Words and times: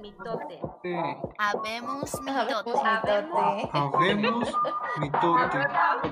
mitote. 0.00 0.60
Habemos 1.38 2.20
mitote. 2.22 2.72
Habemos 3.72 4.48
mitote. 4.98 5.58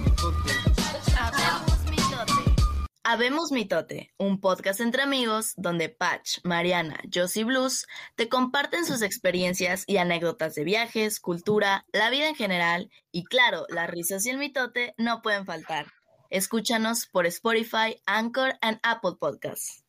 Habemos 3.06 3.52
mitote, 3.52 4.14
un 4.16 4.40
podcast 4.40 4.80
entre 4.80 5.02
amigos 5.02 5.52
donde 5.58 5.90
Patch, 5.90 6.38
Mariana, 6.42 6.98
Josie 7.12 7.44
Blues 7.44 7.86
te 8.14 8.30
comparten 8.30 8.86
sus 8.86 9.02
experiencias 9.02 9.84
y 9.86 9.98
anécdotas 9.98 10.54
de 10.54 10.64
viajes, 10.64 11.20
cultura, 11.20 11.84
la 11.92 12.08
vida 12.08 12.30
en 12.30 12.34
general 12.34 12.90
y 13.12 13.24
claro, 13.24 13.66
las 13.68 13.90
risas 13.90 14.24
y 14.24 14.30
el 14.30 14.38
mitote 14.38 14.94
no 14.96 15.20
pueden 15.20 15.44
faltar. 15.44 15.88
Escúchanos 16.30 17.04
por 17.04 17.26
Spotify, 17.26 18.00
Anchor 18.06 18.54
and 18.62 18.80
Apple 18.82 19.16
Podcasts. 19.20 19.84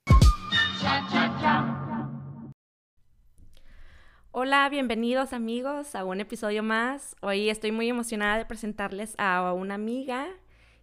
Hola, 4.32 4.68
bienvenidos 4.68 5.32
amigos 5.32 5.96
a 5.96 6.04
un 6.04 6.20
episodio 6.20 6.63
más. 6.63 7.16
Hoy 7.22 7.50
estoy 7.50 7.72
muy 7.72 7.88
emocionada 7.88 8.38
de 8.38 8.46
presentarles 8.46 9.16
a 9.18 9.54
una 9.54 9.76
amiga 9.76 10.27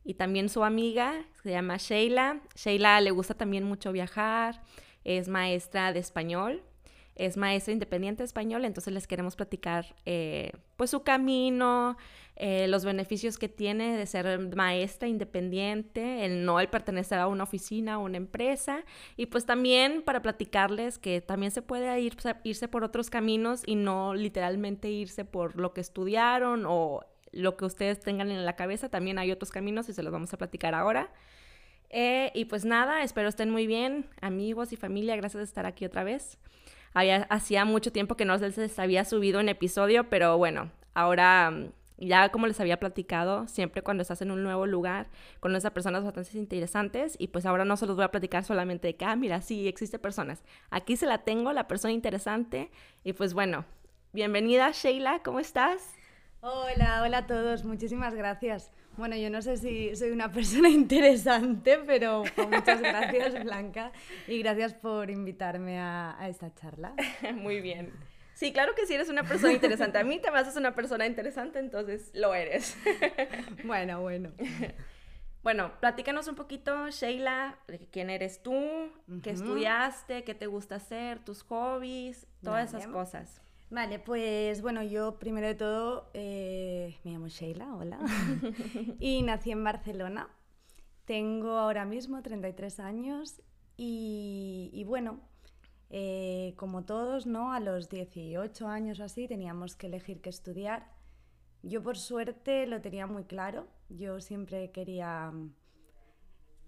y 0.05 0.15
también 0.15 0.48
su 0.48 0.65
amiga, 0.65 1.24
se 1.42 1.51
llama 1.51 1.77
Sheila. 1.77 2.41
Sheila 2.55 3.01
le 3.01 3.11
gusta 3.11 3.34
también 3.34 3.65
mucho 3.65 3.92
viajar, 3.92 4.62
es 5.05 5.28
maestra 5.28 5.92
de 5.92 6.01
español, 6.01 6.62
es 7.15 7.37
maestra 7.37 7.73
independiente 7.73 8.23
de 8.23 8.27
español, 8.27 8.65
entonces 8.65 8.92
les 8.92 9.06
queremos 9.06 9.37
platicar 9.37 9.95
eh, 10.06 10.52
pues 10.77 10.91
su 10.91 11.02
camino, 11.02 11.97
eh, 12.37 12.66
los 12.69 12.84
beneficios 12.84 13.38
que 13.38 13.48
tiene 13.48 13.97
de 13.97 14.06
ser 14.06 14.56
maestra 14.56 15.06
independiente, 15.06 16.25
el 16.25 16.44
no 16.44 16.59
el 16.59 16.69
pertenecer 16.69 17.19
a 17.19 17.27
una 17.27 17.44
oficina 17.44 17.98
o 17.98 18.05
una 18.05 18.16
empresa, 18.16 18.84
y 19.16 19.27
pues 19.27 19.44
también 19.44 20.03
para 20.03 20.22
platicarles 20.22 20.98
que 20.98 21.20
también 21.20 21.53
se 21.53 21.61
puede 21.61 22.00
ir, 22.00 22.16
irse 22.44 22.69
por 22.69 22.83
otros 22.84 23.11
caminos 23.11 23.62
y 23.66 23.75
no 23.75 24.14
literalmente 24.14 24.89
irse 24.91 25.25
por 25.27 25.56
lo 25.56 25.75
que 25.75 25.83
estudiaron 25.83 26.64
o 26.66 27.05
lo 27.33 27.56
que 27.56 27.64
ustedes 27.64 28.00
tengan 28.00 28.30
en 28.30 28.44
la 28.44 28.55
cabeza, 28.55 28.88
también 28.88 29.19
hay 29.19 29.33
otros 29.33 29.50
caminos 29.50 29.88
y 29.88 29.92
se 29.92 30.02
los 30.02 30.12
vamos 30.12 30.33
a 30.33 30.38
platicar 30.38 30.75
ahora. 30.75 31.11
Eh, 31.91 32.30
y 32.34 32.47
pues 32.47 32.64
nada, 32.64 33.02
espero 33.02 33.28
estén 33.28 33.50
muy 33.50 33.66
bien, 33.66 34.06
amigos 34.20 34.72
y 34.72 34.77
familia, 34.77 35.16
gracias 35.16 35.38
de 35.41 35.44
estar 35.44 35.66
aquí 35.66 35.84
otra 35.84 36.05
vez. 36.05 36.38
Había, 36.94 37.25
hacía 37.25 37.64
mucho 37.64 37.92
tiempo 37.92 38.16
que 38.16 38.25
no 38.25 38.36
les 38.36 38.78
había 38.78 39.05
subido 39.05 39.41
un 39.41 39.48
episodio, 39.48 40.08
pero 40.08 40.38
bueno, 40.38 40.70
ahora 40.94 41.53
ya 41.98 42.30
como 42.30 42.47
les 42.47 42.58
había 42.60 42.80
platicado, 42.80 43.47
siempre 43.47 43.83
cuando 43.83 44.03
estás 44.03 44.22
en 44.22 44.30
un 44.30 44.42
nuevo 44.42 44.66
lugar, 44.66 45.08
conoces 45.41 45.66
a 45.66 45.75
personas 45.75 46.05
bastante 46.05 46.36
interesantes 46.38 47.16
y 47.19 47.28
pues 47.28 47.47
ahora 47.47 47.64
no 47.64 47.77
se 47.77 47.86
los 47.86 47.97
voy 47.97 48.05
a 48.05 48.10
platicar 48.10 48.44
solamente 48.44 48.88
de 48.88 48.97
que, 48.97 49.05
ah, 49.05 49.16
mira, 49.16 49.41
sí, 49.41 49.69
existe 49.69 49.98
personas. 49.98 50.42
Aquí 50.70 50.97
se 50.97 51.06
la 51.06 51.19
tengo, 51.19 51.53
la 51.53 51.69
persona 51.69 51.92
interesante 51.92 52.70
y 53.05 53.12
pues 53.12 53.34
bueno, 53.34 53.64
bienvenida 54.12 54.70
Sheila, 54.72 55.22
¿cómo 55.22 55.41
estás? 55.41 55.94
Hola, 56.44 57.02
hola 57.04 57.18
a 57.18 57.26
todos, 57.28 57.62
muchísimas 57.62 58.16
gracias. 58.16 58.72
Bueno, 58.96 59.14
yo 59.14 59.30
no 59.30 59.42
sé 59.42 59.58
si 59.58 59.94
soy 59.94 60.10
una 60.10 60.32
persona 60.32 60.68
interesante, 60.68 61.78
pero 61.86 62.24
pues, 62.34 62.48
muchas 62.48 62.80
gracias 62.80 63.44
Blanca 63.44 63.92
y 64.26 64.40
gracias 64.42 64.74
por 64.74 65.08
invitarme 65.08 65.78
a, 65.78 66.20
a, 66.20 66.28
esta 66.28 66.52
charla. 66.52 66.94
Muy 67.36 67.60
bien. 67.60 67.92
Sí, 68.34 68.52
claro 68.52 68.74
que 68.74 68.86
sí 68.86 68.94
eres 68.94 69.08
una 69.08 69.22
persona 69.22 69.52
interesante. 69.52 69.98
A 69.98 70.02
mí 70.02 70.18
te 70.18 70.32
me 70.32 70.40
haces 70.40 70.56
una 70.56 70.74
persona 70.74 71.06
interesante, 71.06 71.60
entonces 71.60 72.10
lo 72.12 72.34
eres. 72.34 72.76
Bueno, 73.64 74.00
bueno. 74.00 74.32
Bueno, 75.44 75.70
platícanos 75.78 76.26
un 76.26 76.34
poquito, 76.34 76.90
Sheila, 76.90 77.60
de 77.68 77.86
quién 77.92 78.10
eres 78.10 78.42
tú, 78.42 78.90
qué 79.22 79.30
estudiaste, 79.30 80.25
qué 80.25 80.34
te 80.34 80.48
gusta 80.48 80.76
hacer, 80.76 81.20
tus 81.20 81.44
hobbies, 81.44 82.26
todas 82.42 82.70
esas 82.70 82.88
cosas. 82.88 83.41
Vale, 83.72 83.99
pues 83.99 84.60
bueno, 84.60 84.83
yo 84.83 85.19
primero 85.19 85.47
de 85.47 85.55
todo 85.55 86.10
eh, 86.12 86.94
me 87.05 87.12
llamo 87.12 87.28
Sheila, 87.28 87.75
hola, 87.75 87.99
y 89.00 89.22
nací 89.22 89.50
en 89.50 89.65
Barcelona. 89.65 90.28
Tengo 91.06 91.53
ahora 91.56 91.87
mismo 91.87 92.21
33 92.21 92.81
años 92.81 93.41
y, 93.78 94.69
y 94.75 94.84
bueno, 94.84 95.21
eh, 95.88 96.53
como 96.56 96.84
todos, 96.84 97.27
¿no? 97.27 97.55
A 97.55 97.61
los 97.61 97.88
18 97.88 98.69
años 98.69 99.00
o 99.00 99.05
así 99.05 99.27
teníamos 99.27 99.75
que 99.75 99.87
elegir 99.87 100.21
qué 100.21 100.28
estudiar. 100.28 100.93
Yo 101.62 101.82
por 101.82 101.97
suerte 101.97 102.66
lo 102.66 102.82
tenía 102.82 103.06
muy 103.06 103.25
claro. 103.25 103.69
Yo 103.88 104.21
siempre 104.21 104.71
quería 104.71 105.31
mm, 105.31 105.55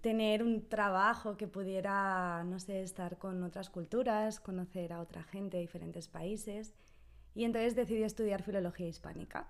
tener 0.01 0.41
un 0.41 0.67
trabajo 0.69 1.37
que 1.37 1.47
pudiera, 1.47 2.43
no 2.45 2.57
sé, 2.57 2.81
estar 2.81 3.19
con 3.19 3.43
otras 3.43 3.69
culturas, 3.69 4.39
conocer 4.39 4.91
a 4.91 5.01
otra 5.01 5.21
gente 5.21 5.57
de 5.57 5.61
diferentes 5.61 6.07
países. 6.07 6.73
Y 7.35 7.43
entonces 7.43 7.75
decidí 7.75 8.03
estudiar 8.03 8.41
filología 8.43 8.87
hispánica. 8.87 9.47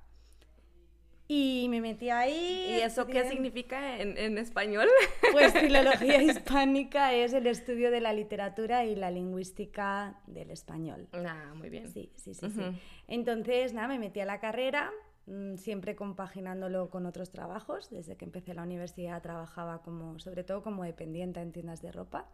Y 1.27 1.65
me 1.69 1.81
metí 1.81 2.11
ahí. 2.11 2.67
¿Y 2.77 2.81
eso 2.81 3.07
qué 3.07 3.23
estudié- 3.23 3.29
significa 3.29 3.97
en, 3.99 4.15
en 4.17 4.37
español? 4.37 4.87
Pues 5.31 5.53
filología 5.53 6.21
hispánica 6.21 7.13
es 7.13 7.33
el 7.33 7.47
estudio 7.47 7.89
de 7.89 7.99
la 7.99 8.13
literatura 8.13 8.85
y 8.85 8.95
la 8.95 9.09
lingüística 9.09 10.19
del 10.27 10.51
español. 10.51 11.07
ah, 11.13 11.53
muy 11.55 11.69
bien. 11.69 11.91
Sí, 11.91 12.11
sí, 12.15 12.35
sí, 12.35 12.45
Ujú. 12.45 12.55
sí. 12.71 12.79
Entonces, 13.07 13.73
nada, 13.73 13.87
me 13.87 13.97
metí 13.97 14.19
a 14.19 14.25
la 14.25 14.39
carrera, 14.39 14.91
mm, 15.25 15.55
siempre 15.55 15.95
compaginándolo 15.95 16.91
con 16.91 17.07
otros 17.07 17.31
trabajos. 17.31 17.89
Desde 17.89 18.17
que 18.17 18.25
empecé 18.25 18.53
la 18.53 18.61
universidad 18.61 19.19
trabajaba 19.23 19.81
como, 19.81 20.19
sobre 20.19 20.43
todo 20.43 20.61
como 20.61 20.83
dependiente 20.83 21.39
en 21.39 21.51
tiendas 21.51 21.81
de 21.81 21.91
ropa. 21.91 22.27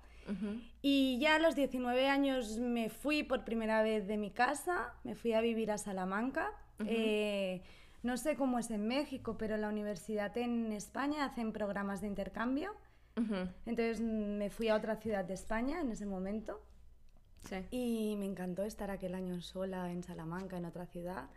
Y 0.82 1.20
ya 1.20 1.36
a 1.36 1.40
los 1.40 1.56
19 1.56 2.08
años 2.08 2.58
me 2.60 2.90
fui 2.90 3.24
por 3.24 3.44
primera 3.44 3.82
vez 3.84 4.08
de 4.08 4.18
mi 4.18 4.32
casa, 4.32 4.94
me 5.04 5.16
fui 5.16 5.34
a 5.34 5.42
vivir 5.42 5.72
a 5.72 5.78
Salamanca. 5.78 6.52
Eh, 6.86 7.62
no 8.04 8.18
sé 8.18 8.36
cómo 8.36 8.58
es 8.58 8.72
en 8.72 8.88
México, 8.88 9.38
pero 9.38 9.58
la 9.58 9.70
universidad 9.70 10.36
en 10.38 10.72
España 10.72 11.26
hacen 11.26 11.52
programas 11.52 12.02
de 12.02 12.08
intercambio. 12.08 12.76
Entonces 13.66 14.00
me 14.02 14.50
fui 14.50 14.70
a 14.70 14.76
otra 14.76 14.96
ciudad 14.96 15.24
de 15.26 15.34
España 15.36 15.82
en 15.82 15.92
ese 15.92 16.06
momento 16.06 16.62
Sí. 17.50 17.58
y 17.72 18.16
me 18.18 18.26
encantó 18.26 18.64
estar 18.64 18.90
aquel 18.92 19.16
año 19.16 19.42
sola 19.42 19.92
en 19.92 20.04
Salamanca, 20.04 20.58
en 20.58 20.66
otra 20.66 20.86
ciudad. 20.86 21.28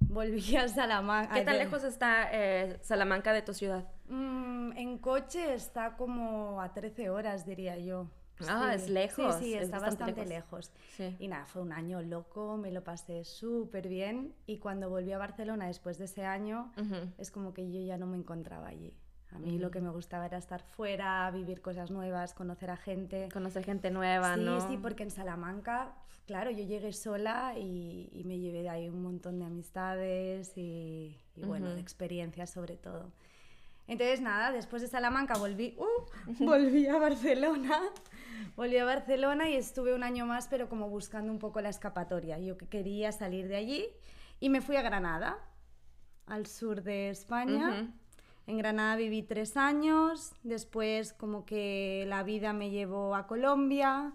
Volví 0.00 0.56
a 0.56 0.68
Salamanca. 0.68 1.34
¿Qué 1.34 1.42
tan 1.42 1.58
lejos 1.58 1.84
está 1.84 2.28
eh, 2.32 2.78
Salamanca 2.82 3.32
de 3.32 3.42
tu 3.42 3.54
ciudad? 3.54 3.84
Mm, 4.08 4.72
en 4.76 4.98
coche 4.98 5.54
está 5.54 5.96
como 5.96 6.60
a 6.60 6.72
13 6.72 7.10
horas, 7.10 7.44
diría 7.46 7.76
yo. 7.78 8.08
Ah, 8.46 8.72
es 8.74 8.90
lejos, 8.90 9.34
Sí, 9.36 9.44
sí, 9.44 9.54
es 9.54 9.62
está 9.64 9.78
bastante 9.78 10.12
bastante 10.12 10.28
lejos. 10.28 10.70
lejos. 10.70 10.72
Sí. 10.96 11.16
Y 11.18 11.28
nada, 11.28 11.46
fue 11.46 11.62
un 11.62 11.72
año 11.72 12.02
loco, 12.02 12.58
me 12.58 12.70
lo 12.70 12.84
pasé 12.84 13.24
súper 13.24 13.88
bien. 13.88 14.34
Y 14.46 14.58
cuando 14.58 14.90
volví 14.90 15.12
a 15.12 15.18
Barcelona 15.18 15.66
después 15.68 15.96
de 15.98 16.04
ese 16.04 16.24
año, 16.26 16.70
es 17.16 17.30
como 17.30 17.54
que 17.54 17.70
yo 17.72 17.80
ya 17.80 17.96
no 17.96 18.06
me 18.06 18.18
encontraba 18.18 18.68
allí. 18.68 18.94
A 19.36 19.38
mí 19.38 19.58
Mm. 19.58 19.60
lo 19.60 19.70
que 19.70 19.80
me 19.82 19.90
gustaba 19.90 20.24
era 20.24 20.38
estar 20.38 20.62
fuera, 20.62 21.30
vivir 21.30 21.60
cosas 21.60 21.90
nuevas, 21.90 22.32
conocer 22.32 22.70
a 22.70 22.76
gente. 22.78 23.28
Conocer 23.32 23.64
gente 23.64 23.90
nueva, 23.90 24.34
sí, 24.34 24.40
¿no? 24.40 24.66
sí, 24.66 24.78
porque 24.78 25.02
en 25.02 25.10
Salamanca, 25.10 25.92
claro, 26.26 26.50
yo 26.50 26.64
llegué 26.64 26.92
sola 26.94 27.52
y, 27.58 28.08
y 28.12 28.24
me 28.24 28.38
llevé 28.38 28.62
de 28.62 28.70
ahí 28.70 28.88
un 28.88 29.02
montón 29.02 29.38
de 29.38 29.44
amistades 29.44 30.56
y, 30.56 31.20
y 31.36 31.44
bueno, 31.44 31.68
de 31.74 31.80
experiencias 31.80 32.48
sobre 32.50 32.76
todo. 32.76 33.12
Entonces, 33.88 34.20
nada, 34.22 34.52
después 34.52 34.80
de 34.82 34.88
Salamanca 34.88 35.34
volví, 35.38 35.76
¡uh! 35.78 36.32
volví 36.44 36.86
a 36.88 36.98
Barcelona. 36.98 37.78
Volví 38.56 38.78
a 38.78 38.84
Barcelona 38.86 39.50
y 39.50 39.56
estuve 39.56 39.94
un 39.94 40.02
año 40.02 40.24
más, 40.24 40.48
pero 40.48 40.68
como 40.70 40.88
buscando 40.88 41.30
un 41.30 41.38
poco 41.38 41.60
la 41.60 41.68
escapatoria. 41.68 42.38
Yo 42.38 42.56
que 42.56 42.66
quería 42.66 43.12
salir 43.12 43.48
de 43.48 43.56
allí 43.56 43.86
y 44.40 44.48
me 44.48 44.62
fui 44.62 44.76
a 44.76 44.82
Granada, 44.82 45.38
al 46.26 46.46
sur 46.46 46.82
de 46.82 47.10
España. 47.10 47.82
Ujú. 47.82 47.92
En 48.46 48.58
Granada 48.58 48.94
viví 48.96 49.22
tres 49.22 49.56
años, 49.56 50.32
después 50.44 51.12
como 51.12 51.44
que 51.44 52.04
la 52.06 52.22
vida 52.22 52.52
me 52.52 52.70
llevó 52.70 53.16
a 53.16 53.26
Colombia, 53.26 54.12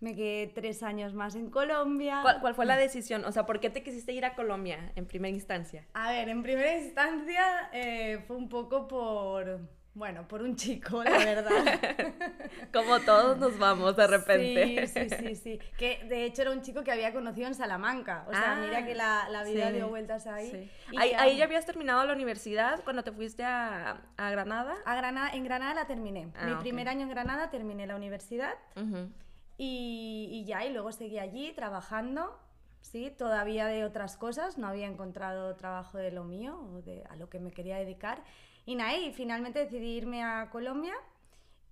me 0.00 0.16
quedé 0.16 0.48
tres 0.48 0.82
años 0.82 1.14
más 1.14 1.36
en 1.36 1.50
Colombia. 1.50 2.20
¿Cuál, 2.22 2.40
cuál 2.40 2.54
fue 2.54 2.66
la 2.66 2.76
decisión? 2.76 3.24
O 3.24 3.32
sea, 3.32 3.46
¿por 3.46 3.60
qué 3.60 3.70
te 3.70 3.82
quisiste 3.82 4.12
ir 4.12 4.24
a 4.24 4.34
Colombia 4.34 4.92
en 4.96 5.06
primera 5.06 5.32
instancia? 5.32 5.86
A 5.92 6.10
ver, 6.10 6.28
en 6.28 6.42
primera 6.42 6.78
instancia 6.78 7.70
eh, 7.72 8.24
fue 8.26 8.36
un 8.36 8.48
poco 8.48 8.88
por, 8.88 9.60
bueno, 9.94 10.26
por 10.28 10.42
un 10.42 10.54
chico, 10.56 11.02
la 11.02 11.18
verdad. 11.18 11.50
Como 12.72 13.00
todos 13.00 13.38
nos 13.38 13.58
vamos 13.58 13.96
de 13.96 14.06
repente. 14.06 14.86
Sí, 14.86 15.08
sí, 15.08 15.16
sí, 15.16 15.34
sí. 15.36 15.60
Que 15.76 16.04
de 16.08 16.24
hecho 16.24 16.42
era 16.42 16.52
un 16.52 16.62
chico 16.62 16.82
que 16.84 16.92
había 16.92 17.12
conocido 17.12 17.48
en 17.48 17.54
Salamanca. 17.54 18.24
O 18.28 18.32
sea, 18.32 18.52
Ah, 18.52 18.60
mira 18.60 18.84
que 18.86 18.94
la, 18.94 19.28
la 19.28 19.42
vida 19.44 19.68
sí, 19.68 19.74
dio 19.74 19.88
vueltas 19.88 20.26
ahí. 20.26 20.50
sí. 20.50 20.70
Ahí, 20.96 21.10
ya- 21.10 21.20
ahí 21.22 21.36
ya 21.36 21.44
habías 21.44 21.66
terminado 21.66 22.04
la 22.04 22.12
universidad 22.12 22.82
cuando 22.84 23.02
te 23.02 23.12
fuiste 23.12 23.44
a, 23.44 24.00
a 24.16 24.30
Granada. 24.30 24.76
a 24.84 24.94
Granada, 24.94 25.30
en 25.32 25.44
Granada 25.44 25.74
la 25.74 25.86
terminé. 25.86 26.28
Ah, 26.36 26.46
Mi 26.46 26.52
ok. 26.52 26.60
primer 26.60 26.88
año 26.88 27.02
en 27.02 27.08
Granada 27.10 27.50
terminé 27.50 27.86
la 27.86 27.96
universidad. 27.96 28.54
Ujú. 28.76 29.10
Y, 29.58 30.28
y 30.32 30.44
ya, 30.46 30.64
y 30.64 30.72
luego 30.72 30.92
seguí 30.92 31.18
allí 31.18 31.52
trabajando 31.52 32.38
sí, 32.80 33.10
todavía 33.10 33.66
de 33.66 33.84
otras 33.84 34.16
cosas, 34.16 34.56
no 34.56 34.66
había 34.66 34.86
encontrado 34.86 35.54
trabajo 35.56 35.98
de 35.98 36.10
lo 36.10 36.24
mío 36.24 36.58
o 36.72 36.80
de 36.80 37.04
a 37.10 37.16
lo 37.16 37.28
que 37.28 37.38
me 37.38 37.50
quería 37.50 37.76
dedicar. 37.76 38.22
Y 38.66 38.74
nada, 38.74 38.96
y 38.96 39.12
finalmente 39.12 39.58
decidí 39.60 39.96
irme 39.96 40.22
a 40.22 40.50
Colombia 40.50 40.94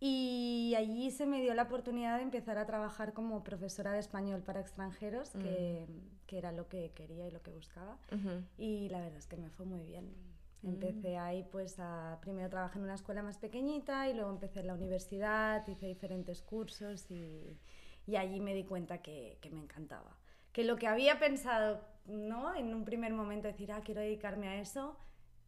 y 0.01 0.75
allí 0.77 1.11
se 1.11 1.27
me 1.27 1.41
dio 1.41 1.55
la 1.55 1.65
oportunidad 1.65 2.19
de 2.19 2.23
empezar 2.23 2.57
a 2.57 2.67
trabajar 2.67 3.13
como 3.13 3.43
profesora 3.43 3.93
de 3.93 3.99
español 3.99 4.43
para 4.43 4.61
extranjeros, 4.61 5.31
que, 5.31 5.87
que 6.27 6.39
era 6.39 6.53
lo 6.53 6.69
que 6.69 6.93
quería 6.95 7.27
y 7.27 7.31
lo 7.33 7.43
que 7.43 7.51
buscaba. 7.51 7.99
Ujú. 8.13 8.45
Y 8.57 8.89
la 8.91 9.01
verdad 9.01 9.19
es 9.19 9.27
que 9.27 9.37
me 9.37 9.51
fue 9.51 9.67
muy 9.67 9.83
bien. 9.83 10.15
Mm. 10.63 10.69
Empecé 10.69 11.19
ahí, 11.19 11.45
pues, 11.51 11.81
a, 11.81 12.19
primero 12.21 12.49
trabajé 12.49 12.79
en 12.79 12.85
una 12.85 12.95
escuela 12.95 13.23
más 13.23 13.39
pequeñita 13.39 14.09
y 14.09 14.15
luego 14.15 14.31
empecé 14.31 14.61
en 14.61 14.69
la 14.69 14.75
universidad, 14.75 15.67
hice 15.67 15.87
diferentes 15.87 16.43
cursos 16.43 17.11
y, 17.11 17.59
y 18.07 18.17
allí 18.17 18.39
me 18.39 18.55
di 18.55 18.65
cuenta 18.65 18.99
que, 18.99 19.39
que 19.41 19.51
me 19.51 19.61
encantaba. 19.61 20.17
Que 20.53 20.63
lo 20.63 20.77
que 20.77 20.87
había 20.87 21.19
pensado, 21.19 21.81
¿no? 22.07 22.55
En 22.55 22.73
un 22.73 22.85
primer 22.85 23.13
momento 23.13 23.49
decir, 23.49 23.73
ah, 23.73 23.81
quiero 23.85 24.01
dedicarme 24.01 24.49
a 24.49 24.61
eso, 24.61 24.97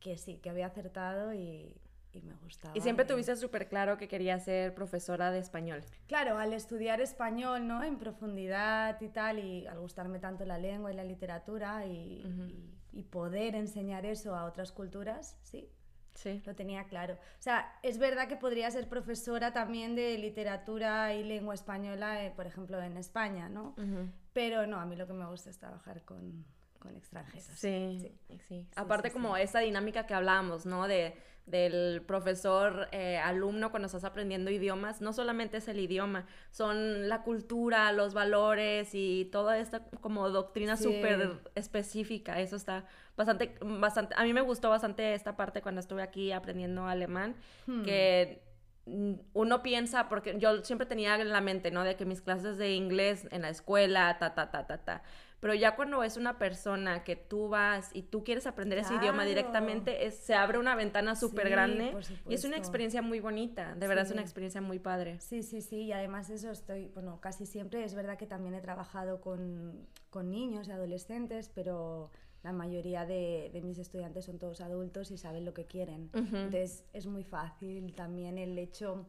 que 0.01 0.17
sí, 0.17 0.39
que 0.39 0.51
había 0.51 0.67
acertado 0.67 1.33
y, 1.35 1.77
y 2.13 2.23
me 2.23 2.35
gustaba. 2.43 2.77
Y 2.77 2.81
siempre 2.81 3.05
tuviste 3.05 3.37
súper 3.37 3.69
claro 3.69 3.97
que 3.99 4.09
querías 4.09 4.45
ser 4.45 4.75
profesora 4.75 5.31
de 5.31 5.39
español. 5.39 5.83
Claro, 6.09 6.39
al 6.39 6.53
estudiar 6.53 7.01
español, 7.01 7.67
¿no? 7.69 7.85
En 7.85 7.99
profundidad 7.99 9.01
y 9.01 9.09
tal, 9.09 9.39
y 9.39 9.67
al 9.67 9.79
gustarme 9.79 10.19
tanto 10.19 10.45
la 10.45 10.59
lengua 10.59 10.93
y 10.93 10.97
la 10.97 11.05
literatura 11.05 11.85
y, 11.87 11.91
y- 11.93 12.77
y 12.93 13.03
poder 13.05 13.55
enseñar 13.55 14.05
eso 14.07 14.35
a 14.35 14.45
otras 14.47 14.73
culturas, 14.73 15.39
sí, 15.43 15.69
Sí. 16.15 16.43
lo 16.45 16.57
tenía 16.57 16.85
claro. 16.89 17.15
O 17.15 17.43
sea, 17.43 17.73
es 17.85 17.99
verdad 17.99 18.27
que 18.27 18.37
podría 18.37 18.69
ser 18.73 18.89
profesora 18.89 19.53
también 19.53 19.95
de 19.95 20.19
literatura 20.19 21.15
y 21.15 21.23
lengua 21.23 21.55
española, 21.55 22.25
eh, 22.25 22.33
por 22.35 22.47
ejemplo, 22.49 22.83
en 22.83 22.97
España, 22.97 23.49
¿no? 23.49 23.75
Ujú. 23.79 24.11
Pero 24.33 24.67
no, 24.67 24.81
a 24.81 24.87
mí 24.87 24.97
lo 24.97 25.07
que 25.07 25.13
me 25.13 25.25
gusta 25.27 25.51
es 25.51 25.59
trabajar 25.59 26.03
con, 26.05 26.45
con 26.81 26.97
extranjeros. 26.97 27.47
Sí, 27.57 28.13
sí. 28.27 28.39
sí. 28.49 28.67
Aparte 28.75 29.13
como 29.13 29.37
esa 29.37 29.61
dinámica 29.61 30.07
que 30.07 30.15
hablábamos, 30.15 30.67
¿no? 30.67 30.89
De, 30.89 31.15
del 31.47 32.03
profesor 32.03 32.89
eh, 32.93 33.19
alumno 33.19 33.71
cuando 33.71 33.87
estás 33.87 34.05
aprendiendo 34.05 34.51
idiomas, 34.51 35.01
no 35.01 35.13
solamente 35.13 35.59
es 35.59 35.69
el 35.69 35.81
idioma, 35.81 36.27
son 36.51 37.09
la 37.09 37.23
cultura, 37.23 37.93
los 37.93 38.15
valores 38.15 38.91
y 38.95 39.29
toda 39.33 39.59
esta 39.59 39.85
como 40.01 40.29
doctrina 40.31 40.77
súper 40.77 41.41
específica. 41.55 42.41
Eso 42.41 42.57
está 42.57 42.85
bastante, 43.17 43.57
bastante, 43.61 44.15
a 44.17 44.23
mí 44.25 44.33
me 44.33 44.41
gustó 44.43 44.71
bastante 44.71 45.15
esta 45.15 45.37
parte 45.37 45.61
cuando 45.63 45.81
estuve 45.81 46.03
aquí 46.03 46.33
aprendiendo 46.33 46.87
alemán, 46.87 47.35
Hmm. 47.67 47.83
que 47.83 48.43
uno 48.87 49.63
piensa, 49.63 50.09
porque 50.09 50.39
yo 50.39 50.65
siempre 50.65 50.87
tenía 50.87 51.15
en 51.17 51.29
la 51.31 51.41
mente, 51.41 51.71
¿no? 51.71 51.85
De 51.85 51.97
que 51.97 52.05
mis 52.05 52.21
clases 52.21 52.59
de 52.59 52.75
inglés 52.75 53.29
en 53.31 53.43
la 53.43 53.49
escuela, 53.51 54.17
ta, 54.19 54.35
ta, 54.35 54.51
ta, 54.51 54.67
ta, 54.67 54.79
ta. 54.79 55.03
Pero 55.39 55.55
ya 55.55 55.75
cuando 55.75 56.03
es 56.03 56.17
una 56.19 56.39
persona 56.39 57.03
que 57.03 57.17
tú 57.17 57.49
vas 57.49 57.91
y 57.95 58.03
tú 58.03 58.25
quieres 58.25 58.47
aprender 58.47 58.79
ese 58.79 58.95
idioma 58.97 59.25
directamente, 59.25 60.07
es- 60.07 60.17
se 60.19 60.35
abre 60.35 60.59
una 60.59 60.75
ventana 60.75 61.17
súper 61.17 61.47
Sí, 61.47 61.51
grande 61.53 61.95
y 62.29 62.35
es 62.35 62.45
una 62.45 62.57
experiencia 62.59 63.01
muy 63.01 63.21
bonita, 63.21 63.75
de 63.75 63.89
verdad 63.89 64.05
es 64.05 64.11
una 64.11 64.21
experiencia 64.21 64.61
muy 64.61 64.79
padre. 64.79 65.19
Sí, 65.21 65.43
sí, 65.43 65.63
sí, 65.63 65.85
y 65.85 65.93
además 65.93 66.29
eso 66.29 66.51
estoy, 66.51 66.89
bueno, 66.89 67.21
casi 67.21 67.47
siempre, 67.47 67.85
es 67.85 67.95
verdad 67.95 68.19
que 68.19 68.27
también 68.27 68.55
he 68.55 68.61
trabajado 68.61 69.21
con, 69.23 69.87
con 70.11 70.31
niños 70.31 70.69
y 70.69 70.73
adolescentes, 70.73 71.49
pero 71.55 72.11
la 72.43 72.53
mayoría 72.53 73.05
de, 73.05 73.51
de 73.53 73.61
mis 73.61 73.79
estudiantes 73.79 74.25
son 74.25 74.39
todos 74.39 74.61
adultos 74.61 75.11
y 75.11 75.19
saben 75.19 75.45
lo 75.45 75.53
que 75.53 75.67
quieren. 75.67 76.11
Entonces 76.15 76.85
es 76.93 77.07
muy 77.07 77.25
fácil 77.25 77.95
también 77.95 78.39
el 78.39 78.59
hecho, 78.59 79.07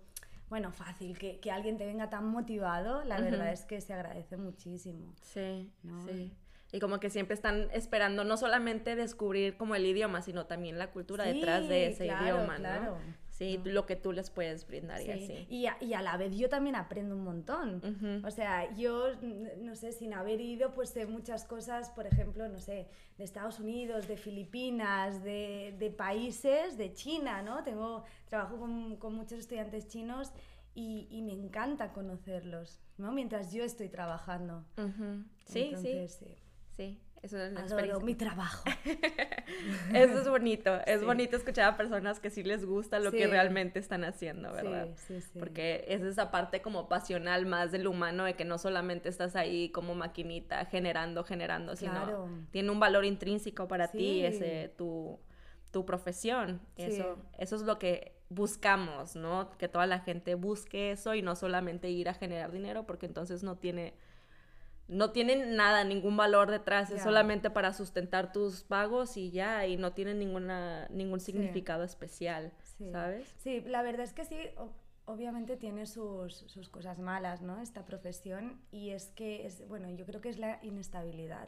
bueno, 0.49 0.71
fácil, 0.71 1.17
que, 1.17 1.39
que 1.39 1.51
alguien 1.51 1.77
te 1.77 1.85
venga 1.85 2.09
tan 2.09 2.25
motivado, 2.25 3.03
la 3.03 3.19
verdad 3.21 3.51
es 3.51 3.65
que 3.65 3.79
se 3.79 3.93
agradece 3.93 4.37
muchísimo. 4.37 5.13
Sí, 5.21 5.71
¿no? 5.83 6.05
sí. 6.05 6.33
Y 6.73 6.79
como 6.79 6.99
que 6.99 7.09
siempre 7.09 7.33
están 7.33 7.69
esperando 7.73 8.23
no 8.23 8.37
solamente 8.37 8.95
descubrir 8.95 9.57
como 9.57 9.75
el 9.75 9.85
idioma, 9.85 10.21
sino 10.21 10.45
también 10.45 10.77
la 10.77 10.91
cultura 10.91 11.25
detrás 11.25 11.67
de 11.67 11.87
ese 11.87 12.05
claro, 12.05 12.23
idioma, 12.23 12.55
claro. 12.57 12.97
Sí, 13.41 13.57
No. 13.57 13.71
lo 13.71 13.85
que 13.87 13.95
tú 13.95 14.11
les 14.11 14.29
puedes 14.29 14.67
brindar 14.67 15.01
y 15.01 15.05
Sí, 15.05 15.11
así. 15.11 15.45
Y, 15.49 15.65
a, 15.65 15.75
y 15.81 15.93
a 15.95 16.01
la 16.03 16.15
vez 16.15 16.35
yo 16.37 16.47
también 16.47 16.75
aprendo 16.75 17.15
un 17.15 17.23
montón. 17.23 17.81
O 18.23 18.29
sea, 18.29 18.71
yo, 18.75 19.07
n- 19.13 19.55
no 19.61 19.75
sé, 19.75 19.91
sin 19.93 20.13
haber 20.13 20.39
ido, 20.41 20.75
pues 20.75 20.89
sé 20.91 21.07
muchas 21.07 21.43
cosas, 21.45 21.89
por 21.89 22.05
ejemplo, 22.05 22.47
no 22.49 22.59
sé, 22.59 22.87
de 23.17 23.23
Estados 23.23 23.59
Unidos, 23.59 24.07
de 24.07 24.15
Filipinas, 24.17 25.23
de, 25.23 25.75
de 25.79 25.89
países, 25.89 26.77
de 26.77 26.93
China, 26.93 27.41
¿no? 27.41 27.63
Tengo, 27.63 28.03
trabajo 28.29 28.57
con, 28.59 28.97
con 28.97 29.15
muchos 29.15 29.39
estudiantes 29.39 29.87
chinos 29.87 30.31
y, 30.75 31.07
y 31.09 31.23
me 31.23 31.33
encanta 31.33 31.93
conocerlos, 31.93 32.79
¿no? 32.97 33.11
Mientras 33.11 33.51
yo 33.51 33.63
estoy 33.63 33.89
trabajando. 33.89 34.63
Ujú. 34.77 35.23
Sí, 35.45 35.59
Entonces, 35.69 36.11
sí, 36.13 36.25
sí. 36.25 36.35
sí. 36.77 36.99
Es 37.21 37.33
una 37.33 37.45
Adoro 37.61 37.99
mi 38.01 38.15
trabajo. 38.15 38.63
Eso 39.93 40.21
es 40.21 40.27
bonito. 40.29 40.79
Es 40.87 41.01
Sí. 41.01 41.05
bonito 41.05 41.37
escuchar 41.37 41.73
a 41.73 41.77
personas 41.77 42.19
que 42.19 42.29
sí 42.29 42.43
les 42.43 42.65
gusta 42.65 42.99
lo 42.99 43.11
que 43.11 43.27
realmente 43.27 43.79
están 43.79 44.03
haciendo, 44.03 44.51
¿verdad? 44.51 44.87
Sí, 44.95 45.19
sí, 45.19 45.21
sí. 45.33 45.39
Porque 45.39 45.85
es 45.87 46.01
esa 46.01 46.31
parte 46.31 46.61
como 46.61 46.89
pasional 46.89 47.45
más 47.45 47.71
del 47.71 47.85
humano 47.87 48.23
de 48.23 48.33
que 48.35 48.45
no 48.45 48.57
solamente 48.57 49.09
estás 49.09 49.35
ahí 49.35 49.69
como 49.69 49.93
maquinita 49.93 50.65
generando, 50.65 51.23
generando, 51.23 51.75
sino 51.75 52.27
tiene 52.51 52.71
un 52.71 52.79
valor 52.79 53.05
intrínseco 53.05 53.67
para 53.67 53.89
ti 53.89 54.23
ese 54.25 54.73
tu, 54.77 55.19
tu 55.71 55.85
profesión. 55.85 56.59
Eso, 56.75 57.17
eso 57.37 57.55
es 57.55 57.61
lo 57.61 57.77
que 57.77 58.15
buscamos, 58.29 59.15
¿no? 59.15 59.51
Que 59.57 59.67
toda 59.67 59.85
la 59.85 59.99
gente 59.99 60.35
busque 60.35 60.91
eso 60.91 61.13
y 61.13 61.21
no 61.21 61.35
solamente 61.35 61.89
ir 61.89 62.09
a 62.09 62.13
generar 62.13 62.51
dinero 62.51 62.85
porque 62.87 63.05
entonces 63.05 63.43
no 63.43 63.57
tiene 63.57 63.93
no 64.91 65.11
tienen 65.11 65.55
nada, 65.55 65.83
ningún 65.85 66.17
valor 66.17 66.51
detrás, 66.51 66.91
es 66.91 67.01
solamente 67.01 67.49
para 67.49 67.71
sustentar 67.73 68.33
tus 68.33 68.63
pagos 68.63 69.15
y 69.15 69.31
ya, 69.31 69.65
y 69.65 69.77
no 69.77 69.93
tienen 69.93 70.19
ninguna, 70.19 70.87
ningún 70.89 71.19
Sí. 71.21 71.27
significado 71.31 71.83
especial, 71.83 72.51
Sí. 72.77 72.91
¿sabes? 72.91 73.27
Sí, 73.39 73.61
la 73.61 73.81
verdad 73.83 74.01
es 74.03 74.11
que 74.13 74.25
sí, 74.25 74.37
obviamente 75.05 75.55
tiene 75.55 75.85
sus, 75.85 76.33
sus 76.35 76.67
cosas 76.69 76.99
malas, 76.99 77.41
¿no? 77.41 77.61
Esta 77.61 77.85
profesión 77.85 78.59
y 78.71 78.89
es 78.89 79.07
que, 79.11 79.45
es, 79.45 79.65
bueno, 79.67 79.89
yo 79.89 80.05
creo 80.05 80.19
que 80.19 80.29
es 80.29 80.37
la 80.39 80.59
inestabilidad, 80.61 81.47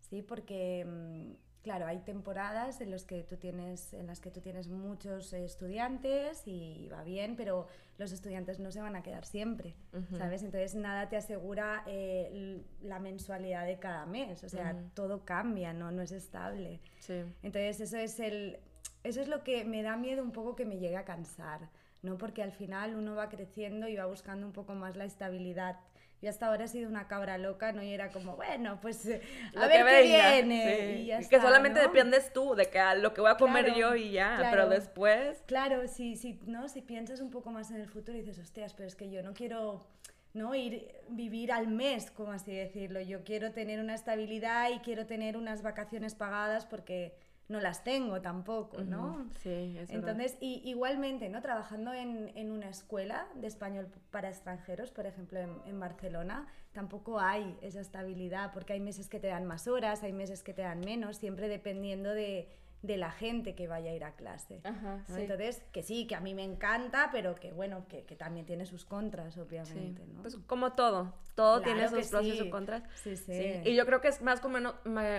¿sí? 0.00 0.22
Porque, 0.22 0.84
mm, 0.86 1.32
claro, 1.64 1.86
hay 1.86 1.98
temporadas 1.98 2.80
en, 2.80 2.90
los 2.90 3.04
que 3.04 3.24
tú 3.24 3.36
tienes, 3.36 3.92
en 3.94 4.06
las 4.06 4.20
que 4.20 4.30
tú 4.30 4.40
tienes 4.40 4.68
muchos 4.68 5.32
estudiantes 5.32 6.46
y 6.46 6.88
va 6.92 7.02
bien, 7.02 7.34
pero 7.34 7.66
los 7.98 8.12
estudiantes 8.12 8.60
no 8.60 8.70
se 8.70 8.80
van 8.80 8.94
a 8.94 9.02
quedar 9.02 9.24
siempre. 9.24 9.74
¿sabes? 10.16 10.42
Entonces 10.42 10.74
nada 10.76 11.08
te 11.08 11.16
asegura 11.16 11.82
eh, 11.86 12.62
la 12.82 13.00
mensualidad 13.00 13.66
de 13.66 13.78
cada 13.78 14.06
mes, 14.06 14.44
o 14.44 14.48
sea, 14.48 14.76
todo 14.94 15.24
cambia, 15.24 15.72
¿no? 15.72 15.90
No 15.90 16.02
es 16.02 16.12
estable. 16.12 16.80
Sí. 17.00 17.24
Entonces 17.42 17.80
eso 17.80 17.96
es 17.96 18.20
el 18.20 18.58
eso 19.02 19.20
es 19.20 19.28
lo 19.28 19.42
que 19.42 19.64
me 19.64 19.82
da 19.82 19.96
miedo 19.96 20.22
un 20.22 20.32
poco 20.32 20.56
que 20.56 20.64
me 20.64 20.78
llegue 20.78 20.96
a 20.96 21.04
cansar, 21.04 21.68
¿no? 22.02 22.16
Porque 22.18 22.42
al 22.42 22.52
final 22.52 22.94
uno 22.94 23.14
va 23.14 23.28
creciendo 23.28 23.88
y 23.88 23.96
va 23.96 24.06
buscando 24.06 24.46
un 24.46 24.52
poco 24.52 24.74
más 24.74 24.96
la 24.96 25.04
estabilidad. 25.04 25.80
Yo 26.24 26.30
hasta 26.30 26.46
ahora 26.46 26.64
he 26.64 26.68
sido 26.68 26.88
una 26.88 27.06
cabra 27.06 27.36
loca, 27.36 27.72
¿no? 27.72 27.82
Y 27.82 27.92
era 27.92 28.08
como, 28.10 28.34
bueno, 28.36 28.78
pues 28.80 29.04
eh, 29.04 29.20
a 29.54 29.60
Lo 29.60 29.68
ver 29.68 29.84
qué 29.84 30.02
viene. 30.04 30.76
sí. 30.96 31.02
Y 31.02 31.06
ya 31.06 31.18
que 31.18 31.22
está, 31.22 31.42
solamente 31.42 31.80
¿no? 31.80 31.86
dependes 31.86 32.32
tú 32.32 32.54
de 32.54 32.70
que 32.70 32.78
a 32.80 32.94
lo 32.94 33.12
que 33.12 33.20
voy 33.20 33.30
a 33.30 33.36
comer 33.36 33.66
Claro, 33.66 33.78
yo 33.78 33.94
y 33.94 34.12
ya, 34.12 34.36
claro. 34.36 34.50
pero 34.50 34.68
después... 34.70 35.42
Claro, 35.46 35.86
si, 35.86 36.16
si, 36.16 36.40
¿no? 36.46 36.68
si 36.70 36.80
piensas 36.80 37.20
un 37.20 37.30
poco 37.30 37.50
más 37.50 37.70
en 37.70 37.80
el 37.82 37.88
futuro 37.90 38.16
y 38.16 38.22
dices, 38.22 38.38
hostias, 38.38 38.72
pero 38.72 38.86
es 38.88 38.96
que 38.96 39.10
yo 39.10 39.22
no 39.22 39.34
quiero 39.34 39.86
¿no? 40.32 40.54
ir 40.54 40.90
vivir 41.10 41.52
al 41.52 41.68
mes, 41.68 42.10
como 42.10 42.32
así 42.32 42.52
decirlo. 42.54 43.02
Yo 43.02 43.22
quiero 43.22 43.52
tener 43.52 43.78
una 43.80 43.94
estabilidad 43.94 44.70
y 44.70 44.78
quiero 44.78 45.04
tener 45.04 45.36
unas 45.36 45.60
vacaciones 45.60 46.14
pagadas 46.14 46.64
porque 46.64 47.14
no 47.48 47.60
las 47.60 47.84
tengo 47.84 48.20
tampoco, 48.22 48.82
¿no? 48.82 49.28
Sí, 49.42 49.76
es. 49.78 49.90
Entonces, 49.90 50.36
y, 50.40 50.62
igualmente, 50.64 51.28
¿no? 51.28 51.42
Trabajando 51.42 51.92
en, 51.92 52.32
en 52.36 52.50
una 52.50 52.68
escuela 52.68 53.26
de 53.34 53.46
español 53.46 53.88
para 54.10 54.28
extranjeros, 54.28 54.90
por 54.90 55.06
ejemplo, 55.06 55.38
en, 55.40 55.60
en 55.66 55.78
Barcelona, 55.78 56.46
tampoco 56.72 57.20
hay 57.20 57.56
esa 57.60 57.80
estabilidad, 57.80 58.52
porque 58.52 58.72
hay 58.72 58.80
meses 58.80 59.08
que 59.08 59.20
te 59.20 59.28
dan 59.28 59.44
más 59.44 59.68
horas, 59.68 60.02
hay 60.02 60.12
meses 60.12 60.42
que 60.42 60.54
te 60.54 60.62
dan 60.62 60.80
menos, 60.80 61.18
siempre 61.18 61.48
dependiendo 61.48 62.10
de, 62.14 62.48
de 62.84 62.96
la 62.98 63.10
gente 63.10 63.54
que 63.54 63.66
vaya 63.66 63.90
a 63.90 63.94
ir 63.94 64.04
a 64.04 64.12
clase. 64.14 64.60
Ajá, 64.62 65.02
¿no? 65.08 65.14
sí. 65.14 65.22
Entonces, 65.22 65.62
que 65.72 65.82
sí, 65.82 66.06
que 66.06 66.14
a 66.14 66.20
mí 66.20 66.34
me 66.34 66.44
encanta, 66.44 67.08
pero 67.12 67.34
que 67.34 67.52
bueno, 67.52 67.86
que, 67.88 68.04
que 68.04 68.14
también 68.14 68.44
tiene 68.44 68.66
sus 68.66 68.84
contras, 68.84 69.34
Sí, 69.34 69.40
obviamente, 69.40 70.04
¿no? 70.06 70.20
Pues 70.22 70.36
como 70.46 70.72
todo, 70.74 71.14
todo 71.34 71.62
tiene 71.62 71.80
Claro 71.80 71.96
sus 71.96 72.08
pros 72.10 72.26
y 72.26 72.36
sus 72.36 72.48
contras. 72.48 72.82
Sí, 73.02 73.16
sí. 73.16 73.60
Y 73.64 73.74
yo 73.74 73.86
creo 73.86 74.00
que 74.00 74.08
es 74.08 74.20
más 74.20 74.40
como 74.40 74.58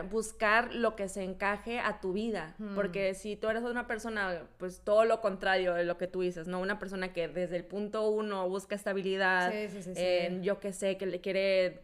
buscar 0.09 0.73
lo 0.73 0.95
que 0.95 1.07
se 1.09 1.23
encaje 1.23 1.79
a 1.79 1.99
tu 1.99 2.13
vida, 2.13 2.53
Hmm. 2.57 2.75
porque 2.75 3.13
si 3.15 3.35
tú 3.35 3.49
eres 3.49 3.63
una 3.63 3.87
persona, 3.87 4.43
pues 4.57 4.81
todo 4.81 5.05
lo 5.05 5.21
contrario 5.21 5.73
de 5.73 5.83
lo 5.85 5.97
que 5.97 6.07
tú 6.07 6.21
dices, 6.21 6.47
¿no? 6.47 6.59
Una 6.61 6.79
persona 6.79 7.13
que 7.13 7.27
desde 7.27 7.55
el 7.57 7.65
punto 7.65 8.09
uno 8.09 8.47
busca 8.47 8.75
estabilidad, 8.75 9.51
Sí, 9.51 9.67
sí, 9.69 9.81
sí, 9.83 9.95
sí. 9.95 10.01
en, 10.01 10.43
yo 10.43 10.59
que 10.59 10.71
sé, 10.71 10.97
que 10.97 11.05
le 11.05 11.19
quiere 11.21 11.81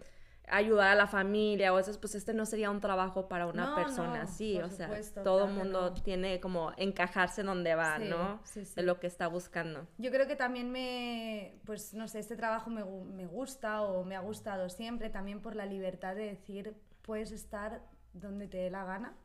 ayudar 0.47 0.89
a 0.89 0.95
la 0.95 1.07
familia 1.07 1.73
o 1.73 1.79
eso, 1.79 1.97
pues 1.99 2.15
este 2.15 2.33
no 2.33 2.45
sería 2.45 2.69
un 2.71 2.81
trabajo 2.81 3.27
para 3.29 3.47
una 3.47 3.67
No, 3.67 3.75
persona 3.75 4.17
no, 4.17 4.23
así, 4.23 4.57
o 4.59 4.69
sea, 4.69 4.87
supuesto, 4.87 5.23
todo 5.23 5.45
claro 5.45 5.53
mundo 5.53 5.81
no. 5.91 5.93
tiene 6.01 6.39
como 6.39 6.71
encajarse 6.77 7.43
donde 7.43 7.75
va, 7.75 7.97
Sí, 7.97 8.05
¿no? 8.09 8.39
sí, 8.43 8.65
sí. 8.65 8.73
De 8.75 8.83
lo 8.83 8.99
que 8.99 9.07
está 9.07 9.27
buscando. 9.27 9.87
Yo 9.97 10.11
creo 10.11 10.27
que 10.27 10.35
también 10.35 10.71
me, 10.71 11.59
pues 11.65 11.93
no 11.93 12.07
sé, 12.07 12.19
este 12.19 12.35
trabajo 12.35 12.69
me, 12.69 12.83
me 12.83 13.25
gusta 13.27 13.81
o 13.83 14.03
me 14.03 14.15
ha 14.15 14.19
gustado 14.21 14.69
siempre, 14.69 15.09
también 15.09 15.41
por 15.41 15.55
la 15.55 15.65
libertad 15.65 16.15
de 16.15 16.25
decir, 16.25 16.75
puedes 17.01 17.31
estar 17.31 17.81
donde 18.13 18.47
te 18.47 18.57
dé 18.57 18.69
la 18.69 18.83
gana, 18.83 19.15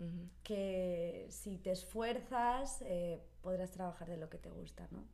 Ujú. 0.00 0.28
que 0.42 1.26
si 1.30 1.56
te 1.58 1.70
esfuerzas 1.70 2.82
eh, 2.82 3.20
podrás 3.42 3.70
trabajar 3.70 4.08
de 4.08 4.16
lo 4.16 4.28
que 4.28 4.38
te 4.38 4.50
gusta, 4.50 4.88
¿no? 4.90 5.04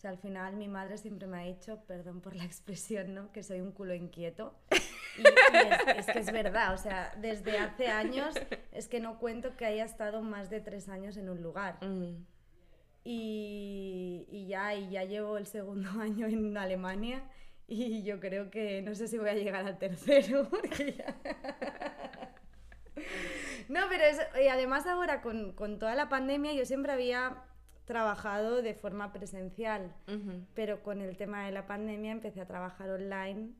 O 0.00 0.02
sea, 0.02 0.12
al 0.12 0.18
final 0.18 0.56
mi 0.56 0.66
madre 0.66 0.96
siempre 0.96 1.28
me 1.28 1.36
ha 1.42 1.44
dicho, 1.44 1.84
perdón 1.86 2.22
por 2.22 2.34
la 2.34 2.44
expresión, 2.46 3.12
¿no? 3.12 3.30
Que 3.32 3.42
soy 3.42 3.60
un 3.60 3.70
culo 3.70 3.94
inquieto. 3.94 4.54
Y, 5.18 5.20
y 5.20 5.26
es, 5.98 5.98
es 5.98 6.06
que 6.06 6.18
es 6.20 6.32
verdad, 6.32 6.72
o 6.72 6.78
sea, 6.78 7.12
desde 7.18 7.58
hace 7.58 7.88
años 7.88 8.34
es 8.72 8.88
que 8.88 8.98
no 8.98 9.18
cuento 9.18 9.58
que 9.58 9.66
haya 9.66 9.84
estado 9.84 10.22
más 10.22 10.48
de 10.48 10.60
tres 10.62 10.88
años 10.88 11.18
en 11.18 11.28
un 11.28 11.42
lugar. 11.42 11.84
Mm. 11.84 12.24
Y, 13.04 14.24
y 14.30 14.46
ya, 14.46 14.74
y 14.74 14.88
ya 14.88 15.04
llevo 15.04 15.36
el 15.36 15.46
segundo 15.46 15.90
año 16.00 16.26
en 16.28 16.56
Alemania 16.56 17.22
y 17.68 18.02
yo 18.02 18.20
creo 18.20 18.50
que 18.50 18.80
no 18.80 18.94
sé 18.94 19.06
si 19.06 19.18
voy 19.18 19.28
a 19.28 19.34
llegar 19.34 19.66
al 19.66 19.76
tercero. 19.76 20.48
porque 20.50 20.94
ya- 20.94 21.14
No, 23.68 23.80
pero 23.90 24.04
es, 24.04 24.18
y 24.42 24.48
además 24.48 24.86
ahora 24.86 25.20
con, 25.20 25.52
con 25.52 25.78
toda 25.78 25.94
la 25.94 26.08
pandemia 26.08 26.54
yo 26.54 26.64
siempre 26.64 26.90
había 26.92 27.44
trabajado 27.90 28.62
de 28.62 28.72
forma 28.74 29.12
presencial, 29.12 29.92
Ujú. 30.06 30.46
pero 30.54 30.80
con 30.84 31.00
el 31.00 31.16
tema 31.16 31.44
de 31.44 31.50
la 31.50 31.66
pandemia 31.66 32.12
empecé 32.12 32.40
a 32.40 32.46
trabajar 32.46 32.88
online 32.88 33.50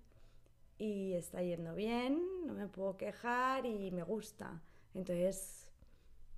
y 0.79 1.15
está 1.15 1.43
yendo 1.43 1.75
bien, 1.75 2.23
no 2.47 2.55
me 2.55 2.69
puedo 2.69 2.97
quejar 2.97 3.67
y 3.67 3.91
me 3.91 4.05
gusta. 4.05 4.63
Entonces, 4.95 5.69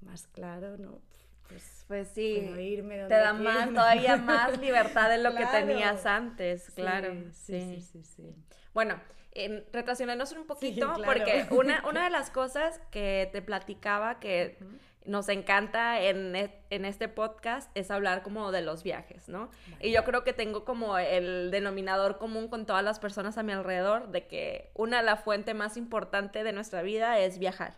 más 0.01 0.27
claro, 0.27 0.79
¿no? 0.79 1.03
Pues 1.49 1.85
Pues 1.87 2.09
sí, 2.09 2.39
irme 2.59 2.97
te 3.09 3.15
da 3.15 3.37
quiera, 3.37 3.67
más, 3.67 3.69
todavía 3.75 4.17
más 4.17 4.59
libertad 4.67 5.11
de 5.11 5.19
lo 5.19 5.31
que 5.33 5.45
Claro. 5.45 5.67
tenías 5.67 6.07
antes, 6.07 6.71
claro. 6.71 7.13
Sí, 7.33 7.61
sí, 7.61 7.61
sí, 7.61 7.81
sí, 7.83 8.03
sí. 8.05 8.35
Bueno, 8.73 8.99
en, 9.33 9.65
retraccionándonos 9.71 10.33
un 10.33 10.47
poquito, 10.47 10.93
claro. 10.95 11.05
porque 11.05 11.47
una, 11.51 11.87
una 11.87 12.05
de 12.05 12.11
las 12.19 12.31
cosas 12.31 12.81
que 12.91 13.29
te 13.33 13.43
platicaba 13.43 14.19
que 14.19 14.57
nos 15.05 15.29
encanta 15.29 16.01
en, 16.01 16.35
e- 16.37 16.55
en 16.71 16.85
este 16.85 17.09
podcast 17.09 17.71
es 17.77 17.91
hablar 17.91 18.23
como 18.23 18.53
de 18.53 18.63
los 18.63 18.83
viajes, 18.83 19.29
¿no? 19.29 19.51
Y 19.81 19.93
yo 19.93 20.05
creo 20.05 20.25
que 20.25 20.33
tengo 20.33 20.65
como 20.65 20.99
el 20.99 21.51
denominador 21.51 22.19
común 22.19 22.49
con 22.49 22.67
todas 22.67 22.85
las 22.85 22.99
personas 22.99 23.39
a 23.39 23.43
mi 23.43 23.53
alrededor 23.53 24.09
de 24.11 24.27
que 24.27 24.71
una 24.75 25.03
la 25.03 25.17
fuente 25.17 25.55
más 25.55 25.77
importante 25.77 26.45
de 26.45 26.53
nuestra 26.53 26.83
vida 26.83 27.19
es 27.19 27.39
viajar, 27.39 27.75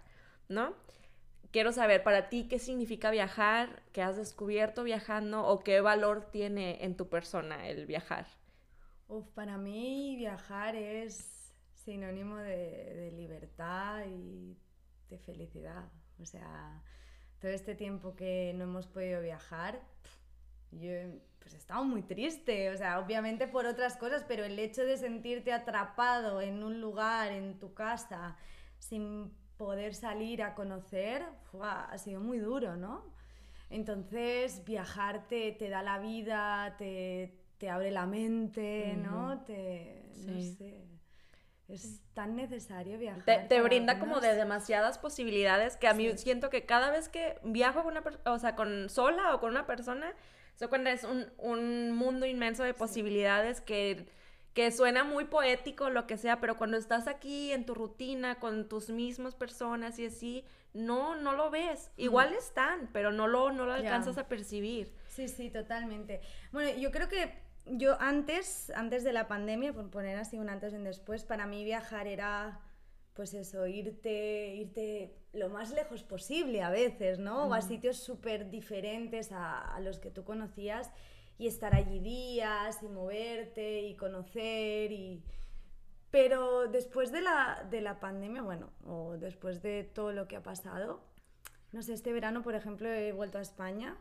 ¿no? 0.48 0.74
Quiero 1.50 1.72
saber 1.72 2.02
para 2.02 2.28
ti 2.28 2.48
qué 2.48 2.58
significa 2.58 3.10
viajar, 3.10 3.82
qué 3.92 4.02
has 4.02 4.16
descubierto 4.16 4.82
viajando 4.84 5.46
o 5.46 5.60
qué 5.60 5.80
valor 5.80 6.30
tiene 6.32 6.84
en 6.84 6.96
tu 6.96 7.08
persona 7.08 7.68
el 7.68 7.86
viajar. 7.86 8.26
Uf, 9.08 9.26
para 9.34 9.56
mí 9.58 10.16
viajar 10.16 10.74
es 10.76 11.54
sinónimo 11.74 12.38
de, 12.38 12.94
de 12.94 13.12
libertad 13.12 14.04
y 14.06 14.56
de 15.10 15.18
felicidad. 15.18 15.84
O 16.20 16.24
sea, 16.26 16.82
todo 17.44 17.52
este 17.52 17.74
tiempo 17.74 18.16
que 18.16 18.54
no 18.56 18.64
hemos 18.64 18.86
podido 18.86 19.20
viajar, 19.20 19.78
yo 20.70 20.92
pues 21.40 21.52
he 21.52 21.58
estado 21.58 21.84
muy 21.84 22.00
triste. 22.00 22.70
O 22.70 22.76
sea, 22.78 22.98
obviamente 22.98 23.46
por 23.46 23.66
otras 23.66 23.98
cosas, 23.98 24.24
pero 24.26 24.44
el 24.44 24.58
hecho 24.58 24.82
de 24.82 24.96
sentirte 24.96 25.52
atrapado 25.52 26.40
en 26.40 26.64
un 26.64 26.80
lugar, 26.80 27.32
en 27.32 27.58
tu 27.58 27.74
casa, 27.74 28.38
sin 28.78 29.30
poder 29.58 29.94
salir 29.94 30.42
a 30.42 30.54
conocer, 30.54 31.22
¡fua! 31.52 31.84
ha 31.84 31.98
sido 31.98 32.18
muy 32.22 32.38
duro, 32.38 32.76
¿no? 32.76 33.04
Entonces, 33.68 34.64
viajar 34.64 35.28
te, 35.28 35.52
te 35.52 35.68
da 35.68 35.82
la 35.82 35.98
vida, 35.98 36.76
te, 36.78 37.34
te 37.58 37.68
abre 37.68 37.90
la 37.90 38.06
mente, 38.06 38.96
¿no? 38.96 39.42
Te, 39.44 40.14
no 40.16 40.40
Sí. 40.40 40.54
sé. 40.56 40.93
Es 41.68 42.00
tan 42.12 42.36
necesario 42.36 42.98
viajar. 42.98 43.24
Te, 43.24 43.38
te 43.48 43.62
brinda 43.62 43.98
como 43.98 44.20
de 44.20 44.34
demasiadas 44.34 44.98
posibilidades 44.98 45.76
que 45.76 45.88
a 45.88 45.94
mí 45.94 46.10
Sí. 46.10 46.18
siento 46.18 46.50
que 46.50 46.66
cada 46.66 46.90
vez 46.90 47.08
que 47.08 47.38
viajo 47.42 47.82
con 47.82 47.96
una 47.96 48.04
o 48.26 48.38
sea, 48.38 48.54
con 48.54 48.90
sola 48.90 49.34
o 49.34 49.40
con 49.40 49.50
una 49.50 49.66
persona, 49.66 50.12
se 50.56 50.68
cuenta 50.68 50.92
es 50.92 51.04
un, 51.04 51.26
un 51.38 51.92
mundo 51.92 52.26
inmenso 52.26 52.64
de 52.64 52.74
posibilidades 52.74 53.62
que, 53.62 54.06
que 54.52 54.70
suena 54.72 55.04
muy 55.04 55.24
poético, 55.24 55.88
lo 55.88 56.06
que 56.06 56.18
sea, 56.18 56.38
pero 56.40 56.56
cuando 56.56 56.76
estás 56.76 57.08
aquí 57.08 57.50
en 57.52 57.64
tu 57.64 57.74
rutina, 57.74 58.34
con 58.38 58.68
tus 58.68 58.90
mismas 58.90 59.34
personas 59.34 59.98
y 59.98 60.06
así, 60.06 60.44
no, 60.74 61.16
no 61.16 61.32
lo 61.32 61.50
ves. 61.50 61.90
Igual 61.96 62.34
están, 62.34 62.90
pero 62.92 63.10
no 63.10 63.26
lo, 63.26 63.52
no 63.52 63.64
lo 63.64 63.72
alcanzas 63.72 64.18
a 64.18 64.28
percibir. 64.28 64.92
Sí, 65.08 65.28
sí, 65.28 65.48
totalmente. 65.48 66.20
Bueno, 66.52 66.76
yo 66.78 66.90
creo 66.90 67.08
que 67.08 67.42
yo 67.66 68.00
antes, 68.00 68.70
antes 68.74 69.04
de 69.04 69.12
la 69.12 69.26
pandemia, 69.26 69.72
por 69.72 69.90
poner 69.90 70.16
así 70.18 70.38
un 70.38 70.48
antes 70.48 70.72
y 70.72 70.76
un 70.76 70.84
después, 70.84 71.24
para 71.24 71.46
mí 71.46 71.64
viajar 71.64 72.06
era, 72.06 72.60
pues 73.14 73.34
eso, 73.34 73.66
irte, 73.66 74.54
irte 74.54 75.16
lo 75.32 75.48
más 75.48 75.72
lejos 75.72 76.02
posible 76.02 76.62
a 76.62 76.70
veces, 76.70 77.18
¿no? 77.18 77.46
O 77.46 77.54
a 77.54 77.62
sitios 77.62 77.96
súper 77.96 78.50
diferentes 78.50 79.32
a, 79.32 79.60
a 79.60 79.80
los 79.80 79.98
que 79.98 80.10
tú 80.10 80.24
conocías 80.24 80.90
y 81.38 81.46
estar 81.46 81.74
allí 81.74 82.00
días 82.00 82.82
y 82.82 82.88
moverte 82.88 83.82
y 83.82 83.96
conocer 83.96 84.92
y... 84.92 85.22
Pero 86.10 86.68
después 86.68 87.10
de 87.10 87.22
la, 87.22 87.66
de 87.70 87.80
la 87.80 87.98
pandemia, 87.98 88.42
bueno, 88.42 88.70
o 88.84 89.16
después 89.18 89.62
de 89.62 89.82
todo 89.82 90.12
lo 90.12 90.28
que 90.28 90.36
ha 90.36 90.42
pasado, 90.44 91.00
no 91.72 91.82
sé, 91.82 91.92
este 91.92 92.12
verano, 92.12 92.42
por 92.42 92.54
ejemplo, 92.54 92.88
he 92.88 93.10
vuelto 93.10 93.38
a 93.38 93.42
España 93.42 93.96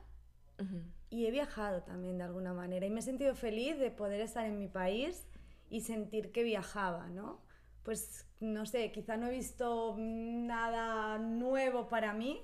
Y 1.10 1.26
he 1.28 1.32
viajado 1.32 1.84
también 1.84 2.18
de 2.18 2.24
alguna 2.24 2.54
manera 2.54 2.86
y 2.86 2.90
me 2.90 3.00
he 3.00 3.04
sentido 3.04 3.36
feliz 3.36 3.78
de 3.80 3.92
poder 3.92 4.22
estar 4.22 4.46
en 4.46 4.58
mi 4.58 4.68
país 4.68 5.28
y 5.70 5.82
sentir 5.82 6.32
que 6.32 6.44
viajaba, 6.44 7.08
¿no? 7.10 7.42
Pues 7.84 8.28
no 8.40 8.66
sé, 8.66 8.92
quizá 8.92 9.18
no 9.18 9.28
he 9.28 9.32
visto 9.32 9.96
nada 9.98 11.18
nuevo 11.18 11.88
para 11.88 12.14
mí, 12.14 12.42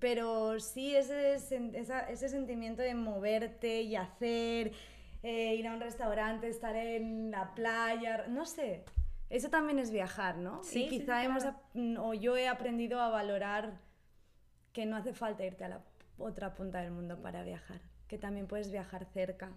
pero 0.00 0.58
sí 0.58 0.94
ese, 0.96 1.34
esa- 1.34 2.08
ese 2.08 2.28
sentimiento 2.28 2.82
de 2.82 2.94
moverte 2.94 3.82
y 3.82 3.94
hacer, 3.96 4.72
eh, 5.22 5.54
ir 5.54 5.68
a 5.68 5.74
un 5.74 5.80
restaurante, 5.80 6.48
estar 6.48 6.74
en 6.74 7.30
la 7.30 7.54
playa, 7.54 8.26
no 8.28 8.44
sé. 8.46 8.84
Eso 9.30 9.48
también 9.50 9.78
es 9.78 9.90
viajar, 9.90 10.36
¿no? 10.38 10.62
Sí, 10.64 10.84
y 10.84 10.88
quizá 10.88 11.22
hemos, 11.24 11.44
claro. 11.44 12.02
o 12.04 12.14
yo 12.14 12.36
he 12.36 12.48
aprendido 12.48 13.00
a 13.00 13.08
valorar 13.08 13.78
que 14.72 14.84
no 14.86 14.96
hace 14.96 15.12
falta 15.12 15.44
irte 15.44 15.64
a 15.64 15.68
la 15.68 15.84
otra 16.18 16.54
punta 16.54 16.80
del 16.80 16.90
mundo 16.92 17.20
para 17.20 17.42
viajar, 17.44 17.80
que 18.08 18.18
también 18.18 18.46
puedes 18.46 18.70
viajar 18.70 19.04
cerca, 19.06 19.52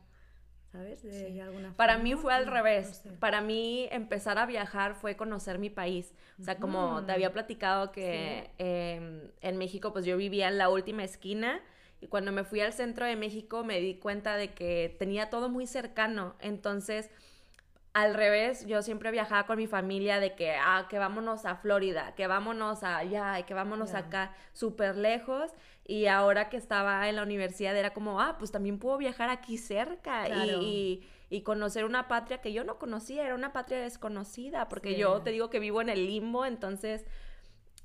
¿sabes? 0.72 1.04
De, 1.04 1.32
de 1.32 1.42
alguna 1.42 1.74
Para 1.76 1.98
mí 1.98 2.16
fue 2.16 2.34
al 2.34 2.46
No 2.46 2.52
revés. 2.54 2.94
sé. 3.04 3.10
Para 3.20 3.42
mí 3.42 3.88
empezar 3.92 4.38
a 4.38 4.46
viajar 4.46 4.96
fue 4.96 5.16
conocer 5.18 5.60
mi 5.60 5.70
país. 5.70 6.14
O 6.40 6.44
sea, 6.44 6.60
como 6.60 7.04
te 7.06 7.12
había 7.12 7.32
platicado 7.34 7.92
que 7.92 8.52
em, 8.58 9.32
en 9.42 9.58
México 9.58 9.92
pues 9.94 10.06
yo 10.06 10.16
vivía 10.18 10.48
en 10.48 10.58
la 10.58 10.70
última 10.70 11.04
esquina 11.04 11.62
y 12.02 12.08
cuando 12.08 12.32
me 12.32 12.44
fui 12.44 12.60
al 12.62 12.74
centro 12.74 13.06
de 13.06 13.16
México 13.16 13.64
me 13.64 13.80
di 13.80 13.96
cuenta 13.96 14.36
de 14.38 14.54
que 14.54 14.96
tenía 15.00 15.30
todo 15.30 15.50
muy 15.50 15.66
cercano. 15.68 16.36
Entonces, 16.40 17.10
al 17.96 18.14
revés, 18.14 18.66
yo 18.68 18.82
siempre 18.82 19.10
viajaba 19.10 19.46
con 19.48 19.58
mi 19.58 19.68
familia 19.68 20.20
de 20.20 20.36
que, 20.36 20.52
ah, 20.54 20.86
que 20.90 21.00
vámonos 21.00 21.46
a 21.46 21.56
Florida, 21.56 22.14
que 22.14 22.28
vámonos 22.28 22.84
allá, 22.84 23.40
y 23.40 23.44
que 23.44 23.54
vámonos 23.54 23.94
acá, 23.94 24.34
súper 24.52 24.98
lejos. 24.98 25.54
Y 25.88 26.08
ahora 26.08 26.50
que 26.50 26.58
estaba 26.58 27.08
en 27.08 27.16
la 27.16 27.24
universidad 27.24 27.74
era 27.78 27.94
como, 27.94 28.20
ah, 28.20 28.36
pues 28.38 28.52
también 28.52 28.80
puedo 28.80 28.98
viajar 28.98 29.30
aquí 29.30 29.58
cerca 29.58 30.28
y- 30.28 30.34
y, 31.30 31.38
y 31.38 31.42
conocer 31.44 31.86
una 31.86 32.10
patria 32.10 32.42
que 32.42 32.52
yo 32.52 32.66
no 32.66 32.80
conocía, 32.80 33.24
era 33.25 33.34
una 33.34 33.54
patria 33.54 33.80
desconocida, 33.80 34.68
porque 34.68 34.92
Sí. 34.92 34.98
yo 34.98 35.22
te 35.22 35.30
digo 35.32 35.50
que 35.50 35.60
vivo 35.60 35.80
en 35.82 35.88
el 35.88 36.06
limbo, 36.06 36.46
entonces 36.46 37.06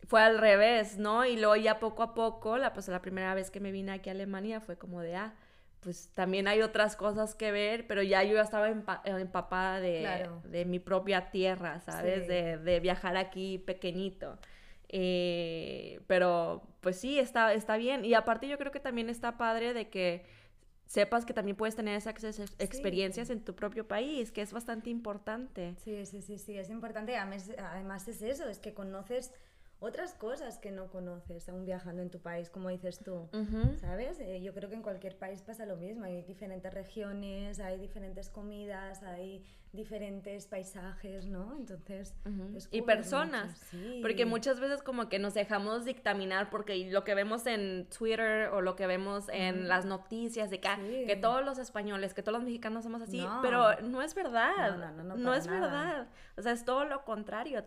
fue 0.08 0.22
al 0.22 0.38
revés, 0.38 0.98
¿no? 0.98 1.24
Y 1.24 1.36
luego 1.36 1.54
ya 1.54 1.78
poco 1.78 2.02
a 2.02 2.14
poco, 2.14 2.58
la, 2.58 2.72
pues 2.72 2.88
la 2.88 3.00
primera 3.00 3.32
vez 3.34 3.52
que 3.52 3.60
me 3.60 3.70
vine 3.70 3.92
aquí 3.92 4.08
a 4.08 4.12
Alemania 4.12 4.60
fue 4.60 4.76
como 4.76 5.02
de, 5.02 5.14
ah, 5.14 5.34
pues 5.80 6.10
también 6.14 6.46
hay 6.46 6.60
otras 6.62 6.94
cosas 6.96 7.34
que 7.34 7.52
ver, 7.52 7.86
pero 7.86 8.02
ya 8.02 8.22
yo 8.22 8.34
ya 8.34 8.42
estaba 8.42 8.68
empa- 8.70 9.00
empapada 9.04 9.80
de, 9.80 10.00
Claro. 10.00 10.42
de 10.44 10.64
mi 10.66 10.78
propia 10.78 11.30
tierra, 11.30 11.80
¿sabes? 11.80 12.22
Sí. 12.24 12.28
De, 12.28 12.58
de 12.58 12.80
viajar 12.80 13.16
aquí 13.16 13.58
pequeñito. 13.58 14.38
Eh, 15.02 16.00
pero 16.06 16.62
pues 16.80 16.96
sí, 16.98 17.18
está, 17.18 17.54
está 17.54 17.76
bien. 17.76 18.04
Y 18.04 18.14
aparte 18.14 18.48
yo 18.48 18.58
creo 18.58 18.72
que 18.72 18.80
también 18.80 19.08
está 19.08 19.36
padre 19.38 19.72
de 19.72 19.88
que 19.88 20.24
sepas 20.86 21.24
que 21.24 21.32
también 21.32 21.56
puedes 21.56 21.76
tener 21.76 21.94
esas 21.96 22.22
ex- 22.40 22.54
experiencias 22.58 23.30
en 23.30 23.44
tu 23.44 23.54
propio 23.54 23.86
país, 23.86 24.32
que 24.32 24.42
es 24.42 24.52
bastante 24.52 24.90
importante. 24.90 25.76
Sí, 25.84 26.04
sí, 26.04 26.20
sí, 26.20 26.38
sí, 26.38 26.58
es 26.58 26.68
importante. 26.70 27.16
Además, 27.16 27.50
además 27.58 28.08
es 28.08 28.20
eso, 28.22 28.48
es 28.48 28.58
que 28.58 28.74
conoces 28.74 29.32
otras 29.80 30.14
cosas 30.14 30.58
que 30.58 30.70
no 30.70 30.88
conoces 30.88 31.48
aún 31.48 31.64
viajando 31.64 32.02
en 32.02 32.10
tu 32.10 32.20
país, 32.20 32.50
como 32.50 32.68
dices 32.68 33.00
tú. 33.02 33.28
¿Sabes? 33.80 34.20
Eh, 34.20 34.40
yo 34.42 34.52
creo 34.52 34.68
que 34.68 34.76
en 34.76 34.82
cualquier 34.82 35.16
país 35.16 35.42
pasa 35.42 35.64
lo 35.66 35.76
mismo. 35.76 36.04
Hay 36.04 36.22
diferentes 36.22 36.72
regiones, 36.72 37.60
hay 37.60 37.78
diferentes 37.78 38.28
comidas, 38.28 39.02
hay 39.02 39.42
diferentes 39.72 40.46
paisajes, 40.46 41.26
¿no? 41.26 41.56
Entonces, 41.56 42.14
Ujú. 42.26 42.48
Y 42.50 42.52
descubres 42.54 42.84
personas, 42.84 43.56
sí. 43.70 44.00
porque 44.02 44.26
muchas 44.26 44.60
veces 44.60 44.82
como 44.82 45.08
que 45.08 45.18
nos 45.18 45.32
dejamos 45.32 45.84
dictaminar 45.84 46.50
porque 46.50 46.90
lo 46.90 47.04
que 47.04 47.14
vemos 47.14 47.46
en 47.46 47.86
Twitter 47.88 48.48
o 48.48 48.60
lo 48.60 48.76
que 48.76 48.86
vemos 48.86 49.28
en 49.32 49.68
las 49.68 49.84
noticias 49.86 50.50
de 50.50 50.60
que, 50.60 50.68
ah, 50.68 50.76
Sí. 50.78 51.04
que 51.06 51.16
todos 51.16 51.44
los 51.44 51.58
españoles, 51.58 52.12
que 52.14 52.22
todos 52.22 52.36
los 52.38 52.44
mexicanos 52.44 52.82
somos 52.84 53.00
así, 53.00 53.20
No. 53.22 53.38
pero 53.42 53.80
no 53.80 54.02
es 54.02 54.14
verdad, 54.14 54.76
No, 54.76 55.04
no, 55.04 55.16
no, 55.16 55.34
es 55.34 55.46
nada. 55.46 55.60
verdad, 55.60 56.08
o 56.36 56.42
sea, 56.42 56.52
es 56.52 56.64
todo 56.64 56.84
lo 56.84 57.04
contrario. 57.04 57.64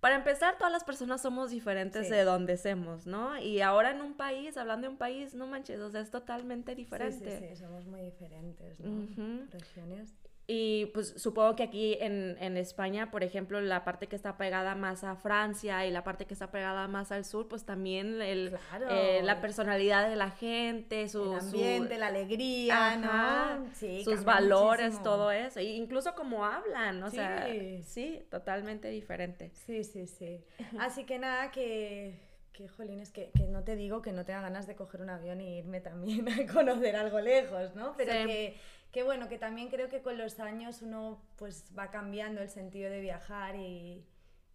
Para 0.00 0.16
empezar, 0.16 0.56
todas 0.58 0.72
las 0.72 0.84
personas 0.84 1.22
somos 1.22 1.50
diferentes 1.50 2.06
Sí. 2.06 2.12
de 2.12 2.24
donde 2.24 2.56
somos, 2.56 3.06
¿no? 3.06 3.38
Y 3.38 3.60
ahora 3.60 3.90
en 3.90 4.00
un 4.00 4.14
país, 4.14 4.56
hablando 4.56 4.86
de 4.86 4.92
un 4.92 4.98
país, 4.98 5.34
no 5.34 5.46
manches, 5.46 5.80
o 5.80 5.90
sea, 5.90 6.00
es 6.00 6.10
totalmente 6.10 6.74
diferente. 6.74 7.38
sí, 7.40 7.46
sí, 7.48 7.56
somos 7.56 7.86
muy 7.86 8.02
diferentes, 8.02 8.78
¿no? 8.80 9.06
Regiones. 9.50 10.14
Y 10.48 10.86
pues 10.94 11.08
supongo 11.16 11.56
que 11.56 11.64
aquí 11.64 11.98
en, 12.00 12.36
en 12.40 12.56
España, 12.56 13.10
por 13.10 13.24
ejemplo, 13.24 13.60
la 13.60 13.82
parte 13.84 14.06
que 14.06 14.14
está 14.14 14.36
pegada 14.36 14.76
más 14.76 15.02
a 15.02 15.16
Francia 15.16 15.84
y 15.86 15.90
la 15.90 16.04
parte 16.04 16.24
que 16.26 16.34
está 16.34 16.52
pegada 16.52 16.86
más 16.86 17.10
al 17.10 17.24
sur, 17.24 17.48
pues 17.48 17.64
también 17.64 18.22
el, 18.22 18.50
Claro. 18.68 18.86
eh, 18.88 19.22
la 19.24 19.40
personalidad 19.40 20.08
de 20.08 20.14
la 20.14 20.30
gente, 20.30 21.08
su, 21.08 21.34
el 21.34 21.40
su- 21.40 21.46
ambiente, 21.46 21.98
la 21.98 22.06
alegría, 22.06 22.92
Ajá, 22.92 23.56
¿no? 23.58 23.74
Sí, 23.74 24.04
sus 24.04 24.22
valores, 24.22 24.86
muchísimo. 24.86 25.02
todo 25.04 25.32
eso. 25.32 25.58
E 25.58 25.64
incluso 25.64 26.14
como 26.14 26.44
hablan, 26.44 27.02
o 27.02 27.10
sea, 27.10 27.46
Sí. 27.50 27.82
sí, 27.84 28.22
totalmente 28.30 28.88
diferente. 28.88 29.50
Sí, 29.66 29.82
sí, 29.82 30.06
sí. 30.06 30.44
Así 30.78 31.02
que 31.04 31.18
nada, 31.18 31.50
que, 31.50 32.20
que 32.52 32.68
jolines, 32.68 33.10
que, 33.10 33.32
que 33.36 33.48
no 33.48 33.64
te 33.64 33.74
digo 33.74 34.00
que 34.00 34.12
no 34.12 34.24
tenga 34.24 34.42
ganas 34.42 34.68
de 34.68 34.76
coger 34.76 35.00
un 35.02 35.10
avión 35.10 35.40
e 35.40 35.56
irme 35.58 35.80
también 35.80 36.26
a 36.28 36.46
conocer 36.52 36.94
algo 36.94 37.18
lejos, 37.20 37.74
¿no? 37.74 37.94
Pero 37.96 38.12
Sí. 38.12 38.18
que, 38.26 38.56
que 38.92 39.02
bueno, 39.02 39.28
que 39.28 39.38
también 39.38 39.68
creo 39.68 39.88
que 39.88 40.02
con 40.02 40.16
los 40.18 40.40
años 40.40 40.82
uno 40.82 41.22
pues 41.36 41.70
va 41.78 41.90
cambiando 41.90 42.40
el 42.40 42.48
sentido 42.48 42.90
de 42.90 43.00
viajar 43.00 43.56
y, 43.56 44.06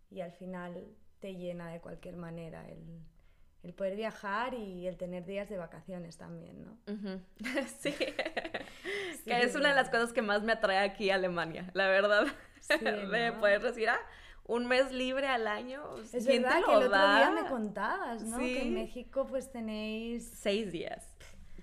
y 0.10 0.22
al 0.22 0.32
final 0.32 0.88
te 1.20 1.36
llena 1.36 1.70
de 1.72 1.80
cualquier 1.80 2.16
manera 2.16 2.68
el, 2.68 3.02
el 3.64 3.74
poder 3.74 3.96
viajar 3.96 4.54
y 4.56 4.88
el 4.88 4.98
tener 4.98 5.26
días 5.26 5.48
de 5.50 5.58
vacaciones 5.58 6.18
también, 6.18 6.64
¿no? 6.66 6.78
Sí. 7.80 7.92
Sí. 7.92 8.06
Que 9.26 9.42
es 9.44 9.56
una 9.56 9.70
de 9.70 9.76
las 9.76 9.90
cosas 9.92 10.14
que 10.14 10.24
más 10.24 10.42
me 10.42 10.54
atrae 10.54 10.80
aquí 10.80 11.12
a 11.12 11.16
Alemania, 11.16 11.70
la 11.74 11.88
verdad. 11.88 12.26
Sí, 12.60 12.74
de 12.84 13.32
¿no? 13.32 13.40
poder 13.40 13.62
decir, 13.62 13.88
ah, 13.90 14.00
un 14.46 14.66
mes 14.66 14.92
libre 14.92 15.28
al 15.28 15.46
año. 15.46 15.84
Es 16.12 16.26
¿quién 16.26 16.42
te 16.42 16.50
verdad 16.50 16.66
que 16.66 16.72
el 16.72 16.78
otro 16.78 16.90
da? 16.90 17.18
día 17.18 17.30
me 17.44 17.48
contabas, 17.48 18.24
¿no? 18.24 18.40
Que 18.40 18.46
Sí. 18.48 18.58
en 18.58 18.74
México 18.74 19.28
pues 19.28 19.52
tenéis... 19.52 20.28
Seis 20.36 20.72
días. 20.72 21.11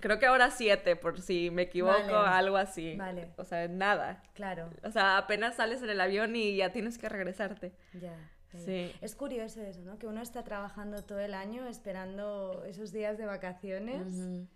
Creo 0.01 0.19
que 0.19 0.27
ahora 0.27 0.51
siete, 0.51 0.97
por 0.97 1.21
si 1.21 1.51
me 1.51 1.63
equivoco, 1.63 1.95
Vale. 2.13 2.29
algo 2.37 2.57
así. 2.57 2.95
Vale. 2.97 3.31
O 3.37 3.45
sea, 3.45 3.67
nada. 3.69 4.23
Claro, 4.35 4.71
O 4.85 4.91
sea, 4.91 5.19
apenas 5.19 5.57
sales 5.57 5.83
en 5.83 5.91
el 5.91 6.01
avión 6.01 6.35
y 6.37 6.57
ya 6.57 6.73
tienes 6.73 6.99
que 6.99 7.09
regresarte. 7.09 7.73
ya. 7.95 8.17
Sí. 8.65 8.91
Es 9.03 9.15
curioso 9.15 9.61
eso, 9.61 9.83
¿no? 9.83 9.99
Que 9.99 10.07
uno 10.07 10.23
está 10.23 10.43
trabajando 10.43 11.05
todo 11.05 11.21
el 11.21 11.35
año 11.35 11.67
esperando 11.67 12.65
esos 12.67 12.93
días 12.93 13.19
de 13.19 13.27
vacaciones. 13.27 14.07
Ujú. 14.15 14.49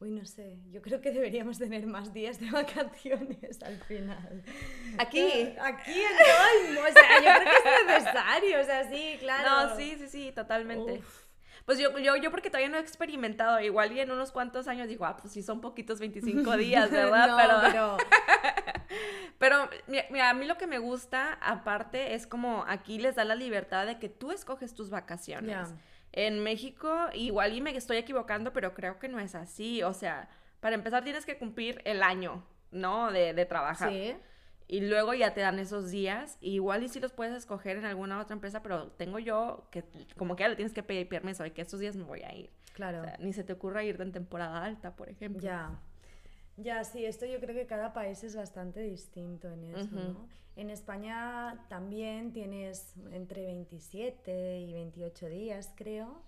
Uy, 0.00 0.10
no 0.10 0.24
sé, 0.24 0.58
yo 0.70 0.82
creo 0.82 1.00
que 1.00 1.12
deberíamos 1.12 1.58
tener 1.58 1.86
más 1.86 2.12
días 2.12 2.40
de 2.40 2.50
vacaciones 2.50 3.62
al 3.62 3.76
final. 3.84 4.42
Aquí. 4.98 5.20
Aquí 5.62 5.92
en 5.92 6.70
Olmo, 6.70 6.80
o 6.80 6.92
sea, 6.92 7.18
yo 7.20 7.40
creo 7.44 7.62
que 7.62 7.68
es 7.82 7.86
necesario, 8.04 8.60
o 8.60 8.64
sea, 8.64 8.90
sí, 8.90 9.16
claro. 9.20 9.68
No, 9.68 9.76
sí, 9.76 9.94
sí, 9.98 10.08
sí, 10.08 10.32
totalmente. 10.32 10.94
Uf. 10.98 11.24
Pues 11.70 11.78
yo, 11.78 11.96
yo, 12.00 12.16
yo 12.16 12.32
porque 12.32 12.50
todavía 12.50 12.68
no 12.68 12.78
he 12.78 12.80
experimentado, 12.80 13.60
igual 13.60 13.92
y 13.92 14.00
en 14.00 14.10
unos 14.10 14.32
cuantos 14.32 14.66
años 14.66 14.88
digo, 14.88 15.06
ah, 15.06 15.16
pues 15.16 15.32
sí 15.32 15.40
son 15.40 15.60
poquitos 15.60 16.00
25 16.00 16.56
días, 16.56 16.90
¿verdad? 16.90 17.28
No, 17.28 17.36
pero, 17.68 17.96
pero... 19.38 19.70
mira, 20.10 20.30
a 20.30 20.34
mí 20.34 20.46
lo 20.46 20.58
que 20.58 20.66
me 20.66 20.80
gusta, 20.80 21.34
aparte, 21.40 22.14
es 22.14 22.26
como 22.26 22.64
aquí 22.66 22.98
les 22.98 23.14
da 23.14 23.24
la 23.24 23.36
libertad 23.36 23.86
de 23.86 24.00
que 24.00 24.08
tú 24.08 24.32
escoges 24.32 24.74
tus 24.74 24.90
vacaciones. 24.90 25.72
En 26.10 26.42
México, 26.42 27.06
igual 27.14 27.52
y 27.52 27.60
me 27.60 27.76
estoy 27.76 27.98
equivocando, 27.98 28.52
pero 28.52 28.74
creo 28.74 28.98
que 28.98 29.06
no 29.06 29.20
es 29.20 29.36
así. 29.36 29.84
O 29.84 29.94
sea, 29.94 30.28
para 30.58 30.74
empezar 30.74 31.04
tienes 31.04 31.24
que 31.24 31.38
cumplir 31.38 31.82
el 31.84 32.02
año, 32.02 32.44
¿no? 32.72 33.12
De, 33.12 33.32
de 33.32 33.46
trabajar. 33.46 33.90
Sí, 33.90 34.16
Y 34.72 34.82
luego 34.82 35.14
ya 35.14 35.34
te 35.34 35.40
dan 35.40 35.58
esos 35.58 35.90
días. 35.90 36.38
y 36.40 36.52
igual 36.52 36.84
y 36.84 36.88
si 36.88 37.00
los 37.00 37.12
puedes 37.12 37.34
escoger 37.34 37.76
en 37.76 37.84
alguna 37.86 38.20
otra 38.20 38.34
empresa, 38.34 38.62
pero 38.62 38.92
tengo 38.92 39.18
yo 39.18 39.66
que 39.72 39.82
como 40.16 40.36
que 40.36 40.44
ya 40.44 40.48
le 40.48 40.54
tienes 40.54 40.72
que 40.72 40.84
pedir 40.84 41.08
permiso 41.08 41.42
de 41.42 41.52
que 41.52 41.60
estos 41.60 41.80
días 41.80 41.96
me 41.96 42.04
voy 42.04 42.22
a 42.22 42.32
ir. 42.32 42.50
claro. 42.72 43.00
O 43.00 43.04
sea, 43.04 43.16
ni 43.18 43.32
se 43.32 43.42
te 43.42 43.52
ocurra 43.52 43.82
irte 43.82 44.04
en 44.04 44.12
temporada 44.12 44.64
alta, 44.64 44.94
por 44.94 45.08
ejemplo. 45.08 45.42
Ya. 45.42 45.76
Ya, 46.56 46.84
sí, 46.84 47.04
esto 47.04 47.26
yo 47.26 47.40
creo 47.40 47.54
que 47.54 47.66
cada 47.66 47.92
país 47.92 48.22
es 48.22 48.36
bastante 48.36 48.80
distinto 48.80 49.50
en 49.50 49.64
eso. 49.74 49.88
¿no? 49.90 50.28
En 50.54 50.70
España 50.70 51.64
también 51.68 52.32
tienes 52.32 52.94
entre 53.12 53.46
27 53.46 54.60
y 54.60 54.72
28 54.72 55.28
días, 55.30 55.72
creo. 55.74 56.22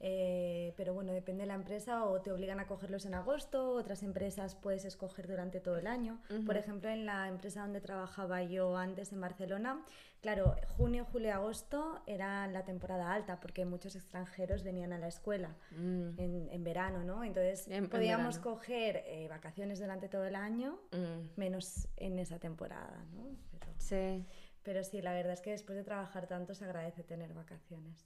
Eh, 0.00 0.72
pero 0.76 0.94
bueno, 0.94 1.12
depende 1.12 1.42
de 1.42 1.46
la 1.48 1.54
empresa 1.54 2.04
o 2.04 2.20
te 2.20 2.30
obligan 2.32 2.60
a 2.60 2.66
cogerlos 2.66 3.04
en 3.06 3.14
agosto, 3.14 3.72
otras 3.72 4.02
empresas 4.02 4.54
puedes 4.54 4.84
escoger 4.84 5.26
durante 5.26 5.60
todo 5.60 5.76
el 5.78 5.86
año. 5.86 6.20
Por 6.46 6.56
ejemplo, 6.56 6.88
en 6.90 7.04
la 7.06 7.28
empresa 7.28 7.62
donde 7.62 7.80
trabajaba 7.80 8.42
yo 8.42 8.76
antes 8.76 9.12
en 9.12 9.20
Barcelona, 9.20 9.84
claro, 10.20 10.54
junio, 10.76 11.04
julio, 11.10 11.34
agosto 11.34 12.00
era 12.06 12.46
la 12.46 12.64
temporada 12.64 13.12
alta 13.12 13.40
porque 13.40 13.64
muchos 13.64 13.96
extranjeros 13.96 14.62
venían 14.62 14.92
a 14.92 14.98
la 14.98 15.08
escuela 15.08 15.56
Mm, 15.72 16.18
en, 16.18 16.48
en 16.50 16.64
verano, 16.64 17.02
¿no? 17.04 17.24
Entonces 17.24 17.66
En- 17.66 17.84
en 17.84 17.88
podíamos 17.90 18.38
coger 18.38 19.02
eh, 19.06 19.26
vacaciones 19.28 19.78
durante 19.80 20.08
todo 20.08 20.24
el 20.24 20.34
año, 20.36 20.78
mm, 20.92 21.38
menos 21.40 21.88
en 21.96 22.18
esa 22.18 22.38
temporada, 22.38 23.04
¿no? 23.14 23.24
Pero, 23.50 23.66
sí. 23.78 24.24
Pero 24.68 24.84
sí, 24.84 25.00
la 25.00 25.14
verdad 25.14 25.32
es 25.32 25.40
que 25.40 25.48
después 25.52 25.78
de 25.78 25.82
trabajar 25.82 26.26
tanto 26.26 26.54
se 26.54 26.62
agradece 26.66 27.02
tener 27.02 27.32
vacaciones. 27.32 28.04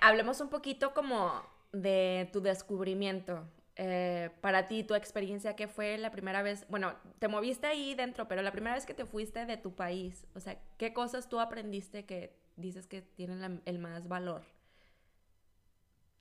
Hablemos 0.00 0.40
un 0.40 0.50
poquito 0.50 0.94
como 0.94 1.42
de 1.72 2.30
tu 2.32 2.40
descubrimiento. 2.40 3.42
Eh, 3.74 4.30
para 4.40 4.68
ti, 4.68 4.84
tu 4.84 4.94
experiencia, 4.94 5.56
¿qué 5.56 5.66
fue 5.66 5.98
la 5.98 6.12
primera 6.12 6.42
vez? 6.42 6.64
Bueno, 6.68 6.94
te 7.18 7.26
moviste 7.26 7.66
ahí 7.66 7.96
dentro, 7.96 8.28
pero 8.28 8.40
la 8.42 8.52
primera 8.52 8.76
vez 8.76 8.86
que 8.86 8.94
te 8.94 9.04
fuiste 9.04 9.46
de 9.46 9.56
tu 9.56 9.74
país, 9.74 10.28
o 10.36 10.38
sea, 10.38 10.56
¿qué 10.78 10.92
cosas 10.92 11.28
tú 11.28 11.40
aprendiste 11.40 12.04
que 12.04 12.36
dices 12.54 12.86
que 12.86 13.02
tienen 13.02 13.40
la- 13.40 13.60
el 13.64 13.80
más 13.80 14.06
valor? 14.06 14.42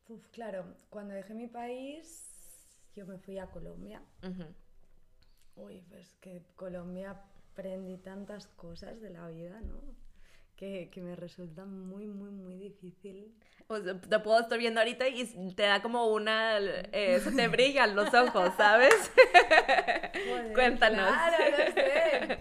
Uf, 0.07 0.25
claro, 0.29 0.65
cuando 0.89 1.13
dejé 1.13 1.35
mi 1.35 1.45
país, 1.47 2.27
yo 2.95 3.05
me 3.05 3.19
fui 3.19 3.37
a 3.37 3.45
Colombia. 3.51 4.01
Uy, 5.53 5.83
pues 5.89 6.15
que 6.21 6.41
Colombia 6.55 7.21
aprendí 7.51 7.97
tantas 7.97 8.47
cosas 8.47 9.01
de 9.01 9.09
la 9.09 9.27
vida, 9.29 9.59
¿no? 9.61 9.81
Que, 10.55 10.89
que 10.91 11.01
me 11.01 11.15
resulta 11.15 11.65
muy, 11.65 12.05
muy, 12.07 12.29
muy 12.29 12.55
difícil 12.55 13.33
Pues 13.67 13.83
te 13.83 14.19
puedo 14.19 14.39
estar 14.39 14.59
viendo 14.59 14.79
ahorita 14.79 15.07
y 15.07 15.53
te 15.55 15.63
da 15.63 15.81
como 15.81 16.05
una... 16.07 16.59
eh, 16.59 17.19
se 17.23 17.31
te 17.31 17.47
brillan 17.55 17.95
los 17.95 18.13
ojos, 18.13 18.53
¿sabes? 18.57 19.11
Joder, 20.27 20.53
Cuéntanos. 20.53 21.07
Claro, 21.09 21.37
no 21.51 21.73
sé. 21.73 22.37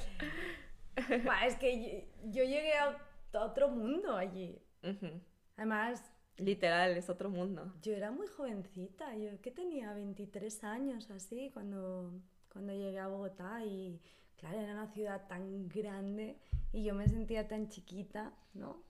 Es 1.46 1.57
que 1.57 2.07
yo, 2.23 2.31
yo 2.31 2.44
llegué 2.44 2.75
a 2.75 2.99
otro 3.33 3.68
mundo 3.68 4.16
allí. 4.16 4.61
Ujú. 4.83 5.20
Además, 5.57 6.12
Literal, 6.37 6.96
es 6.96 7.09
otro 7.11 7.31
mundo. 7.31 7.73
yo 7.83 7.92
era 7.94 8.11
muy 8.11 8.27
jovencita, 8.27 9.14
yo 9.16 9.40
que 9.40 9.51
tenía 9.51 9.92
23 9.94 10.64
años 10.64 11.11
así 11.11 11.51
cuando, 11.53 12.12
cuando 12.53 12.73
llegué 12.73 12.99
a 12.99 13.09
Bogotá 13.09 13.64
y 13.64 14.01
claro, 14.40 14.59
era 14.59 14.72
una 14.72 14.88
ciudad 14.88 15.29
tan 15.29 15.68
grande 15.68 16.37
y 16.72 16.83
yo 16.83 16.94
me 16.94 17.07
sentía 17.07 17.46
tan 17.46 17.68
chiquita, 17.68 18.33
¿no? 18.55 18.83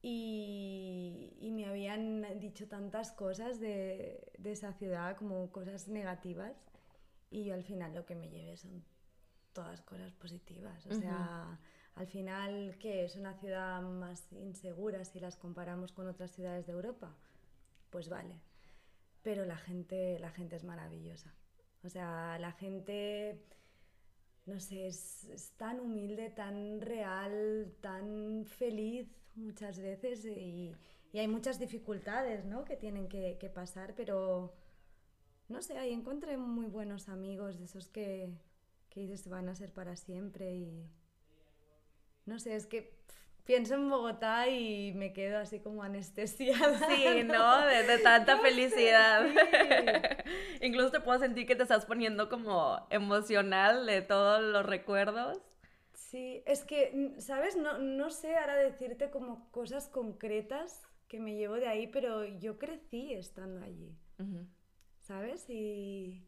Y, 0.00 1.36
y 1.40 1.50
me 1.50 1.66
habían 1.66 2.40
dicho 2.40 2.66
tantas 2.66 3.12
cosas 3.12 3.60
de, 3.60 4.32
de 4.38 4.52
esa 4.52 4.72
ciudad, 4.72 5.16
como 5.16 5.50
cosas 5.52 5.88
negativas, 5.88 6.56
y 7.30 7.44
yo 7.44 7.54
al 7.54 7.62
final 7.62 7.94
lo 7.94 8.04
que 8.04 8.14
me 8.14 8.28
llevé 8.28 8.56
son 8.56 8.84
todas 9.52 9.80
cosas 9.82 10.12
positivas. 10.12 10.86
O 10.86 10.94
sea, 10.94 11.58
al 11.94 12.06
final, 12.06 12.76
¿qué 12.78 13.04
es 13.04 13.16
una 13.16 13.34
ciudad 13.34 13.80
más 13.82 14.32
insegura 14.32 15.04
si 15.04 15.20
las 15.20 15.36
comparamos 15.36 15.92
con 15.92 16.08
otras 16.08 16.30
ciudades 16.32 16.66
de 16.66 16.72
Europa? 16.72 17.14
Pues 17.90 18.08
vale. 18.08 18.40
Pero 19.22 19.44
la 19.44 19.56
gente, 19.56 20.18
la 20.18 20.30
gente 20.30 20.56
es 20.56 20.64
maravillosa. 20.64 21.32
O 21.84 21.88
sea, 21.88 22.38
la 22.38 22.52
gente, 22.52 23.44
no 24.46 24.58
sé, 24.58 24.86
es, 24.86 25.52
tan 25.56 25.80
humilde, 25.80 26.30
tan 26.30 26.80
real, 26.80 27.74
tan 27.80 28.44
feliz 28.46 29.08
muchas 29.34 29.78
veces 29.78 30.24
y, 30.24 30.72
y 31.12 31.18
hay 31.18 31.28
muchas 31.28 31.58
dificultades, 31.58 32.44
¿no? 32.44 32.64
Que 32.64 32.76
tienen 32.76 33.08
que, 33.08 33.50
pasar, 33.54 33.94
pero 33.94 34.54
no 35.48 35.62
sé, 35.62 35.76
ahí 35.78 35.92
encontré 35.92 36.36
muy 36.36 36.66
buenos 36.66 37.08
amigos, 37.08 37.58
de 37.58 37.66
esos 37.66 37.88
que, 37.88 38.32
que 38.88 39.14
van 39.26 39.48
a 39.48 39.54
ser 39.54 39.72
para 39.72 39.96
siempre 39.96 40.54
y 40.54 40.90
no 42.24 42.38
sé, 42.38 42.56
es 42.56 42.66
que 42.66 42.98
pienso 43.44 43.74
en 43.74 43.88
Bogotá 43.88 44.48
y 44.48 44.92
me 44.94 45.12
quedo 45.12 45.38
así 45.38 45.60
como 45.60 45.82
anestesiada. 45.82 46.78
Sí, 46.86 47.22
¿no? 47.24 47.66
De, 47.66 47.84
de 47.84 47.98
tanta 47.98 48.36
No 48.36 48.50
sé, 48.50 48.50
felicidad. 48.50 49.26
sí. 49.26 50.12
Incluso 50.60 50.90
te 50.90 51.00
puedo 51.00 51.18
sentir 51.18 51.46
que 51.46 51.56
te 51.56 51.62
estás 51.62 51.86
poniendo 51.86 52.28
como 52.28 52.86
emocional 52.90 53.86
de 53.86 54.02
todos 54.02 54.42
los 54.42 54.64
recuerdos. 54.66 55.38
Sí, 55.94 56.42
es 56.46 56.64
que, 56.64 57.14
¿sabes? 57.18 57.56
No, 57.56 57.78
no 57.78 58.10
sé 58.10 58.36
ahora 58.36 58.56
decirte 58.56 59.10
como 59.10 59.50
cosas 59.50 59.88
concretas 59.88 60.82
que 61.08 61.18
me 61.20 61.34
llevo 61.36 61.54
de 61.54 61.68
ahí, 61.68 61.86
pero 61.86 62.24
yo 62.24 62.58
crecí 62.58 63.12
estando 63.14 63.64
allí. 63.64 63.96
¿sabes? 65.00 65.48
Y 65.50 66.24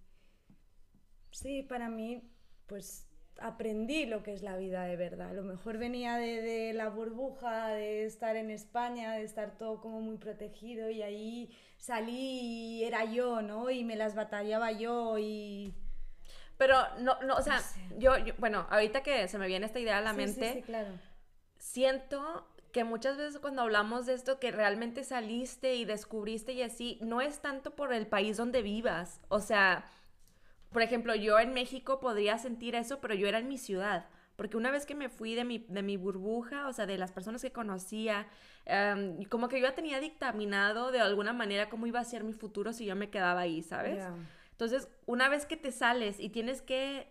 sí, 1.30 1.62
para 1.62 1.88
mí, 1.88 2.22
pues 2.66 3.06
aprendí 3.40 4.06
lo 4.06 4.22
que 4.22 4.32
es 4.32 4.42
la 4.42 4.56
vida 4.56 4.84
de 4.84 4.96
verdad. 4.96 5.30
A 5.30 5.32
lo 5.32 5.42
mejor 5.42 5.78
venía 5.78 6.16
de, 6.16 6.40
de, 6.42 6.72
la 6.72 6.88
burbuja, 6.88 7.68
de 7.68 8.04
estar 8.06 8.36
en 8.36 8.50
España, 8.50 9.12
de 9.14 9.24
estar 9.24 9.56
todo 9.58 9.80
como 9.80 10.00
muy 10.00 10.16
protegido 10.18 10.90
y 10.90 11.02
ahí 11.02 11.50
salí 11.78 12.40
y 12.80 12.84
era 12.84 13.04
yo, 13.04 13.42
¿no? 13.42 13.70
Y 13.70 13.84
me 13.84 13.96
las 13.96 14.14
batallaba 14.14 14.72
yo 14.72 15.18
y... 15.18 15.74
Pero 16.56 16.76
no, 17.00 17.20
no, 17.22 17.36
o 17.36 17.42
sea, 17.42 17.60
yo, 17.98 18.16
yo, 18.18 18.34
bueno, 18.38 18.66
ahorita 18.70 19.02
que 19.02 19.26
se 19.28 19.38
me 19.38 19.46
viene 19.48 19.66
esta 19.66 19.80
idea 19.80 19.98
a 19.98 20.00
la 20.00 20.14
Sí, 20.14 20.16
mente, 20.16 20.52
sí, 20.52 20.52
sí, 20.52 20.62
claro. 20.62 21.00
siento 21.58 22.46
que 22.72 22.84
muchas 22.84 23.16
veces 23.16 23.38
cuando 23.40 23.62
hablamos 23.62 24.06
de 24.06 24.14
esto, 24.14 24.40
que 24.40 24.50
realmente 24.50 25.04
saliste 25.04 25.74
y 25.76 25.84
descubriste 25.84 26.52
y 26.52 26.62
así, 26.62 26.98
no 27.02 27.20
es 27.20 27.40
tanto 27.40 27.76
por 27.76 27.92
el 27.92 28.06
país 28.06 28.36
donde 28.36 28.62
vivas. 28.62 29.20
O 29.28 29.40
sea, 29.40 29.84
por 30.74 30.82
ejemplo, 30.82 31.14
yo 31.14 31.38
en 31.38 31.54
México 31.54 32.00
podría 32.00 32.36
sentir 32.36 32.74
eso, 32.74 33.00
pero 33.00 33.14
yo 33.14 33.28
era 33.28 33.38
en 33.38 33.46
mi 33.48 33.58
ciudad. 33.58 34.06
Porque 34.34 34.56
una 34.56 34.72
vez 34.72 34.86
que 34.86 34.96
me 34.96 35.08
fui 35.08 35.36
de 35.36 35.44
mi, 35.44 35.64
de 35.68 35.82
mi 35.84 35.96
burbuja, 35.96 36.66
o 36.66 36.72
sea, 36.72 36.84
de 36.84 36.98
las 36.98 37.12
personas 37.12 37.40
que 37.42 37.52
conocía, 37.52 38.26
em, 38.66 39.22
como 39.26 39.48
que 39.48 39.60
yo 39.60 39.68
ya 39.68 39.76
tenía 39.76 40.00
dictaminado 40.00 40.90
de 40.90 40.98
alguna 40.98 41.32
manera 41.32 41.70
cómo 41.70 41.86
iba 41.86 42.00
a 42.00 42.04
ser 42.04 42.24
mi 42.24 42.32
futuro 42.32 42.72
si 42.72 42.86
yo 42.86 42.96
me 42.96 43.08
quedaba 43.08 43.42
ahí, 43.42 43.62
¿sabes? 43.62 44.04
Entonces, 44.50 44.88
una 45.06 45.28
vez 45.28 45.46
que 45.46 45.56
te 45.56 45.70
sales 45.70 46.18
y 46.18 46.28
tienes 46.28 46.60
que 46.60 47.06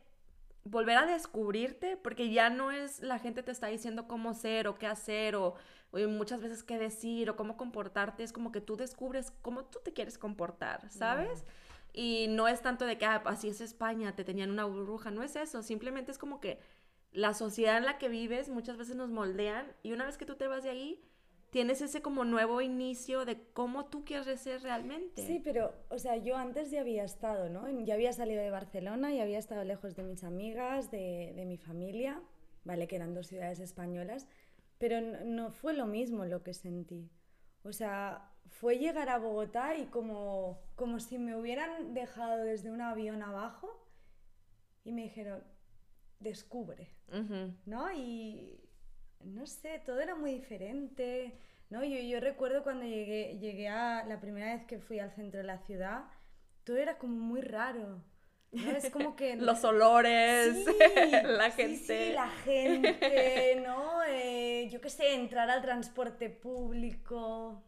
volver 0.66 0.98
a 0.98 1.06
descubrirte, 1.06 1.96
porque 1.96 2.32
ya 2.32 2.50
no 2.50 2.70
es 2.70 3.02
la 3.02 3.18
gente 3.18 3.44
te 3.44 3.52
está 3.52 3.68
diciendo 3.68 4.10
cómo 4.10 4.34
ser 4.34 4.68
o 4.68 4.78
qué 4.78 4.88
hacer 4.88 5.38
o, 5.38 5.56
o 5.92 5.98
muchas 6.10 6.42
veces 6.42 6.64
qué 6.64 6.78
decir 6.78 7.30
o 7.30 7.38
cómo 7.38 7.56
comportarte, 7.56 8.24
es 8.24 8.34
como 8.34 8.52
que 8.52 8.60
tú 8.60 8.76
descubres 8.76 9.32
cómo 9.42 9.64
tú 9.64 9.80
te 9.84 9.94
quieres 9.94 10.18
comportar, 10.18 10.90
¿sabes? 10.90 11.46
Y 11.94 12.28
no 12.28 12.48
es 12.48 12.62
tanto 12.62 12.86
de 12.86 12.98
que 12.98 13.06
ah, 13.06 13.22
así 13.26 13.50
es 13.50 13.62
España, 13.62 14.16
te 14.16 14.24
tenían 14.24 14.50
una 14.50 14.66
burbuja, 14.66 15.12
no 15.12 15.22
es 15.22 15.36
eso, 15.36 15.62
simplemente 15.62 16.12
es 16.12 16.18
como 16.18 16.40
que 16.40 16.60
la 17.12 17.36
sociedad 17.36 17.78
en 17.78 17.86
la 17.86 18.00
que 18.00 18.10
vives 18.10 18.50
muchas 18.50 18.78
veces 18.78 18.96
nos 18.96 19.12
moldean 19.12 19.72
y 19.84 19.94
una 19.94 20.06
vez 20.06 20.18
que 20.18 20.26
tú 20.26 20.36
te 20.36 20.48
vas 20.48 20.64
de 20.64 20.72
ahí, 20.72 21.00
tienes 21.52 21.82
ese 21.82 22.02
como 22.02 22.26
nuevo 22.26 22.62
inicio 22.62 23.26
de 23.26 23.40
cómo 23.54 23.86
tú 23.86 24.04
quieres 24.04 24.42
ser 24.42 24.64
realmente. 24.64 25.22
Sí, 25.22 25.40
pero, 25.44 25.72
o 25.90 26.00
sea, 26.00 26.18
yo 26.18 26.36
antes 26.36 26.72
ya 26.72 26.82
había 26.82 27.04
estado, 27.04 27.48
¿no? 27.50 27.70
Ya 27.86 27.94
había 27.94 28.12
salido 28.12 28.42
de 28.42 28.50
Barcelona 28.50 29.14
y 29.14 29.20
había 29.20 29.38
estado 29.38 29.64
lejos 29.64 29.96
de 29.96 30.02
mis 30.02 30.24
amigas, 30.24 30.90
de, 30.90 31.34
de 31.36 31.46
mi 31.46 31.58
familia, 31.58 32.20
¿vale? 32.64 32.88
Que 32.88 32.96
eran 32.96 33.14
dos 33.14 33.28
ciudades 33.28 33.60
españolas, 33.60 34.28
pero 34.80 35.00
no 35.00 35.52
fue 35.52 35.76
lo 35.76 35.86
mismo 35.86 36.26
lo 36.26 36.42
que 36.42 36.56
sentí. 36.56 37.12
O 37.64 37.72
sea, 37.72 38.30
fue 38.50 38.78
llegar 38.78 39.10
a 39.10 39.18
Bogotá 39.18 39.76
y 39.76 39.86
como, 39.88 40.62
como 40.76 41.00
si 41.00 41.18
me 41.18 41.36
hubieran 41.36 41.94
dejado 41.94 42.44
desde 42.44 42.72
un 42.72 42.82
avión 42.82 43.24
abajo 43.24 43.88
y 44.84 44.92
me 44.92 45.04
dijeron, 45.04 45.44
descubre, 46.20 46.90
Ujú. 47.08 47.54
¿no? 47.66 47.92
Y 47.92 48.60
no 49.22 49.46
sé, 49.46 49.82
todo 49.86 50.00
era 50.00 50.16
muy 50.16 50.34
diferente, 50.34 51.40
¿no? 51.70 51.84
Yo, 51.84 52.00
yo 52.00 52.20
recuerdo 52.20 52.64
cuando 52.64 52.86
llegué, 52.86 53.38
llegué 53.40 53.70
a 53.70 54.06
la 54.06 54.20
primera 54.20 54.54
vez 54.54 54.66
que 54.66 54.80
fui 54.80 55.00
al 55.00 55.12
centro 55.12 55.40
de 55.40 55.48
la 55.48 55.60
ciudad, 55.60 56.06
todo 56.64 56.78
era 56.78 56.98
como 56.98 57.16
muy 57.16 57.42
raro, 57.42 58.02
¿no? 58.54 58.72
Es 58.72 58.90
como 58.90 59.16
que... 59.16 59.36
Los 59.36 59.64
olores, 59.64 60.64
Sí, 60.66 60.72
la 61.24 61.52
gente. 61.52 62.08
sí, 62.08 62.14
la 62.14 62.30
gente, 62.30 63.62
¿no? 63.66 64.04
Eh, 64.08 64.70
yo 64.72 64.80
qué 64.82 64.90
sé, 64.90 65.14
entrar 65.16 65.50
al 65.50 65.62
transporte 65.62 66.30
público. 66.30 67.64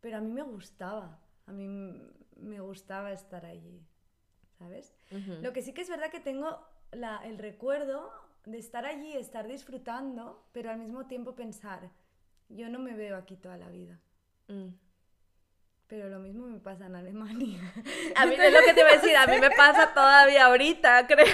Pero 0.00 0.18
a 0.18 0.20
mí 0.20 0.30
me 0.30 0.42
gustaba, 0.42 1.18
a 1.46 1.52
mí 1.52 1.68
me 2.36 2.60
gustaba 2.60 3.12
estar 3.12 3.44
allí, 3.46 3.84
¿sabes? 4.58 4.94
Lo 5.42 5.52
que 5.52 5.62
sí 5.62 5.72
que 5.72 5.82
es 5.82 5.88
verdad 5.88 6.10
que 6.10 6.20
tengo 6.20 6.60
la- 6.92 7.20
el 7.24 7.38
recuerdo 7.38 8.12
de 8.44 8.58
estar 8.58 8.86
allí, 8.86 9.12
estar 9.16 9.48
disfrutando, 9.48 10.46
pero 10.52 10.70
al 10.70 10.78
mismo 10.78 11.06
tiempo 11.06 11.34
pensar, 11.34 11.90
yo 12.48 12.68
no 12.68 12.78
me 12.78 12.94
veo 12.94 13.16
aquí 13.16 13.36
toda 13.36 13.56
la 13.56 13.68
vida. 13.68 13.98
Mm. 14.48 14.68
Pero 15.88 16.08
lo 16.08 16.18
mismo 16.18 16.46
me 16.48 16.58
pasa 16.58 16.86
en 16.86 16.96
Alemania. 16.96 17.60
A 18.16 18.26
mí 18.26 18.34
es 18.38 18.52
lo 18.52 18.60
que 18.60 18.74
te 18.74 18.80
iba 18.80 18.90
a 18.90 18.92
decir, 18.94 19.16
a 19.16 19.26
mí 19.26 19.38
me 19.38 19.50
pasa 19.52 19.94
todavía 19.94 20.46
ahorita, 20.46 21.06
creo. 21.06 21.26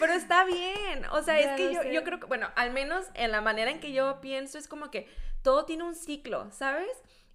Pero 0.00 0.12
está 0.14 0.44
bien, 0.44 1.04
o 1.12 1.22
sea, 1.22 1.40
Ya 1.40 1.54
es 1.54 1.60
que 1.60 1.72
yo, 1.74 1.82
sé. 1.82 1.92
yo 1.92 2.02
creo 2.02 2.18
que, 2.18 2.26
bueno, 2.26 2.48
al 2.56 2.72
menos 2.72 3.06
en 3.14 3.30
la 3.30 3.40
manera 3.40 3.70
en 3.70 3.78
que 3.78 3.92
yo 3.92 4.20
pienso 4.20 4.58
es 4.58 4.66
como 4.66 4.90
que 4.90 5.08
todo 5.42 5.64
tiene 5.64 5.84
un 5.84 5.94
ciclo, 5.94 6.50
¿sabes? 6.50 6.88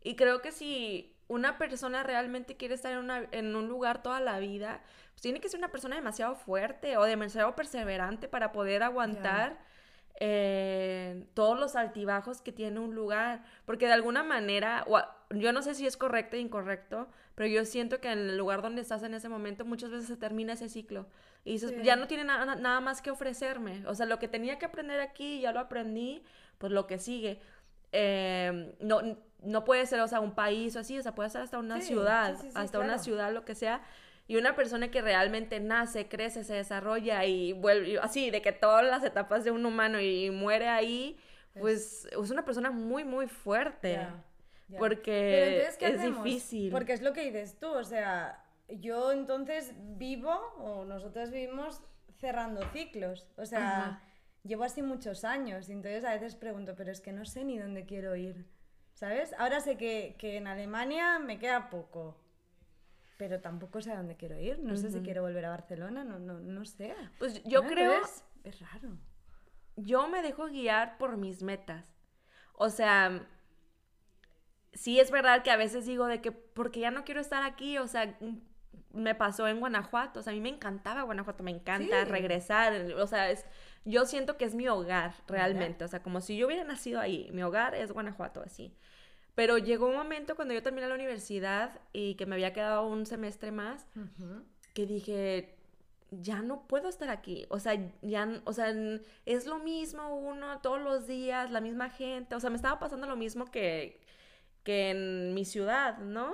Y 0.04 0.18
creo 0.18 0.42
que 0.42 0.52
si 0.52 1.16
una 1.30 1.58
persona 1.58 2.04
realmente 2.04 2.58
quiere 2.58 2.76
estar 2.76 2.92
en, 2.92 2.98
una- 3.00 3.28
en 3.32 3.56
un 3.56 3.70
lugar 3.70 4.04
toda 4.04 4.20
la 4.20 4.40
vida, 4.40 4.82
pues 5.12 5.22
tiene 5.22 5.40
que 5.40 5.48
ser 5.48 5.60
una 5.60 5.72
persona 5.72 5.96
demasiado 5.96 6.36
fuerte 6.36 6.98
o 6.98 7.04
demasiado 7.06 7.56
perseverante 7.56 8.28
para 8.28 8.52
poder 8.52 8.84
aguantar 8.84 9.58
eh, 10.20 11.26
todos 11.34 11.60
los 11.60 11.76
altibajos 11.76 12.42
que 12.42 12.52
tiene 12.52 12.80
un 12.80 12.96
lugar. 12.96 13.44
Porque 13.66 13.86
de 13.88 13.94
alguna 13.94 14.24
manera, 14.24 14.84
o 14.88 15.00
yo 15.32 15.52
no 15.54 15.62
sé 15.62 15.74
si 15.76 15.86
es 15.86 15.96
correcto 15.98 16.36
o 16.36 16.40
incorrecto, 16.40 17.08
pero 17.36 17.48
yo 17.50 17.64
siento 17.66 18.00
que 18.02 18.12
en 18.12 18.20
el 18.20 18.38
lugar 18.38 18.62
donde 18.62 18.82
estás 18.82 19.04
en 19.04 19.14
ese 19.14 19.30
momento 19.30 19.64
muchas 19.66 19.92
veces 19.92 20.08
se 20.08 20.18
termina 20.18 20.54
ese 20.54 20.70
ciclo. 20.70 21.08
Y 21.46 21.54
dices, 21.54 21.70
Sí. 21.72 21.84
ya 21.84 21.96
no 21.96 22.08
tiene 22.08 22.24
na- 22.24 22.44
na- 22.46 22.56
nada 22.56 22.80
más 22.82 23.02
que 23.02 23.12
ofrecerme. 23.12 23.86
O 23.88 23.96
sea, 23.96 24.06
lo 24.06 24.20
que 24.20 24.28
tenía 24.28 24.58
que 24.58 24.66
aprender 24.66 25.00
aquí, 25.00 25.40
ya 25.42 25.52
lo 25.52 25.60
aprendí, 25.60 26.24
pues 26.58 26.72
lo 26.72 26.88
que 26.88 26.98
sigue. 27.00 27.40
Eh, 27.92 28.76
no, 28.82 29.02
no 29.44 29.64
puede 29.64 29.86
ser, 29.86 30.02
o 30.02 30.08
sea, 30.08 30.20
un 30.20 30.34
país 30.34 30.76
o 30.76 30.80
así, 30.80 30.98
o 30.98 31.02
sea, 31.04 31.14
puede 31.16 31.30
ser 31.30 31.42
hasta 31.42 31.58
una 31.60 31.80
Sí, 31.80 31.88
ciudad, 31.88 32.36
sí, 32.42 32.50
hasta 32.56 32.80
una 32.80 32.88
claro. 32.88 33.04
ciudad, 33.04 33.32
lo 33.34 33.46
que 33.46 33.56
sea. 33.56 33.82
Y 34.28 34.36
una 34.36 34.56
persona 34.56 34.92
que 34.92 35.02
realmente 35.02 35.60
nace, 35.60 36.08
crece, 36.10 36.44
se 36.44 36.54
desarrolla 36.54 37.24
y 37.26 37.54
vuelve, 37.54 37.98
así, 38.00 38.30
de 38.30 38.42
que 38.42 38.52
todas 38.52 38.86
las 38.86 39.04
etapas 39.04 39.44
de 39.46 39.52
un 39.52 39.66
humano 39.66 40.02
y 40.02 40.30
muere 40.32 40.68
ahí, 40.68 41.18
pues 41.58 42.06
es 42.12 42.30
una 42.30 42.44
persona 42.44 42.70
muy, 42.72 43.06
muy 43.06 43.28
fuerte. 43.28 43.94
Ya, 43.94 44.24
ya. 44.68 44.80
Porque 44.80 45.56
entonces, 45.56 45.78
¿qué 45.78 45.88
es 45.88 46.00
hacemos? 46.00 46.24
difícil. 46.24 46.72
Porque 46.72 46.94
es 46.94 47.02
lo 47.02 47.14
que 47.14 47.24
dices 47.24 47.58
tú, 47.58 47.70
o 47.70 47.84
sea, 47.86 48.44
yo 48.68 49.12
entonces 49.14 49.74
vivo, 49.98 50.34
o 50.58 50.84
nosotros 50.84 51.32
vivimos 51.32 51.82
cerrando 52.18 52.62
ciclos, 52.74 53.28
o 53.38 53.46
sea, 53.46 53.80
Ajá. 53.80 54.02
llevo 54.44 54.64
así 54.64 54.82
muchos 54.82 55.24
años 55.24 55.70
y 55.70 55.72
entonces 55.72 56.04
a 56.04 56.12
veces 56.14 56.36
pregunto, 56.36 56.76
pero 56.76 56.92
es 56.92 57.00
que 57.00 57.12
no 57.14 57.26
sé 57.26 57.44
ni 57.46 57.58
dónde 57.58 57.86
quiero 57.86 58.16
ir, 58.16 58.46
¿sabes? 58.94 59.34
Ahora 59.38 59.62
sé 59.62 59.78
que, 59.78 60.16
que 60.18 60.38
en 60.38 60.48
Alemania 60.48 61.20
me 61.20 61.40
queda 61.40 61.70
poco, 61.70 62.18
pero 63.18 63.42
tampoco 63.42 63.82
sé 63.82 63.92
a 63.92 63.98
dónde 63.98 64.16
quiero 64.16 64.40
ir, 64.40 64.60
no 64.60 64.76
sé 64.78 64.92
si 64.92 65.02
quiero 65.02 65.22
volver 65.24 65.46
a 65.46 65.50
Barcelona, 65.50 66.04
no, 66.04 66.20
no, 66.20 66.40
no 66.40 66.66
sé. 66.66 66.96
Pues 67.18 67.44
yo 67.44 67.64
¿no? 67.64 67.68
creo, 67.68 67.94
Entonces, 67.94 68.24
es 68.44 68.60
raro. 68.62 68.98
yo 69.76 70.08
me 70.08 70.22
dejo 70.22 70.48
guiar 70.48 70.98
por 70.98 71.18
mis 71.18 71.42
metas. 71.44 71.96
O 72.54 72.70
sea, 72.70 73.28
sí 74.74 75.00
es 75.00 75.12
verdad 75.12 75.44
que 75.44 75.52
a 75.52 75.58
veces 75.58 75.86
digo 75.86 76.06
de 76.06 76.22
que 76.22 76.32
porque 76.32 76.80
ya 76.80 76.92
no 76.92 77.04
quiero 77.04 77.22
estar 77.22 77.44
aquí, 77.44 77.78
o 77.78 77.88
sea, 77.88 78.18
me 78.94 79.16
pasó 79.16 79.48
en 79.48 79.60
Guanajuato, 79.60 80.20
o 80.20 80.24
sea, 80.24 80.32
a 80.32 80.36
mí 80.36 80.42
me 80.42 80.50
encantaba 80.50 81.04
Guanajuato, 81.04 81.44
me 81.44 81.52
encanta 81.52 82.06
Sí. 82.06 82.12
regresar, 82.12 82.74
o 82.98 83.08
sea, 83.08 83.30
es, 83.30 83.46
yo 83.86 84.06
siento 84.06 84.38
que 84.38 84.46
es 84.46 84.56
mi 84.56 84.68
hogar 84.68 85.14
realmente, 85.28 85.84
o 85.86 85.88
sea, 85.88 86.02
como 86.04 86.22
si 86.22 86.38
yo 86.38 86.48
hubiera 86.48 86.64
nacido 86.64 87.00
ahí, 87.00 87.30
mi 87.32 87.44
hogar 87.44 87.76
es 87.76 87.92
Guanajuato, 87.92 88.42
así. 88.42 88.76
Pero 89.38 89.60
llegó 89.60 89.86
un 89.86 89.96
momento 89.96 90.36
cuando 90.36 90.56
yo 90.56 90.64
terminé 90.64 90.88
la 90.88 90.96
universidad 90.96 91.80
y 91.94 92.16
que 92.16 92.26
me 92.26 92.34
había 92.34 92.54
quedado 92.54 92.88
un 92.88 93.06
semestre 93.06 93.52
más, 93.52 93.86
que 94.74 94.88
dije, 94.88 95.56
ya 96.10 96.42
no 96.42 96.68
puedo 96.68 96.90
estar 96.90 97.12
aquí. 97.12 97.46
O 97.50 97.60
sea, 97.60 97.80
ya, 98.02 98.42
o 98.46 98.54
sea, 98.54 98.74
es 99.28 99.46
lo 99.46 99.60
mismo 99.60 100.18
uno 100.18 100.60
todos 100.62 100.82
los 100.82 101.06
días, 101.06 101.52
la 101.52 101.62
misma 101.62 101.92
gente. 101.92 102.34
O 102.34 102.40
sea, 102.40 102.50
me 102.50 102.56
estaba 102.56 102.80
pasando 102.80 103.06
lo 103.06 103.16
mismo 103.16 103.46
que, 103.46 104.02
que 104.64 104.90
en 104.90 105.36
mi 105.36 105.46
ciudad, 105.46 106.00
¿no? 106.00 106.34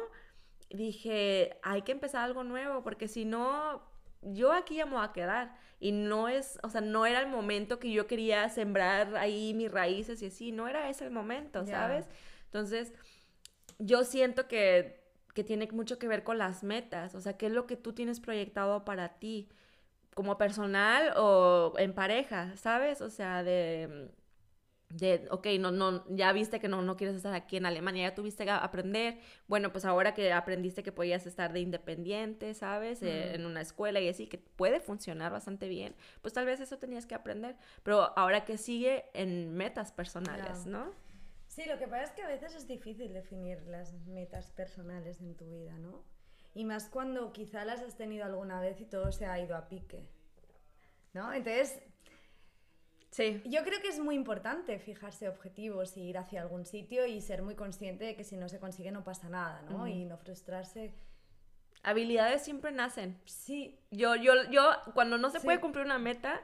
Dije, 0.70 1.58
hay 1.62 1.82
que 1.82 1.92
empezar 1.92 2.24
algo 2.24 2.46
nuevo, 2.46 2.84
porque 2.84 3.10
si 3.10 3.26
no, 3.26 3.84
yo 4.22 4.54
aquí 4.54 4.76
ya 4.76 4.86
me 4.86 4.94
voy 4.94 5.04
a 5.04 5.12
quedar. 5.12 5.58
Y 5.82 5.92
no 5.92 6.30
es, 6.30 6.58
o 6.64 6.70
sea, 6.70 6.80
no 6.80 7.06
era 7.06 7.20
el 7.20 7.28
momento 7.28 7.80
que 7.80 7.92
yo 7.92 8.08
quería 8.08 8.48
sembrar 8.48 9.18
ahí 9.18 9.54
mis 9.54 9.70
raíces 9.70 10.22
y 10.22 10.28
así, 10.28 10.54
no 10.54 10.70
era 10.70 10.90
ese 10.90 11.04
el 11.04 11.12
momento. 11.12 11.66
¿sabes? 11.66 12.08
Entonces, 12.54 12.94
yo 13.80 14.04
siento 14.04 14.48
que, 14.48 15.02
que 15.34 15.44
tiene 15.44 15.68
mucho 15.72 15.98
que 15.98 16.08
ver 16.08 16.24
con 16.24 16.38
las 16.38 16.64
metas, 16.64 17.16
o 17.16 17.22
sea, 17.22 17.36
qué 17.36 17.48
es 17.48 17.52
lo 17.52 17.66
que 17.66 17.78
tú 17.78 17.94
tienes 17.94 18.20
proyectado 18.20 18.86
para 18.86 19.18
ti, 19.18 19.50
como 20.14 20.38
personal 20.38 21.14
o 21.18 21.74
en 21.80 21.94
pareja, 21.94 22.56
¿sabes? 22.56 23.02
O 23.02 23.10
sea, 23.10 23.42
de, 23.42 24.12
de 24.90 25.28
ok, 25.32 25.48
no, 25.60 25.72
no, 25.72 26.06
ya 26.16 26.32
viste 26.32 26.60
que 26.60 26.68
no, 26.68 26.84
no 26.84 26.96
quieres 26.96 27.16
estar 27.16 27.34
aquí 27.34 27.58
en 27.58 27.66
Alemania, 27.66 28.10
ya 28.10 28.14
tuviste 28.14 28.46
que 28.46 28.52
aprender, 28.52 29.18
bueno, 29.48 29.72
pues 29.72 29.84
ahora 29.86 30.14
que 30.14 30.32
aprendiste 30.32 30.84
que 30.84 30.92
podías 30.92 31.26
estar 31.26 31.54
de 31.54 31.62
independiente, 31.62 32.54
¿sabes? 32.54 33.02
Eh, 33.02 33.34
en 33.34 33.48
una 33.48 33.62
escuela 33.62 34.00
y 34.00 34.10
así, 34.10 34.28
que 34.28 34.38
puede 34.38 34.80
funcionar 34.80 35.32
bastante 35.32 35.68
bien, 35.68 35.96
pues 36.22 36.36
tal 36.36 36.46
vez 36.46 36.60
eso 36.60 36.78
tenías 36.78 37.08
que 37.08 37.16
aprender, 37.16 37.56
pero 37.82 38.16
ahora 38.16 38.46
que 38.46 38.60
sigue 38.60 39.06
en 39.16 39.56
metas 39.56 39.92
personales. 39.92 40.68
¿no? 40.68 40.92
Sí, 41.54 41.66
lo 41.66 41.78
que 41.78 41.88
pasa 41.88 42.04
es 42.06 42.12
que 42.12 42.24
a 42.24 42.28
veces 42.28 42.56
es 42.56 42.68
difícil 42.68 43.14
definir 43.14 43.62
las 43.68 43.94
metas 44.08 44.50
personales 44.52 45.22
en 45.22 45.36
tu 45.36 45.46
vida, 45.52 45.78
¿no? 45.78 46.04
Y 46.56 46.66
más 46.66 46.90
cuando 46.90 47.32
quizá 47.32 47.64
las 47.64 47.82
has 47.82 47.96
tenido 47.96 48.26
alguna 48.26 48.60
vez 48.60 48.82
y 48.82 48.86
todo 48.86 49.12
se 49.12 49.26
ha 49.28 49.40
ido 49.40 49.56
a 49.56 49.68
pique. 49.70 50.08
¿No? 51.14 51.32
Entonces, 51.32 51.80
Sí. 53.12 53.40
yo 53.46 53.64
creo 53.64 53.80
que 53.82 53.90
es 53.90 54.00
muy 54.00 54.16
importante 54.16 54.80
fijarse 54.80 55.30
objetivos 55.30 55.96
y 55.98 56.02
ir 56.02 56.18
hacia 56.18 56.42
algún 56.42 56.66
sitio 56.66 57.06
y 57.06 57.22
ser 57.22 57.44
muy 57.44 57.54
consciente 57.54 58.06
de 58.06 58.16
que 58.16 58.24
si 58.24 58.36
no 58.36 58.50
se 58.50 58.60
consigue 58.60 58.92
no 58.92 59.04
pasa 59.04 59.30
nada, 59.30 59.62
¿no? 59.70 59.88
Y 59.88 60.06
no 60.06 60.18
frustrarse. 60.18 60.92
Habilidades 61.84 62.42
siempre 62.42 62.72
nacen. 62.72 63.20
Sí, 63.26 63.78
Yo, 63.92 64.16
yo, 64.16 64.34
yo, 64.50 64.72
cuando 64.96 65.20
no 65.20 65.30
se 65.30 65.40
Sí. 65.40 65.46
puede 65.46 65.60
cumplir 65.62 65.86
una 65.86 66.00
meta, 66.00 66.42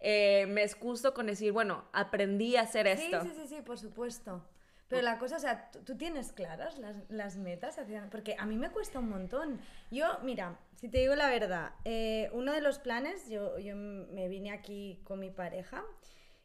eh, 0.00 0.46
me 0.46 0.62
excuso 0.62 1.14
con 1.14 1.26
decir, 1.26 1.52
bueno, 1.52 1.84
aprendí 1.92 2.56
a 2.56 2.62
hacer 2.62 2.86
sí, 2.96 3.04
esto. 3.04 3.22
sí, 3.22 3.30
sí, 3.34 3.46
sí, 3.46 3.62
por 3.62 3.78
supuesto. 3.78 4.42
Pero 4.88 5.02
la 5.02 5.18
cosa, 5.18 5.36
o 5.36 5.38
sea, 5.38 5.70
tú, 5.70 5.96
tienes 5.96 6.32
claras 6.32 6.76
las, 6.78 6.96
las 7.08 7.36
metas, 7.36 7.78
hacia- 7.78 8.10
porque 8.10 8.34
a 8.36 8.44
mí 8.44 8.56
me 8.56 8.70
cuesta 8.70 8.98
un 8.98 9.08
montón. 9.08 9.60
Yo, 9.92 10.18
mira, 10.24 10.58
si 10.74 10.88
te 10.88 10.98
digo 10.98 11.14
la 11.14 11.28
verdad, 11.30 11.74
eh, 11.84 12.28
uno 12.32 12.52
de 12.52 12.60
los 12.60 12.80
planes, 12.80 13.28
yo, 13.28 13.56
yo 13.60 13.76
me 13.76 14.26
vine 14.26 14.50
aquí 14.50 15.00
con 15.04 15.20
mi 15.20 15.30
pareja 15.30 15.84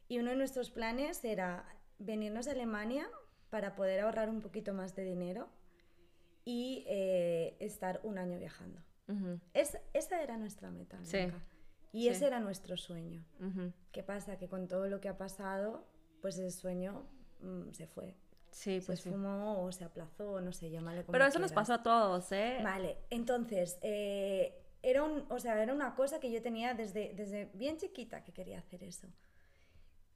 y 0.06 0.20
uno 0.20 0.30
de 0.30 0.36
nuestros 0.36 0.70
planes 0.70 1.24
era 1.24 1.64
venirnos 1.98 2.46
a 2.46 2.52
Alemania 2.52 3.10
para 3.50 3.74
poder 3.74 4.00
ahorrar 4.00 4.28
un 4.28 4.40
poquito 4.40 4.72
más 4.72 4.94
de 4.94 5.02
dinero 5.02 5.48
y 6.44 6.84
eh, 6.86 7.56
estar 7.58 8.00
un 8.04 8.18
año 8.18 8.38
viajando. 8.38 8.80
Es, 9.54 9.76
esa 9.92 10.22
era 10.22 10.36
nuestra 10.36 10.70
meta. 10.70 10.98
Sí. 11.02 11.26
Y 11.92 12.02
Sí. 12.02 12.08
ese 12.08 12.26
era 12.26 12.40
nuestro 12.40 12.76
sueño. 12.76 13.24
ujú. 13.40 13.72
¿Qué 13.92 14.02
pasa? 14.02 14.36
Que 14.38 14.48
con 14.48 14.68
todo 14.68 14.88
lo 14.88 15.00
que 15.00 15.08
ha 15.08 15.16
pasado, 15.16 15.86
pues 16.20 16.38
el 16.38 16.50
sueño 16.52 17.06
mm, 17.40 17.70
se 17.72 17.86
fue. 17.86 18.14
Sí, 18.50 18.80
Se 18.80 18.86
pues 18.86 19.00
sí. 19.00 19.08
esfumó 19.10 19.62
o 19.62 19.70
se 19.72 19.84
aplazó, 19.84 20.40
no 20.40 20.52
sé, 20.52 20.70
llámale 20.70 21.02
como 21.04 21.12
Pero 21.12 21.26
eso 21.26 21.38
nos 21.38 21.50
quieras. 21.52 21.68
pasó 21.68 21.74
a 21.74 21.82
todos, 21.82 22.32
¿eh? 22.32 22.58
Vale, 22.62 22.96
entonces, 23.10 23.78
eh, 23.82 24.62
era, 24.82 25.02
un, 25.02 25.26
o 25.30 25.38
sea, 25.38 25.62
era 25.62 25.74
una 25.74 25.94
cosa 25.94 26.20
que 26.20 26.30
yo 26.30 26.40
tenía 26.40 26.72
desde, 26.74 27.12
desde 27.14 27.50
bien 27.54 27.76
chiquita 27.76 28.22
que 28.24 28.32
quería 28.32 28.58
hacer 28.58 28.82
eso. 28.84 29.08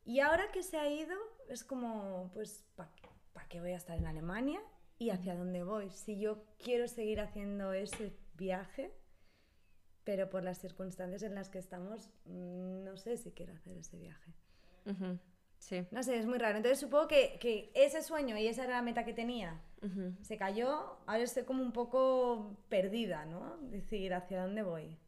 Y 0.05 0.21
ahora 0.21 0.51
que 0.53 0.63
se 0.63 0.79
ha 0.79 0.89
ido, 0.91 1.15
es 1.49 1.65
como, 1.65 2.31
pues, 2.33 2.65
¿para 2.77 3.49
qué 3.49 3.61
voy 3.61 3.73
a 3.73 3.77
estar 3.77 3.99
en 3.99 4.07
Alemania? 4.07 4.61
¿Y 4.99 5.11
hacia 5.11 5.35
dónde 5.37 5.63
voy? 5.63 5.91
Si 5.91 6.19
yo 6.19 6.45
quiero 6.59 6.89
seguir 6.89 7.21
haciendo 7.21 7.73
ese 7.73 8.17
viaje, 8.35 8.93
pero 10.11 10.29
por 10.29 10.42
las 10.42 10.59
circunstancias 10.59 11.23
en 11.23 11.37
las 11.37 11.49
que 11.51 11.61
estamos, 11.61 12.09
mm, 12.25 12.83
no 12.83 12.96
sé 12.96 13.16
si 13.16 13.31
quiero 13.31 13.55
hacer 13.55 13.77
ese 13.79 13.96
viaje. 13.96 14.33
Sí. 15.61 15.87
No 15.92 16.03
sé, 16.03 16.18
es 16.18 16.27
muy 16.27 16.38
raro. 16.38 16.57
Entonces 16.57 16.81
supongo 16.81 17.07
que, 17.07 17.38
que 17.40 17.70
ese 17.77 18.03
sueño 18.03 18.37
y 18.37 18.49
esa 18.49 18.64
era 18.64 18.73
la 18.73 18.83
meta 18.83 19.05
que 19.05 19.12
tenía 19.12 19.62
se 20.23 20.37
cayó, 20.37 20.99
ahora 21.07 21.23
estoy 21.23 21.44
como 21.44 21.62
un 21.62 21.70
poco 21.70 22.57
perdida, 22.68 23.25
¿no? 23.25 23.59
Decir, 23.59 24.12
¿hacia 24.12 24.42
dónde 24.42 24.64
voy? 24.64 24.99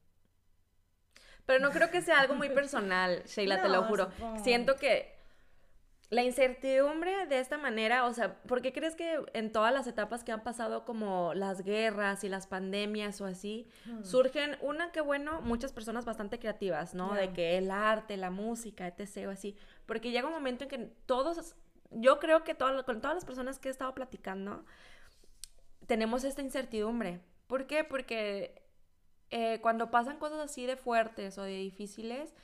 Pero 1.46 1.58
no 1.58 1.72
creo 1.72 1.90
que 1.90 2.00
sea 2.00 2.20
algo 2.20 2.36
muy 2.36 2.50
personal, 2.50 3.24
Sheila, 3.24 3.60
te 3.60 3.68
lo 3.68 3.82
juro. 3.82 4.08
supongo. 4.12 4.44
Siento 4.44 4.76
que 4.76 5.16
la 6.12 6.22
incertidumbre 6.22 7.26
de 7.26 7.38
esta 7.40 7.56
manera, 7.56 8.04
o 8.04 8.12
sea, 8.12 8.34
¿por 8.42 8.60
qué 8.60 8.72
crees 8.74 8.94
que 8.94 9.18
en 9.32 9.50
todas 9.50 9.72
las 9.72 9.86
etapas 9.86 10.22
que 10.24 10.30
han 10.30 10.42
pasado 10.42 10.84
como 10.84 11.32
las 11.32 11.62
guerras 11.62 12.22
y 12.22 12.28
las 12.28 12.46
pandemias 12.46 13.18
o 13.22 13.24
así, 13.24 13.66
Hmm. 13.86 14.04
surgen, 14.04 14.58
una 14.60 14.92
que 14.92 15.00
bueno, 15.00 15.40
muchas 15.40 15.72
personas 15.72 16.04
bastante 16.04 16.38
creativas, 16.38 16.92
¿no? 16.94 17.14
De 17.14 17.32
que 17.32 17.56
el 17.56 17.70
arte, 17.70 18.18
la 18.18 18.30
música, 18.30 18.86
etc. 18.86 19.26
o 19.26 19.30
así, 19.30 19.56
porque 19.86 20.10
llega 20.10 20.26
un 20.28 20.34
momento 20.34 20.64
en 20.64 20.70
que 20.70 20.78
todos, 21.06 21.56
yo 21.90 22.18
creo 22.18 22.44
que 22.44 22.54
todo- 22.54 22.84
con 22.84 23.00
todas 23.00 23.14
las 23.16 23.24
personas 23.24 23.58
que 23.58 23.68
he 23.68 23.70
estado 23.70 23.94
platicando, 23.94 24.66
tenemos 25.86 26.24
esta 26.24 26.42
incertidumbre. 26.42 27.20
¿Por 27.46 27.66
qué? 27.66 27.84
Porque 27.84 28.60
eh, 29.30 29.60
cuando 29.62 29.90
pasan 29.90 30.18
cosas 30.18 30.40
así 30.40 30.66
de 30.66 30.76
fuertes 30.76 31.38
o 31.38 31.42
de 31.42 31.56
difíciles, 31.56 32.34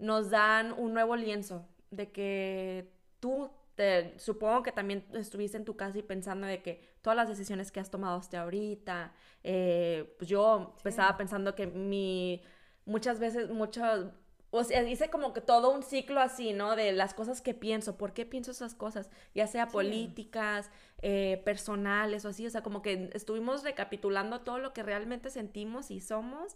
nos 0.00 0.30
dan 0.30 0.72
un 0.72 0.92
nuevo 0.92 1.14
lienzo 1.14 1.68
de 1.92 2.10
que 2.10 2.90
tú, 3.22 3.50
te- 3.76 4.18
supongo 4.18 4.64
que 4.64 4.72
también 4.72 5.06
estuviste 5.14 5.56
en 5.56 5.64
tu 5.64 5.76
casa 5.76 5.96
y 5.98 6.02
pensando 6.02 6.44
de 6.48 6.60
que 6.60 6.82
todas 7.02 7.16
las 7.16 7.28
decisiones 7.28 7.70
que 7.70 7.78
has 7.78 7.88
tomado 7.88 8.18
hasta 8.18 8.42
ahorita, 8.42 9.12
eh, 9.44 10.14
pues 10.18 10.28
yo 10.28 10.74
Sí. 10.82 10.88
estaba 10.88 11.16
pensando 11.16 11.54
que 11.54 11.68
mi, 11.68 12.42
muchas 12.84 13.20
veces, 13.20 13.48
muchas, 13.48 14.06
o 14.50 14.64
sea, 14.64 14.82
hice 14.82 15.08
como 15.08 15.32
que 15.32 15.40
todo 15.40 15.70
un 15.70 15.84
ciclo 15.84 16.20
así, 16.20 16.52
¿no? 16.52 16.74
De 16.74 16.90
las 16.90 17.14
cosas 17.14 17.40
que 17.40 17.54
pienso, 17.54 17.96
¿por 17.96 18.12
qué 18.12 18.26
pienso 18.26 18.50
esas 18.50 18.74
cosas? 18.74 19.08
Ya 19.36 19.46
sea 19.46 19.66
Sí. 19.66 19.72
políticas, 19.72 20.68
eh, 21.00 21.40
personales 21.44 22.24
o 22.24 22.28
así, 22.30 22.44
o 22.46 22.50
sea, 22.50 22.62
como 22.64 22.82
que 22.82 23.08
estuvimos 23.14 23.62
recapitulando 23.62 24.40
todo 24.40 24.58
lo 24.58 24.72
que 24.72 24.82
realmente 24.82 25.30
sentimos 25.30 25.90
y 25.92 26.00
somos. 26.00 26.54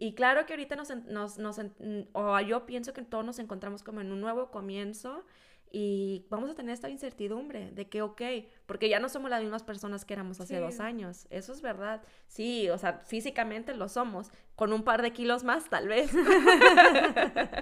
Y 0.00 0.14
claro 0.14 0.46
que 0.46 0.52
ahorita 0.54 0.74
nos, 0.76 0.90
nos, 1.06 1.38
nos 1.38 1.60
o 2.12 2.40
yo 2.40 2.66
pienso 2.66 2.92
que 2.92 3.02
todos 3.02 3.24
nos 3.24 3.38
encontramos 3.40 3.82
como 3.82 4.00
en 4.00 4.10
un 4.12 4.20
nuevo 4.20 4.50
comienzo 4.50 5.24
y 5.70 6.26
vamos 6.30 6.50
a 6.50 6.54
tener 6.54 6.72
esta 6.72 6.88
incertidumbre 6.88 7.70
de 7.72 7.88
que, 7.88 8.02
ok, 8.02 8.22
porque 8.66 8.88
ya 8.88 9.00
no 9.00 9.08
somos 9.08 9.30
las 9.30 9.42
mismas 9.42 9.62
personas 9.62 10.04
que 10.04 10.14
éramos 10.14 10.40
hace 10.40 10.54
Sí. 10.56 10.60
dos 10.60 10.80
años, 10.80 11.26
eso 11.30 11.52
es 11.52 11.60
verdad. 11.60 12.02
Sí, 12.26 12.68
o 12.70 12.78
sea, 12.78 12.94
físicamente 13.04 13.74
lo 13.74 13.88
somos, 13.88 14.30
con 14.56 14.72
un 14.72 14.82
par 14.82 15.02
de 15.02 15.12
kilos 15.12 15.44
más 15.44 15.68
tal 15.68 15.88
vez. 15.88 16.10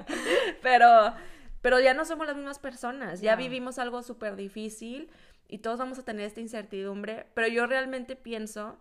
pero, 0.62 1.14
pero 1.62 1.80
ya 1.80 1.94
no 1.94 2.04
somos 2.04 2.26
las 2.26 2.36
mismas 2.36 2.58
personas, 2.58 3.20
ya 3.20 3.32
Ya. 3.32 3.36
vivimos 3.36 3.78
algo 3.78 4.02
súper 4.02 4.36
difícil 4.36 5.10
y 5.48 5.58
todos 5.58 5.78
vamos 5.78 5.98
a 5.98 6.04
tener 6.04 6.26
esta 6.26 6.40
incertidumbre, 6.40 7.26
pero 7.34 7.48
yo 7.48 7.66
realmente 7.66 8.16
pienso 8.16 8.78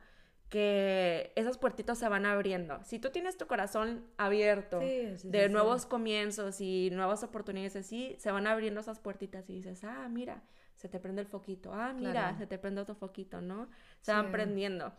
que 0.49 1.31
esas 1.35 1.57
puertitas 1.57 1.97
se 1.97 2.07
van 2.07 2.25
abriendo. 2.25 2.79
Si 2.83 2.99
tú 2.99 3.09
tienes 3.09 3.37
tu 3.37 3.47
corazón 3.47 4.05
abierto 4.17 4.79
Sí, 4.79 5.17
sí, 5.17 5.29
de 5.29 5.47
sí, 5.47 5.51
nuevos 5.51 5.85
comienzos 5.85 6.61
y 6.61 6.89
nuevas 6.91 7.23
oportunidades 7.23 7.75
así, 7.75 8.15
se 8.19 8.31
van 8.31 8.47
abriendo 8.47 8.79
esas 8.79 8.99
puertitas 8.99 9.49
y 9.49 9.53
dices, 9.55 9.83
ah, 9.83 10.07
mira, 10.09 10.43
se 10.75 10.87
te 10.87 10.99
prende 10.99 11.21
el 11.21 11.27
foquito, 11.27 11.73
ah, 11.73 11.93
mira, 11.93 12.11
Claro. 12.11 12.37
se 12.37 12.47
te 12.47 12.57
prende 12.59 12.81
otro 12.81 12.95
foquito, 12.95 13.41
¿no? 13.41 13.67
Se 14.01 14.11
van 14.11 14.31
prendiendo. 14.31 14.93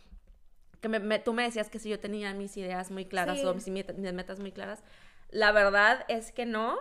Que 0.80 0.88
me- 0.88 0.98
me- 1.00 1.18
tú 1.20 1.32
me 1.32 1.44
decías 1.44 1.70
que 1.70 1.78
si 1.78 1.88
yo 1.88 2.00
tenía 2.00 2.34
mis 2.34 2.56
ideas 2.56 2.90
muy 2.90 3.04
claras 3.06 3.42
o 3.44 3.54
mis, 3.54 3.68
mis 3.68 4.12
metas 4.12 4.40
muy 4.40 4.52
claras. 4.52 4.82
La 5.30 5.52
verdad 5.52 6.04
es 6.08 6.32
que 6.32 6.44
no, 6.44 6.76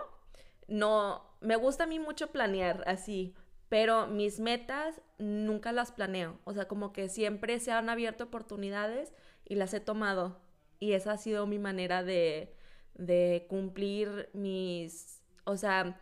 no, 0.68 1.24
me 1.40 1.56
gusta 1.56 1.84
a 1.84 1.86
mí 1.86 1.98
mucho 1.98 2.28
planear 2.32 2.82
así, 2.86 3.34
pero 3.68 4.06
mis 4.06 4.40
metas 4.40 5.00
nunca 5.18 5.72
las 5.72 5.92
planeo. 5.92 6.38
O 6.44 6.52
sea, 6.54 6.68
como 6.68 6.92
que 6.92 7.08
siempre 7.08 7.58
se 7.60 7.72
han 7.72 7.88
abierto 7.88 8.24
oportunidades 8.24 9.12
y 9.44 9.56
las 9.56 9.74
he 9.74 9.80
tomado. 9.80 10.40
Y 10.78 10.92
esa 10.92 11.12
ha 11.12 11.16
sido 11.18 11.46
mi 11.46 11.58
manera 11.58 12.02
de, 12.02 12.54
de 12.94 13.46
cumplir 13.48 14.30
mis, 14.34 15.22
o 15.44 15.56
sea, 15.56 15.98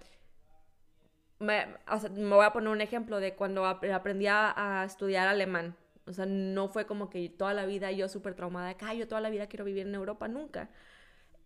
me, 1.39 1.67
me 2.13 2.35
voy 2.35 2.45
a 2.45 2.53
poner 2.53 2.69
un 2.71 2.81
ejemplo 2.81 3.21
de 3.21 3.35
cuando 3.35 3.67
ap- 3.67 3.85
aprendí 3.93 4.27
a, 4.29 4.85
estudiar 4.87 5.29
alemán. 5.29 5.77
O 6.07 6.13
sea, 6.13 6.27
no 6.27 6.69
fue 6.69 6.87
como 6.87 7.09
que 7.11 7.29
toda 7.29 7.55
la 7.55 7.67
vida 7.67 7.91
yo 7.93 8.09
súper 8.09 8.35
traumada 8.35 8.75
que 8.77 8.85
"Ay, 8.85 8.99
yo 8.99 9.09
toda 9.09 9.21
la 9.21 9.31
vida 9.31 9.47
quiero 9.47 9.65
vivir 9.65 9.87
en 9.87 9.95
Europa, 9.95 10.29
nunca. 10.29 10.71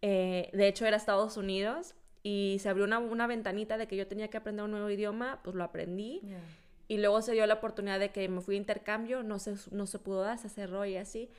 Eh, 0.03 0.51
de 0.53 0.69
hecho, 0.69 0.87
era 0.87 0.97
Estados 0.97 1.37
Unidos 1.37 1.95
y 2.31 2.59
se 2.59 2.69
abrió 2.69 2.85
una, 2.85 2.99
una 2.99 3.27
ventanita 3.27 3.79
de 3.79 3.87
que 3.89 3.97
yo 3.97 4.07
tenía 4.07 4.29
que 4.29 4.37
aprender 4.37 4.65
un 4.65 4.73
nuevo 4.73 4.91
idioma, 4.91 5.41
pues 5.43 5.57
lo 5.57 5.65
aprendí. 5.65 6.21
Ya. 6.25 6.41
Y 6.87 6.99
luego 6.99 7.23
se 7.23 7.33
dio 7.33 7.47
la 7.47 7.55
oportunidad 7.55 7.99
de 7.99 8.11
que 8.11 8.29
me 8.29 8.41
fui 8.43 8.55
a 8.57 8.59
intercambio, 8.59 9.23
no 9.23 9.39
se, 9.39 9.55
no 9.71 9.87
se 9.87 9.99
pudo 9.99 10.21
dar, 10.23 10.37
se 10.39 10.49
cerró 10.49 10.85
y 10.85 10.97
así. 10.97 11.31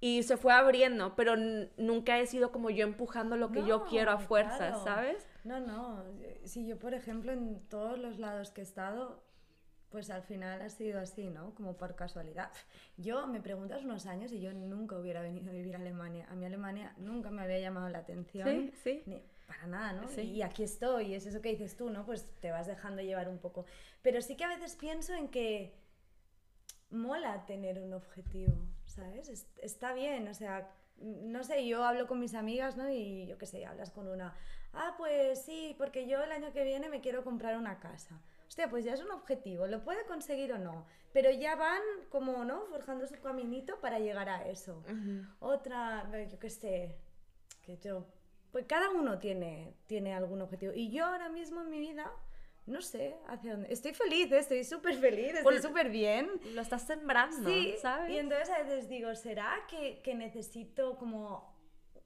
Y 0.00 0.22
se 0.22 0.36
fue 0.38 0.54
abriendo, 0.54 1.14
pero 1.14 1.34
nunca 1.76 2.18
he 2.18 2.26
sido 2.26 2.52
como 2.52 2.70
yo 2.70 2.84
empujando 2.84 3.36
lo 3.36 3.50
que 3.52 3.60
yo 3.66 3.78
No, 3.80 3.84
quiero 3.84 4.12
a 4.12 4.18
fuerzas, 4.18 4.58
claro. 4.78 4.84
¿sabes? 4.84 5.26
No, 5.44 5.60
no. 5.60 6.02
Si 6.44 6.66
yo, 6.66 6.78
por 6.78 6.94
ejemplo, 6.94 7.32
en 7.32 7.60
todos 7.68 7.98
los 7.98 8.18
lados 8.18 8.50
que 8.50 8.62
he 8.62 8.64
estado, 8.64 9.22
pues 9.90 10.08
al 10.10 10.22
final 10.22 10.62
ha 10.62 10.68
sido 10.70 11.00
así, 11.00 11.28
¿no? 11.28 11.54
Como 11.54 11.76
por 11.76 11.96
casualidad. 11.96 12.50
Yo 12.96 13.26
me 13.26 13.40
preguntas 13.40 13.84
unos 13.84 14.06
años 14.06 14.32
y 14.32 14.40
yo 14.40 14.52
nunca 14.54 14.96
hubiera 14.98 15.20
venido 15.20 15.50
a 15.50 15.52
vivir 15.54 15.74
a 15.76 15.78
Alemania. 15.80 16.26
A 16.30 16.34
mí 16.34 16.46
Alemania 16.46 16.94
nunca 16.96 17.30
me 17.30 17.42
había 17.42 17.58
llamado 17.58 17.88
la 17.90 17.98
atención. 17.98 18.48
Sí, 18.48 18.72
sí. 18.82 19.02
Ni- 19.06 19.22
para 19.50 19.66
nada, 19.66 19.92
¿no? 19.92 20.08
Sí. 20.08 20.20
Y 20.22 20.42
aquí 20.42 20.62
estoy, 20.62 21.14
es 21.14 21.26
eso 21.26 21.40
que 21.42 21.50
dices 21.50 21.76
tú, 21.76 21.90
¿no? 21.90 22.06
Pues 22.06 22.24
te 22.40 22.50
vas 22.52 22.66
dejando 22.68 23.02
llevar 23.02 23.28
un 23.28 23.38
poco. 23.38 23.64
Pero 24.02 24.22
sí 24.22 24.36
que 24.36 24.44
a 24.44 24.48
veces 24.48 24.76
pienso 24.76 25.12
en 25.14 25.28
que 25.28 25.74
mola 26.90 27.46
tener 27.46 27.78
un 27.80 27.92
objetivo, 27.92 28.54
¿sabes? 28.86 29.28
Es- 29.28 29.46
está 29.58 29.92
bien, 29.92 30.28
o 30.28 30.34
sea, 30.34 30.72
no 30.98 31.44
sé, 31.44 31.66
yo 31.66 31.84
hablo 31.84 32.06
con 32.06 32.18
mis 32.20 32.34
amigas, 32.34 32.76
¿no? 32.76 32.90
Y 32.90 33.26
yo 33.26 33.38
qué 33.38 33.46
sé, 33.46 33.64
hablas 33.66 33.90
con 33.90 34.08
una, 34.08 34.34
ah, 34.72 34.94
pues 34.98 35.42
sí, 35.42 35.74
porque 35.78 36.06
yo 36.06 36.22
el 36.22 36.32
año 36.32 36.52
que 36.52 36.64
viene 36.64 36.88
me 36.88 37.00
quiero 37.00 37.24
comprar 37.24 37.56
una 37.56 37.78
casa. 37.80 38.20
Hostia, 38.48 38.68
pues 38.68 38.84
ya 38.84 38.94
es 38.94 39.00
un 39.00 39.10
objetivo, 39.12 39.66
lo 39.68 39.84
puede 39.84 40.04
conseguir 40.06 40.52
o 40.52 40.58
no, 40.58 40.84
pero 41.12 41.30
ya 41.30 41.54
van 41.54 41.80
como, 42.08 42.44
¿no? 42.44 42.66
Forjando 42.66 43.06
su 43.06 43.14
caminito 43.20 43.80
para 43.80 43.98
llegar 44.00 44.28
a 44.28 44.46
eso. 44.48 44.82
Otra, 45.38 46.08
yo 46.28 46.38
qué 46.38 46.50
sé, 46.50 46.96
que 47.62 47.76
yo, 47.78 48.06
pues 48.52 48.66
cada 48.66 48.90
uno 48.90 49.18
tiene, 49.18 49.74
tiene 49.86 50.14
algún 50.14 50.42
objetivo. 50.42 50.72
Y 50.74 50.90
yo 50.90 51.04
ahora 51.06 51.28
mismo 51.28 51.60
en 51.62 51.70
mi 51.70 51.78
vida 51.78 52.10
no 52.66 52.80
sé 52.82 53.16
hacia 53.26 53.52
dónde. 53.52 53.72
Estoy 53.72 53.94
feliz, 53.94 54.30
¿eh? 54.32 54.38
estoy 54.38 54.64
súper 54.64 54.94
feliz, 54.94 55.34
estoy 55.34 55.60
súper 55.60 55.90
bien. 55.90 56.30
Lo 56.54 56.60
estás 56.60 56.86
sembrando, 56.86 57.48
Sí, 57.50 57.74
¿sabes? 57.80 58.10
y 58.10 58.18
entonces 58.18 58.50
a 58.50 58.62
veces 58.62 58.88
digo, 58.88 59.14
¿será 59.14 59.66
que, 59.68 60.00
que 60.02 60.14
necesito 60.14 60.96
como 60.96 61.54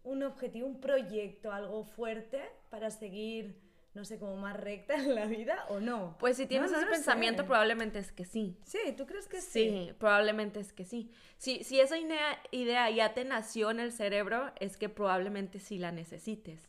un 0.03 0.23
objetivo, 0.23 0.67
un 0.67 0.81
proyecto, 0.81 1.51
algo 1.53 1.85
fuerte 1.85 2.43
para 2.71 2.91
seguir, 2.91 3.59
no 3.95 4.05
sé, 4.05 4.19
como 4.19 4.37
más 4.37 4.57
recta 4.59 4.95
en 4.95 5.15
la 5.15 5.27
vida 5.27 5.65
o 5.69 5.81
no? 5.81 6.17
Pues 6.19 6.37
si 6.37 6.47
tienes 6.47 6.71
No, 6.71 6.77
no 6.77 6.81
ese 6.83 6.87
lo 6.91 6.93
pensamiento, 6.93 7.43
sé. 7.43 7.47
probablemente 7.47 7.99
es 7.99 8.13
que 8.13 8.25
sí. 8.25 8.59
Sí, 8.65 8.79
¿tú 8.97 9.07
crees 9.07 9.29
que 9.29 9.41
sí? 9.41 9.87
Sí, 9.89 9.93
probablemente 9.99 10.61
es 10.61 10.73
que 10.73 10.85
sí. 10.85 11.11
Si, 11.39 11.63
si 11.65 11.81
esa 11.81 11.97
idea, 11.99 12.39
idea 12.51 12.91
ya 12.91 13.15
te 13.15 13.25
nació 13.25 13.71
en 13.71 13.81
el 13.81 13.93
cerebro, 13.93 14.53
es 14.61 14.77
que 14.77 14.89
probablemente 14.89 15.59
sí 15.61 15.79
la 15.79 15.93
necesites. 15.93 16.69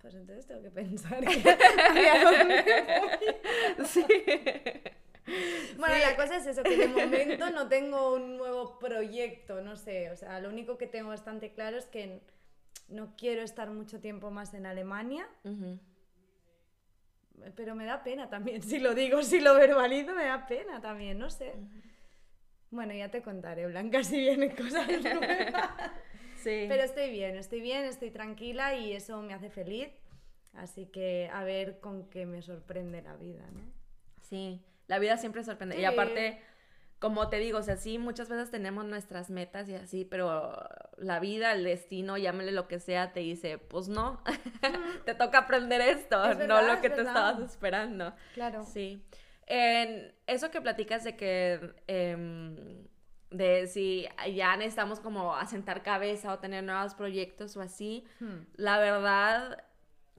Pues 0.00 0.14
entonces 0.14 0.46
tengo 0.46 0.62
que 0.62 0.70
pensar 0.70 1.20
que. 1.24 1.56
Sí. 3.84 4.04
Bueno, 5.78 5.94
la 5.98 6.16
cosa 6.16 6.36
es 6.36 6.46
eso, 6.46 6.64
que 6.64 6.76
de 6.76 6.88
momento 6.88 7.50
no 7.50 7.68
tengo 7.68 8.14
un 8.14 8.36
nuevo 8.36 8.78
proyecto, 8.80 9.60
no 9.62 9.76
sé, 9.76 10.10
o 10.10 10.16
sea, 10.16 10.40
lo 10.40 10.48
único 10.48 10.76
que 10.78 10.88
tengo 10.88 11.10
bastante 11.10 11.52
claro 11.52 11.76
es 11.78 11.86
que 11.86 12.20
no 12.88 13.14
quiero 13.16 13.42
estar 13.42 13.70
mucho 13.70 14.00
tiempo 14.00 14.30
más 14.32 14.52
en 14.54 14.66
Alemania, 14.66 15.28
Ujú. 15.44 15.78
Pero 17.54 17.74
me 17.74 17.84
da 17.84 18.02
pena 18.02 18.28
también, 18.28 18.62
si 18.62 18.78
lo 18.78 18.94
digo, 18.94 19.22
si 19.22 19.40
lo 19.40 19.54
verbalizo, 19.54 20.14
me 20.14 20.24
da 20.24 20.46
pena 20.46 20.80
también, 20.80 21.18
no 21.18 21.30
sé. 21.30 21.54
Bueno, 22.70 22.94
ya 22.94 23.10
te 23.10 23.22
contaré, 23.22 23.66
Blanca, 23.66 24.02
si 24.04 24.18
vienen 24.18 24.56
cosas 24.56 24.88
nuevas. 25.02 25.70
Sí. 26.36 26.66
Pero 26.68 26.82
estoy 26.82 27.10
bien, 27.10 27.36
estoy 27.36 27.60
bien, 27.60 27.84
estoy 27.84 28.10
tranquila 28.10 28.74
y 28.74 28.92
eso 28.92 29.20
me 29.22 29.34
hace 29.34 29.50
feliz. 29.50 29.88
Así 30.54 30.86
que 30.86 31.30
a 31.32 31.44
ver 31.44 31.80
con 31.80 32.10
qué 32.10 32.26
me 32.26 32.42
sorprende 32.42 33.00
la 33.00 33.16
vida, 33.16 33.44
¿no? 33.52 33.62
Sí, 34.22 34.60
la 34.86 34.98
vida 34.98 35.16
siempre 35.16 35.44
sorprende. 35.44 35.80
Y 35.80 35.84
aparte, 35.84 36.42
como 37.02 37.28
te 37.28 37.38
digo, 37.38 37.58
o 37.58 37.62
sea, 37.64 37.76
sí, 37.76 37.98
muchas 37.98 38.28
veces 38.28 38.52
tenemos 38.52 38.84
nuestras 38.84 39.28
metas 39.28 39.68
y 39.68 39.74
así, 39.74 40.04
pero 40.04 40.56
la 40.98 41.18
vida, 41.18 41.50
el 41.52 41.64
destino, 41.64 42.16
llámale 42.16 42.52
lo 42.52 42.68
que 42.68 42.78
sea, 42.78 43.12
te 43.12 43.18
dice, 43.18 43.58
pues 43.58 43.88
no, 43.88 44.22
te 45.04 45.16
toca 45.16 45.38
aprender 45.38 45.80
esto, 45.80 46.24
Es 46.30 46.38
no 46.46 46.62
lo 46.62 46.74
es 46.74 46.78
que 46.78 46.90
te 46.90 47.00
estabas 47.00 47.40
esperando. 47.40 48.14
Claro. 48.34 48.62
Sí. 48.64 49.02
En 49.48 50.14
eso 50.28 50.52
que 50.52 50.60
platicas 50.60 51.02
de 51.02 51.16
que, 51.16 51.74
em, 51.88 52.86
de 53.30 53.66
si 53.66 54.06
ya 54.36 54.56
necesitamos 54.56 55.00
como 55.00 55.34
asentar 55.34 55.82
cabeza 55.82 56.32
o 56.32 56.38
tener 56.38 56.62
nuevos 56.62 56.94
proyectos 56.94 57.56
o 57.56 57.62
así, 57.62 58.04
Hmm. 58.20 58.46
la 58.54 58.78
verdad, 58.78 59.64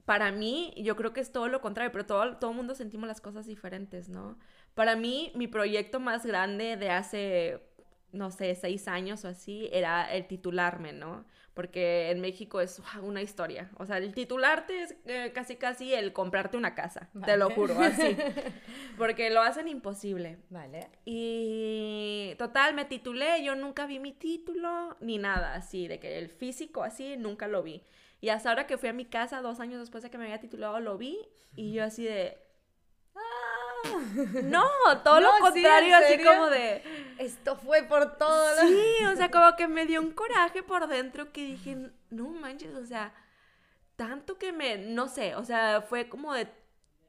para 0.04 0.32
mí, 0.32 0.74
yo 0.76 0.96
creo 0.96 1.14
que 1.14 1.22
es 1.22 1.32
todo 1.32 1.48
lo 1.48 1.62
contrario, 1.62 1.90
pero 1.92 2.04
todo, 2.04 2.36
todo 2.36 2.50
el 2.50 2.56
mundo 2.58 2.74
sentimos 2.74 3.08
las 3.08 3.22
cosas 3.22 3.46
diferentes, 3.46 4.10
¿no? 4.10 4.36
Para 4.74 4.96
mí, 4.96 5.32
mi 5.34 5.46
proyecto 5.46 6.00
más 6.00 6.26
grande 6.26 6.76
de 6.76 6.90
hace, 6.90 7.60
no 8.12 8.30
sé, 8.30 8.54
seis 8.54 8.88
años 8.88 9.24
o 9.24 9.28
así, 9.28 9.68
era 9.72 10.12
el 10.12 10.26
titularme, 10.26 10.92
¿no? 10.92 11.24
Porque 11.54 12.10
en 12.10 12.20
México 12.20 12.60
es 12.60 12.82
una 13.02 13.22
historia. 13.22 13.70
O 13.76 13.86
sea, 13.86 13.98
el 13.98 14.12
titularte 14.12 14.82
es 14.82 14.96
eh, 15.06 15.30
casi 15.32 15.56
casi 15.56 15.94
el 15.94 16.12
comprarte 16.12 16.56
una 16.56 16.74
casa, 16.74 17.08
te 17.24 17.36
lo 17.36 17.50
juro, 17.50 17.78
así. 17.80 18.16
Porque 18.98 19.30
lo 19.30 19.40
hacen 19.40 19.68
imposible. 19.68 20.38
Vale. 20.50 20.88
Y 21.04 22.34
total, 22.38 22.74
me 22.74 22.84
titulé, 22.84 23.44
yo 23.44 23.54
nunca 23.54 23.86
vi 23.86 24.00
mi 24.00 24.12
título 24.12 24.96
ni 25.00 25.18
nada 25.18 25.54
así, 25.54 25.86
de 25.86 26.00
que 26.00 26.18
el 26.18 26.28
físico 26.28 26.82
así, 26.82 27.16
nunca 27.16 27.46
lo 27.46 27.62
vi. 27.62 27.84
Y 28.20 28.30
hasta 28.30 28.48
ahora 28.48 28.66
que 28.66 28.78
fui 28.78 28.88
a 28.88 28.92
mi 28.94 29.04
casa, 29.04 29.42
dos 29.42 29.60
años 29.60 29.78
después 29.78 30.02
de 30.02 30.10
que 30.10 30.18
me 30.18 30.24
había 30.24 30.40
titulado, 30.40 30.80
lo 30.80 30.96
vi 30.98 31.18
y 31.56 31.74
yo 31.74 31.84
así 31.84 32.04
de... 32.04 32.38
No, 34.44 34.64
todo 35.04 35.20
lo 35.20 35.26
No, 35.28 35.32
sí, 35.32 35.36
¿en 35.36 35.42
contrario, 35.52 35.96
así 35.96 36.22
como 36.24 36.46
de... 36.50 36.82
Esto 37.18 37.56
fue 37.56 37.82
por 37.84 38.16
todo. 38.16 38.54
lo- 38.62 38.68
Sí, 38.68 39.04
o 39.12 39.16
sea, 39.16 39.30
como 39.30 39.54
que 39.56 39.68
me 39.68 39.86
dio 39.86 40.00
un 40.00 40.12
coraje 40.12 40.62
por 40.62 40.86
dentro 40.88 41.32
que 41.32 41.44
dije, 41.44 41.76
no 42.10 42.24
manches, 42.28 42.74
o 42.74 42.84
sea, 42.86 43.12
tanto 43.96 44.38
que 44.38 44.52
me, 44.52 44.76
no 44.78 45.08
sé, 45.08 45.34
o 45.36 45.44
sea, 45.44 45.82
fue 45.82 46.08
como 46.08 46.32
de 46.34 46.48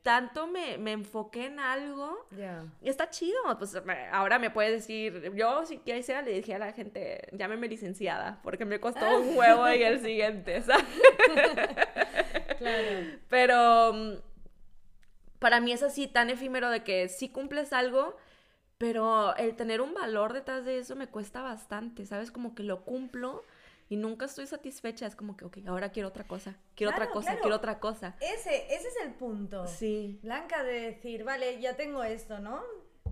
tanto 0.04 0.46
me, 0.46 0.78
me 0.78 0.92
enfoqué 0.92 1.48
en 1.48 1.60
algo 1.60 2.28
Ya. 2.30 2.64
y 2.80 2.90
está 2.90 3.10
chido, 3.10 3.36
pues 3.58 3.76
ahora 4.12 4.38
me 4.38 4.52
puedes 4.52 4.72
decir, 4.72 5.32
yo 5.34 5.66
si 5.66 5.80
quisiera 5.80 6.22
le 6.22 6.30
dije 6.32 6.54
a 6.54 6.60
la 6.60 6.74
gente, 6.74 7.28
llámeme 7.32 7.68
licenciada, 7.68 8.40
porque 8.44 8.66
me 8.66 8.80
costó 8.80 9.20
un 9.20 9.36
huevo 9.36 9.68
y 9.72 9.82
el 9.82 10.00
siguiente, 10.02 10.62
¿sabes? 10.62 10.86
Claro. 12.60 12.88
Pero 13.30 13.94
mm, 13.94 14.14
para 15.40 15.60
mí 15.60 15.72
es 15.72 15.84
así 15.84 16.08
tan 16.08 16.30
efímero 16.30 16.70
de 16.70 16.84
que 16.84 17.10
sí 17.10 17.30
cumples 17.30 17.74
algo, 17.74 18.16
pero 18.78 19.36
el 19.38 19.56
tener 19.56 19.82
un 19.82 19.94
valor 19.94 20.34
detrás 20.34 20.66
de 20.66 20.80
eso 20.80 20.96
me 20.96 21.08
cuesta 21.08 21.42
bastante, 21.42 22.06
¿sabes? 22.06 22.32
Como 22.32 22.56
que 22.56 22.64
lo 22.64 22.84
cumplo 22.84 23.44
y 23.88 23.98
nunca 23.98 24.26
estoy 24.26 24.48
satisfecha, 24.48 25.06
es 25.06 25.16
como 25.16 25.38
que, 25.38 25.46
ok, 25.46 25.58
ahora 25.68 25.92
quiero 25.92 26.10
otra 26.10 26.26
cosa, 26.26 26.56
quiero 26.76 26.92
otra 26.92 27.10
cosa, 27.12 27.28
claro. 27.28 27.42
quiero 27.42 27.56
otra 27.58 27.80
cosa. 27.80 28.16
Ese, 28.20 28.74
ese 28.74 28.88
es 28.88 28.96
el 29.04 29.14
punto. 29.14 29.68
Sí, 29.68 30.20
Blanca, 30.24 30.64
de 30.64 30.74
decir, 30.82 31.24
vale, 31.24 31.62
ya 31.62 31.76
tengo 31.76 32.04
esto, 32.04 32.40
¿no? 32.40 32.64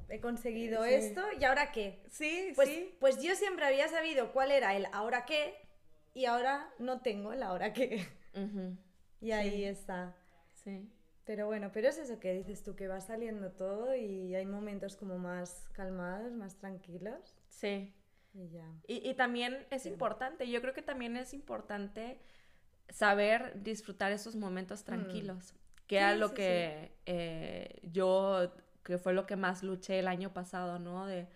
He 0.09 0.19
conseguido 0.19 0.83
Sí. 0.83 0.93
esto, 0.95 1.21
¿y 1.39 1.43
ahora 1.43 1.71
qué? 1.71 2.01
sí, 2.09 2.51
Pues, 2.55 2.69
pues 2.99 3.21
yo 3.21 3.35
siempre 3.35 3.65
había 3.65 3.87
sabido 3.87 4.31
cuál 4.33 4.51
era 4.51 4.75
el 4.75 4.87
ahora 4.91 5.25
qué, 5.25 5.55
y 6.15 6.25
ahora 6.25 6.69
no 6.79 7.01
tengo 7.01 7.33
el 7.33 7.43
ahora 7.43 7.71
qué. 7.73 8.05
Y 9.21 9.31
ahí 9.31 9.63
está. 9.63 10.15
sí. 10.63 10.89
Pero 11.25 11.47
bueno, 11.47 11.71
pero 11.73 11.89
es 11.89 11.97
eso 11.97 12.19
que 12.19 12.33
dices 12.33 12.63
tú, 12.63 12.75
que 12.75 12.87
va 12.87 13.01
saliendo 13.01 13.51
todo 13.51 13.95
y 13.95 14.35
hay 14.35 14.45
momentos 14.45 14.95
como 14.97 15.17
más 15.17 15.69
calmados, 15.73 16.31
más 16.33 16.57
tranquilos. 16.57 17.35
Sí. 17.49 17.93
Y 18.33 18.49
ya. 18.49 18.69
Y, 18.87 19.07
y 19.09 19.13
también 19.15 19.65
es 19.71 19.85
importante, 19.85 20.49
yo 20.49 20.61
creo 20.61 20.73
que 20.73 20.81
también 20.81 21.15
es 21.17 21.33
importante 21.33 22.19
saber 22.89 23.63
disfrutar 23.63 24.11
esos 24.11 24.35
momentos 24.35 24.83
tranquilos, 24.85 25.55
que 25.87 25.97
era 25.97 26.15
Sí, 26.15 26.17
lo 26.17 26.33
sí, 26.35 26.35
que 26.35 26.97
eh, 27.05 27.81
yo, 27.83 28.53
que 28.83 28.97
fue 28.99 29.13
lo 29.13 29.27
que 29.27 29.37
más 29.37 29.63
luché 29.63 29.99
el 29.99 30.07
año 30.07 30.33
pasado, 30.33 30.79
¿no? 30.79 31.07
De, 31.07 31.29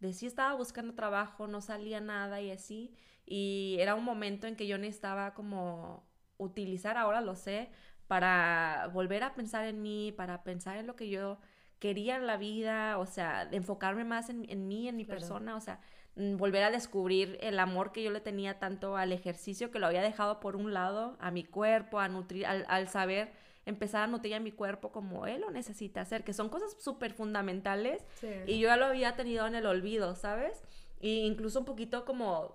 de 0.00 0.12
sí 0.14 0.26
estaba 0.26 0.54
buscando 0.56 0.94
trabajo, 0.94 1.46
no 1.48 1.60
salía 1.62 2.00
nada 2.00 2.40
y 2.42 2.50
así, 2.52 2.94
y 3.26 3.76
era 3.80 3.94
un 3.94 4.04
momento 4.04 4.46
en 4.46 4.56
que 4.56 4.66
yo 4.66 4.78
necesitaba 4.78 5.34
como 5.34 6.04
utilizar, 6.38 6.96
ahora 6.98 7.20
lo 7.22 7.36
sé, 7.36 7.70
para 8.06 8.90
volver 8.92 9.22
a 9.22 9.34
pensar 9.34 9.64
en 9.66 9.82
mí, 9.82 10.12
para 10.16 10.42
pensar 10.44 10.76
en 10.76 10.86
lo 10.86 10.96
que 10.96 11.08
yo 11.08 11.38
quería 11.78 12.16
en 12.16 12.26
la 12.26 12.36
vida, 12.36 12.98
o 12.98 13.06
sea, 13.06 13.48
enfocarme 13.50 14.04
más 14.04 14.30
en, 14.30 14.46
en 14.48 14.68
mí, 14.68 14.88
en 14.88 14.96
mi 14.96 15.04
Claro. 15.04 15.18
persona, 15.20 15.56
o 15.56 15.60
sea, 15.60 15.80
mm, 16.16 16.36
volver 16.36 16.62
a 16.64 16.70
descubrir 16.70 17.38
el 17.42 17.58
amor 17.58 17.92
que 17.92 18.02
yo 18.02 18.10
le 18.10 18.20
tenía 18.20 18.58
tanto 18.58 18.96
al 18.96 19.12
ejercicio, 19.12 19.70
que 19.70 19.78
lo 19.78 19.86
había 19.86 20.02
dejado 20.02 20.40
por 20.40 20.56
un 20.56 20.72
lado, 20.72 21.16
a 21.20 21.30
mi 21.30 21.44
cuerpo, 21.44 21.98
a 22.00 22.08
nutrir, 22.08 22.46
al, 22.46 22.64
al 22.68 22.88
saber 22.88 23.32
empezar 23.66 24.02
a 24.02 24.06
nutrir 24.06 24.34
a 24.34 24.40
mi 24.40 24.52
cuerpo 24.52 24.92
como 24.92 25.26
él 25.26 25.40
lo 25.40 25.50
necesita 25.50 26.02
hacer, 26.02 26.22
que 26.24 26.32
son 26.34 26.48
cosas 26.50 26.76
súper 26.80 27.12
fundamentales 27.14 28.04
Sí. 28.20 28.28
y 28.46 28.58
yo 28.60 28.68
ya 28.68 28.76
lo 28.76 28.86
había 28.86 29.16
tenido 29.16 29.46
en 29.46 29.54
el 29.54 29.66
olvido, 29.66 30.14
¿sabes? 30.14 30.62
Y 31.00 31.20
incluso 31.26 31.58
un 31.60 31.64
poquito 31.64 32.04
como 32.04 32.54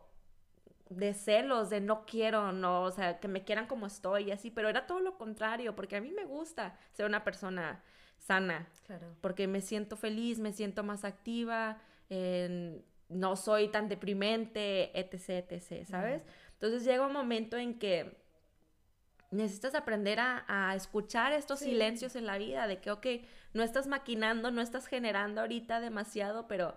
de 0.90 1.14
celos, 1.14 1.70
de 1.70 1.82
no 1.82 2.06
quiero, 2.06 2.52
no, 2.52 2.82
o 2.84 2.92
sea, 2.92 3.20
que 3.20 3.28
me 3.28 3.44
quieran 3.44 3.68
como 3.68 3.86
estoy 3.86 4.24
y 4.26 4.32
así, 4.32 4.50
pero 4.52 4.70
era 4.70 4.88
todo 4.88 5.00
lo 5.00 5.18
contrario, 5.18 5.76
porque 5.76 5.96
a 5.96 6.02
mí 6.02 6.12
me 6.12 6.26
gusta 6.26 6.78
ser 6.94 7.06
una 7.06 7.24
persona 7.24 7.84
sana, 8.18 8.68
Claro. 8.88 9.16
porque 9.22 9.48
me 9.48 9.62
siento 9.62 9.96
feliz, 9.96 10.40
me 10.40 10.52
siento 10.52 10.84
más 10.84 11.06
activa, 11.06 11.78
no 13.10 13.36
soy 13.36 13.70
tan 13.70 13.88
deprimente, 13.88 14.98
etc, 15.00 15.52
etc, 15.52 15.86
¿sabes? 15.88 16.24
Entonces 16.54 16.84
llega 16.84 17.06
un 17.08 17.14
momento 17.14 17.56
en 17.58 17.80
que 17.80 18.18
necesitas 19.32 19.76
aprender 19.76 20.20
a, 20.20 20.44
a 20.48 20.76
escuchar 20.76 21.34
estos 21.34 21.60
Sí. 21.60 21.66
silencios 21.66 22.16
en 22.16 22.26
la 22.26 22.38
vida, 22.38 22.68
de 22.68 22.80
que, 22.82 22.92
ok, 22.92 23.06
no 23.54 23.64
estás 23.64 23.88
maquinando, 23.88 24.50
no 24.52 24.62
estás 24.62 24.88
generando 24.88 25.42
ahorita 25.42 25.80
demasiado, 25.80 26.48
pero 26.48 26.76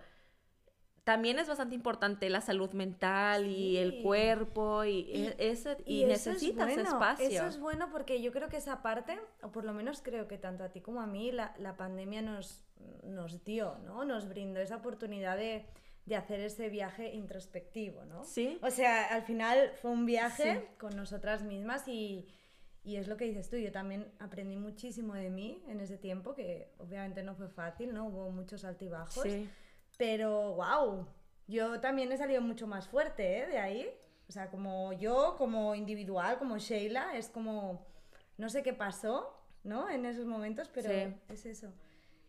también 1.04 1.38
es 1.40 1.48
bastante 1.48 1.74
importante 1.74 2.30
la 2.30 2.40
salud 2.40 2.70
mental 2.72 3.46
y 3.46 3.76
el 3.78 4.02
cuerpo 4.02 4.84
y, 4.84 5.00
Y- 5.00 5.26
e- 5.26 5.36
ese, 5.50 5.76
y, 5.84 6.04
eso 6.04 6.30
es 6.30 6.42
necesitas 6.42 6.66
bueno, 6.68 6.88
espacio. 6.88 7.26
Eso 7.28 7.46
es 7.46 7.58
bueno 7.58 7.88
porque 7.90 8.22
yo 8.22 8.30
creo 8.32 8.48
que 8.48 8.56
esa 8.58 8.82
parte, 8.82 9.18
o 9.42 9.50
por 9.50 9.64
lo 9.64 9.72
menos 9.72 10.00
creo 10.02 10.28
que 10.28 10.38
tanto 10.38 10.62
a 10.64 10.68
ti 10.68 10.80
como 10.80 11.00
a 11.00 11.06
mí, 11.06 11.32
la, 11.32 11.54
la 11.58 11.76
pandemia 11.76 12.22
nos, 12.22 12.64
nos 13.02 13.42
dio, 13.44 13.78
¿no? 13.84 14.04
Nos 14.04 14.28
brindó 14.28 14.60
esa 14.60 14.76
oportunidad 14.76 15.36
de, 15.36 15.66
de 16.06 16.14
hacer 16.16 16.38
ese 16.40 16.68
viaje 16.68 17.12
introspectivo, 17.14 18.04
¿no? 18.04 18.22
Sí. 18.24 18.58
O 18.62 18.70
sea, 18.70 19.06
al 19.12 19.22
final 19.22 19.72
fue 19.80 19.90
un 19.90 20.06
viaje 20.06 20.54
Sí. 20.60 20.66
con 20.78 20.94
nosotras 20.96 21.42
mismas 21.42 21.88
y, 21.88 22.28
y 22.84 22.94
es 22.96 23.08
lo 23.08 23.16
que 23.16 23.24
dices 23.24 23.50
tú, 23.50 23.56
yo 23.56 23.72
también 23.72 24.06
aprendí 24.20 24.56
muchísimo 24.56 25.14
de 25.14 25.30
mí 25.30 25.64
en 25.66 25.80
ese 25.80 25.96
tiempo, 25.98 26.34
que 26.34 26.68
obviamente 26.78 27.24
no 27.24 27.34
fue 27.34 27.48
fácil, 27.48 27.92
¿no? 27.92 28.06
Hubo 28.06 28.30
muchos 28.30 28.64
altibajos. 28.64 29.24
Sí. 29.24 29.48
Pero, 30.06 30.54
wow, 30.54 31.06
yo 31.46 31.78
también 31.78 32.10
he 32.10 32.16
salido 32.16 32.40
mucho 32.40 32.66
más 32.66 32.88
fuerte 32.88 33.38
¿eh? 33.38 33.46
de 33.46 33.58
ahí. 33.60 33.88
O 34.28 34.32
sea, 34.32 34.50
como 34.50 34.92
yo, 34.94 35.36
como 35.38 35.76
individual, 35.76 36.38
como 36.40 36.58
Sheila, 36.58 37.16
es 37.16 37.28
como, 37.28 37.86
no 38.36 38.48
sé 38.48 38.64
qué 38.64 38.72
pasó, 38.72 39.32
¿no? 39.62 39.88
En 39.88 40.04
esos 40.04 40.26
momentos, 40.26 40.68
pero 40.74 40.88
Sí. 40.90 41.14
es 41.28 41.46
eso. 41.46 41.72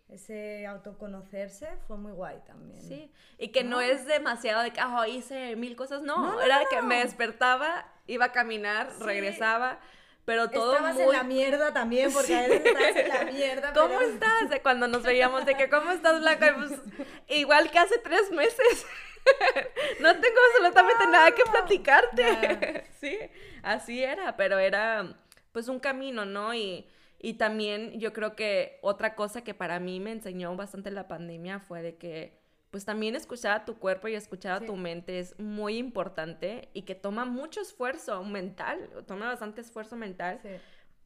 Ese 0.07 0.67
autoconocerse 0.67 1.67
fue 1.88 1.97
muy 1.97 2.11
guay 2.11 2.41
también. 2.45 2.80
Sí, 2.80 3.11
y 3.39 3.47
que 3.47 3.63
no, 3.63 3.78
No. 3.78 3.82
es 3.82 4.05
demasiado 4.05 4.61
de 4.61 4.69
que 4.71 4.80
"Ah, 4.80 5.07
hice 5.07 5.55
mil 5.55 5.76
cosas, 5.76 6.03
no, 6.03 6.17
No, 6.19 6.32
no, 6.34 6.41
era 6.41 6.59
que 6.69 6.80
me 6.84 6.99
despertaba, 6.99 7.91
iba 8.05 8.26
a 8.26 8.32
caminar, 8.32 8.91
Sí. 8.91 9.03
regresaba, 9.03 9.80
pero 10.26 10.49
todo 10.49 10.74
Estabas 10.74 10.95
muy... 10.95 11.03
en 11.03 11.11
la 11.11 11.24
mierda 11.36 11.74
también, 11.74 12.11
porque 12.13 12.36
a 12.36 12.41
veces 12.47 12.65
estás 12.65 12.95
en 12.95 13.09
la 13.09 13.32
mierda. 13.32 13.74
¿Cómo 13.74 13.99
pero- 13.99 14.09
estás? 14.11 14.49
De 14.49 14.61
cuando 14.61 14.88
nos 14.88 15.03
veíamos, 15.11 15.45
de 15.45 15.55
que 15.55 15.69
¿cómo 15.69 15.91
estás, 15.91 16.19
Blanca? 16.21 16.55
Pues, 16.57 16.80
igual 17.28 17.69
que 17.71 17.80
hace 17.80 17.97
tres 17.99 18.32
meses. 18.32 18.86
no 19.99 20.11
tengo 20.19 20.38
absolutamente 20.51 21.07
nada 21.07 21.32
que 21.32 21.43
platicarte. 21.43 22.84
sí, 22.99 23.17
así 23.61 24.03
era, 24.03 24.36
pero 24.36 24.59
era 24.59 25.15
pues 25.51 25.67
un 25.67 25.80
camino, 25.80 26.26
¿no? 26.26 26.53
Y, 26.53 26.88
y 27.19 27.36
también 27.36 27.99
yo 27.99 28.11
creo 28.11 28.36
que 28.36 28.80
otra 28.82 29.15
cosa 29.15 29.43
que 29.43 29.53
para 29.53 29.80
mí 29.80 29.99
me 29.99 30.11
enseñó 30.11 30.55
bastante 30.55 30.91
la 30.91 31.07
pandemia 31.07 31.59
fue 31.59 31.82
de 31.82 31.95
que 31.95 32.43
pues 32.74 32.86
también 32.86 33.15
escuchar 33.15 33.51
a 33.51 33.65
tu 33.65 33.78
cuerpo 33.78 34.07
y 34.07 34.15
escuchar 34.15 34.63
a 34.63 34.65
tu 34.65 34.76
mente 34.76 35.19
es 35.19 35.38
muy 35.38 35.78
importante 35.78 36.69
y 36.74 36.82
que 36.82 36.95
toma 36.95 37.24
mucho 37.24 37.61
esfuerzo 37.61 38.24
mental, 38.24 38.89
toma 39.05 39.28
bastante 39.28 39.61
esfuerzo 39.61 39.95
mental 39.95 40.39
Sí. 40.41 40.49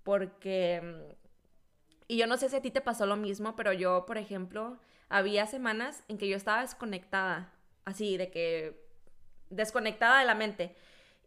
porque, 0.03 0.79
mm, 0.81 1.13
y 2.07 2.15
yo 2.15 2.25
no 2.25 2.37
sé 2.37 2.47
si 2.47 2.55
a 2.55 2.61
ti 2.61 2.71
te 2.71 2.79
pasó 2.79 3.05
lo 3.05 3.17
mismo, 3.17 3.57
pero 3.57 3.73
yo, 3.73 4.05
por 4.05 4.17
ejemplo, 4.17 4.79
había 5.09 5.45
semanas 5.45 6.05
en 6.07 6.17
que 6.17 6.29
yo 6.29 6.37
estaba 6.37 6.61
desconectada, 6.61 7.51
así, 7.83 8.15
de 8.15 8.31
que 8.31 8.87
desconectada 9.49 10.19
de 10.19 10.25
la 10.25 10.35
mente. 10.35 10.73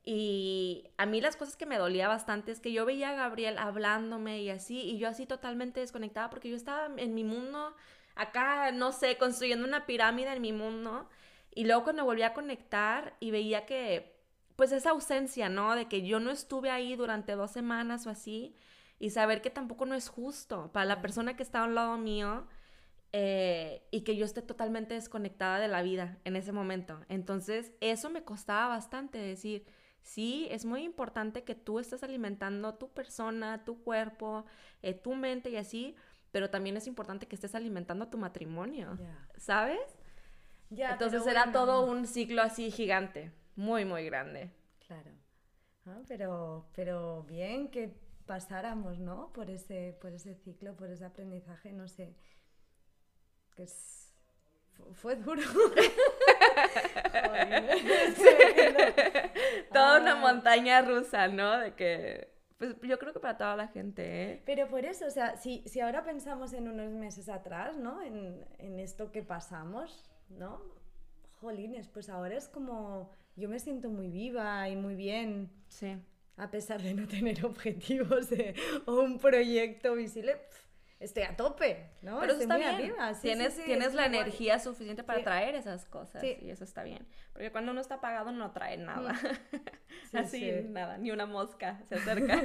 Y 0.05 0.86
a 0.97 1.05
mí 1.05 1.20
las 1.20 1.36
cosas 1.36 1.59
que 1.59 1.66
me 1.66 1.76
dolía 1.76 2.09
bastante 2.09 2.51
es 2.51 2.61
que 2.61 2.72
yo 2.72 2.86
veía 2.86 3.11
a 3.11 3.14
Gabriel 3.14 3.59
hablándome 3.59 4.41
y 4.41 4.49
así, 4.49 4.80
y 4.80 4.97
yo 4.97 5.07
así 5.07 5.26
totalmente 5.26 5.80
desconectada 5.80 6.30
porque 6.30 6.49
yo 6.49 6.57
estaba 6.57 6.88
en 6.97 7.12
mi 7.14 7.24
mundo, 7.24 7.74
acá, 8.21 8.73
no 8.73 8.93
sé, 8.93 9.16
construyendo 9.18 9.66
una 9.66 9.87
pirámide 9.87 10.33
en 10.33 10.43
mi 10.43 10.53
mundo. 10.53 11.09
Y 11.55 11.64
luego 11.64 11.85
cuando 11.85 12.05
volví 12.05 12.23
a 12.23 12.35
conectar 12.35 13.16
y 13.21 13.31
veía 13.31 13.66
que, 13.66 14.16
pues 14.57 14.73
esa 14.73 14.91
ausencia, 14.91 15.49
¿no? 15.49 15.75
De 15.75 15.89
que 15.89 16.03
yo 16.07 16.21
no 16.21 16.31
estuve 16.31 16.71
ahí 16.71 16.97
durante 16.97 17.33
dos 17.33 17.51
semanas 17.51 18.07
o 18.07 18.11
así, 18.11 18.55
y 18.99 19.11
saber 19.11 19.41
que 19.41 19.51
tampoco 19.51 19.87
no 19.87 19.95
es 19.95 20.09
justo 20.09 20.71
para 20.73 20.85
la 20.85 21.01
persona 21.01 21.35
que 21.35 21.43
está 21.43 21.62
a 21.62 21.64
un 21.64 21.75
lado 21.75 21.97
mío 21.97 22.47
eh, 23.12 23.83
y 23.91 24.03
que 24.03 24.14
yo 24.16 24.25
esté 24.25 24.43
totalmente 24.43 24.95
desconectada 24.95 25.59
de 25.59 25.68
la 25.68 25.83
vida 25.83 26.18
en 26.25 26.37
ese 26.37 26.53
momento. 26.53 27.01
Entonces, 27.09 27.73
eso 27.81 28.11
me 28.11 28.23
costaba 28.23 28.68
bastante 28.68 29.18
decir, 29.18 29.64
sí, 30.03 30.47
es 30.51 30.66
muy 30.66 30.83
importante 30.85 31.43
que 31.43 31.55
tú 31.55 31.79
estés 31.79 32.03
alimentando 32.03 32.75
tu 32.75 32.91
persona, 32.93 33.64
tu 33.64 33.83
cuerpo, 33.83 34.45
eh, 34.83 34.95
tu 34.95 35.14
mente 35.14 35.51
y 35.51 35.57
así, 35.57 35.97
pero 36.33 36.51
también 36.51 36.76
es 36.76 36.87
importante 36.87 37.26
que 37.26 37.35
estés 37.35 37.55
alimentando 37.55 38.09
tu 38.09 38.18
matrimonio, 38.18 38.97
Ya. 38.99 39.28
¿sabes? 39.39 39.81
Ya, 40.70 40.93
Entonces 40.93 41.26
era 41.26 41.45
bueno, 41.47 41.59
todo 41.59 41.85
un 41.87 42.07
ciclo 42.07 42.43
así 42.43 42.70
gigante, 42.70 43.33
muy, 43.57 43.85
muy 43.85 44.05
grande. 44.05 44.51
Claro. 44.87 45.11
Ah, 45.87 46.01
pero, 46.07 46.68
pero 46.74 47.24
bien 47.24 47.68
que 47.70 47.93
pasáramos, 48.26 48.99
¿no? 49.01 49.33
Por 49.33 49.51
ese, 49.51 49.97
por 50.01 50.12
ese 50.12 50.35
ciclo, 50.37 50.76
por 50.76 50.89
ese 50.91 51.05
aprendizaje, 51.05 51.72
no 51.72 51.89
sé. 51.89 52.14
Que 53.57 53.64
es... 53.64 54.14
fu- 54.74 54.95
Fue 54.95 55.16
duro. 55.16 55.43
Joder, 57.12 57.64
no. 58.72 59.74
Toda 59.74 60.01
una 60.01 60.12
Ah. 60.12 60.20
montaña 60.20 60.83
rusa, 60.83 61.28
¿no? 61.28 61.59
De 61.59 61.74
que, 61.74 62.33
pues 62.61 62.77
yo 62.83 62.99
creo 62.99 63.13
que 63.15 63.19
para 63.21 63.37
toda 63.39 63.57
la 63.57 63.69
gente, 63.69 64.03
¿eh? 64.35 64.43
Pero 64.45 64.69
por 64.69 64.85
eso, 64.85 65.07
o 65.07 65.11
sea, 65.11 65.37
si, 65.39 65.63
si 65.67 65.81
ahora 65.81 66.05
pensamos 66.05 66.53
en 66.53 66.69
unos 66.69 66.93
meses 66.93 67.29
atrás, 67.31 67.77
¿no? 67.77 68.03
En, 68.03 68.45
en 68.59 68.79
esto 68.79 69.11
que 69.11 69.23
pasamos, 69.23 70.13
¿no? 70.29 70.61
Jolines, 71.41 71.89
pues 71.89 72.11
ahora 72.11 72.37
es 72.37 72.49
como, 72.49 73.11
yo 73.35 73.49
me 73.49 73.59
siento 73.59 73.89
muy 73.89 74.09
viva 74.11 74.69
y 74.69 74.77
muy 74.77 74.95
bien, 74.95 75.51
Sí. 75.69 75.97
a 76.37 76.51
pesar 76.51 76.83
de 76.83 76.93
no 76.93 77.09
tener 77.09 77.45
objetivos 77.47 78.31
eh, 78.33 78.55
o 78.85 79.01
un 79.01 79.19
proyecto 79.19 79.95
visible, 79.95 80.37
pf, 80.37 80.61
estoy 81.01 81.23
a 81.25 81.35
tope, 81.37 81.91
¿no? 82.03 82.21
Pero 82.21 82.33
eso 82.35 82.43
estoy 82.43 82.61
está 82.61 82.69
muy 82.73 82.83
bien. 82.83 82.93
arriba, 82.93 83.15
sí, 83.15 83.23
tienes 83.23 83.55
sí, 83.55 83.63
tienes 83.65 83.89
es 83.89 83.95
la 83.95 84.07
energía 84.07 84.59
suficiente 84.59 85.03
para 85.03 85.23
traer 85.25 85.55
esas 85.57 85.85
cosas 85.87 86.21
Sí. 86.21 86.37
y 86.41 86.51
eso 86.51 86.63
está 86.63 86.83
bien. 86.85 87.07
Porque 87.33 87.51
cuando 87.51 87.73
uno 87.73 87.81
está 87.81 87.97
apagado 87.97 88.31
no 88.33 88.53
trae 88.53 88.77
nada. 88.77 89.15
Sí, 90.11 90.17
Así, 90.17 90.41
sí. 90.41 90.53
nada, 90.69 90.99
ni 90.99 91.11
una 91.11 91.27
mosca 91.27 91.81
se 91.89 91.95
acerca. 91.97 92.37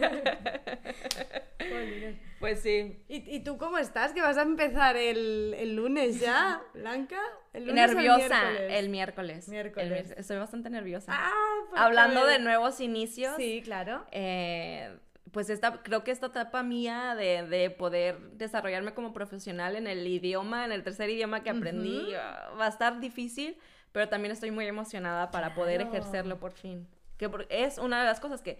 Pues 2.40 2.62
sí. 2.62 3.04
¿Y, 3.08 3.36
y 3.36 3.40
tú 3.42 3.58
cómo 3.58 3.78
estás? 3.78 4.14
Que 4.14 4.22
vas 4.22 4.38
a 4.38 4.44
empezar 4.44 4.96
el, 4.98 5.56
el 5.58 5.76
lunes 5.76 6.20
ya, 6.20 6.62
Blanca. 6.74 7.20
¿El 7.54 7.66
lunes 7.68 7.88
o 7.88 7.92
el 7.92 7.96
Nerviosa 7.98 8.42
miércoles? 8.52 8.72
el 8.80 8.90
miércoles. 8.90 9.46
El 9.48 9.52
Miércoles. 9.52 9.90
miércoles. 9.92 10.18
Estoy 10.20 10.38
bastante 10.38 10.70
nerviosa. 10.70 11.12
Ah, 11.16 11.32
Hablando 11.76 12.26
de 12.26 12.40
nuevos 12.40 12.80
inicios. 12.82 13.36
Sí, 13.38 13.62
claro. 13.64 14.06
eh, 14.12 14.96
pues 15.36 15.50
esta, 15.50 15.84
creo 15.84 16.06
que 16.06 16.12
esta 16.12 16.28
etapa 16.28 16.64
mía 16.64 17.14
de, 17.14 17.44
de 17.46 17.70
poder 17.70 18.18
desarrollarme 18.38 18.94
como 18.94 19.12
profesional 19.12 19.76
en 19.76 19.86
el 19.86 20.08
idioma, 20.08 20.64
en 20.64 20.72
el 20.72 20.82
tercer 20.82 21.10
idioma 21.10 21.44
que 21.44 21.50
aprendí, 21.50 21.98
Ujú. 22.00 22.16
ah, 22.18 22.54
va 22.58 22.68
a 22.68 22.70
estar 22.70 23.02
difícil, 23.02 23.58
pero 23.92 24.08
también 24.08 24.32
estoy 24.32 24.52
muy 24.52 24.66
emocionada 24.66 25.32
para 25.32 25.54
poder 25.54 25.82
Claro. 25.82 25.92
ejercerlo 25.92 26.40
por 26.40 26.54
fin. 26.54 26.88
Que 27.18 27.30
es 27.50 27.78
una 27.80 28.00
de 28.00 28.06
las 28.06 28.22
cosas 28.22 28.42
que 28.42 28.60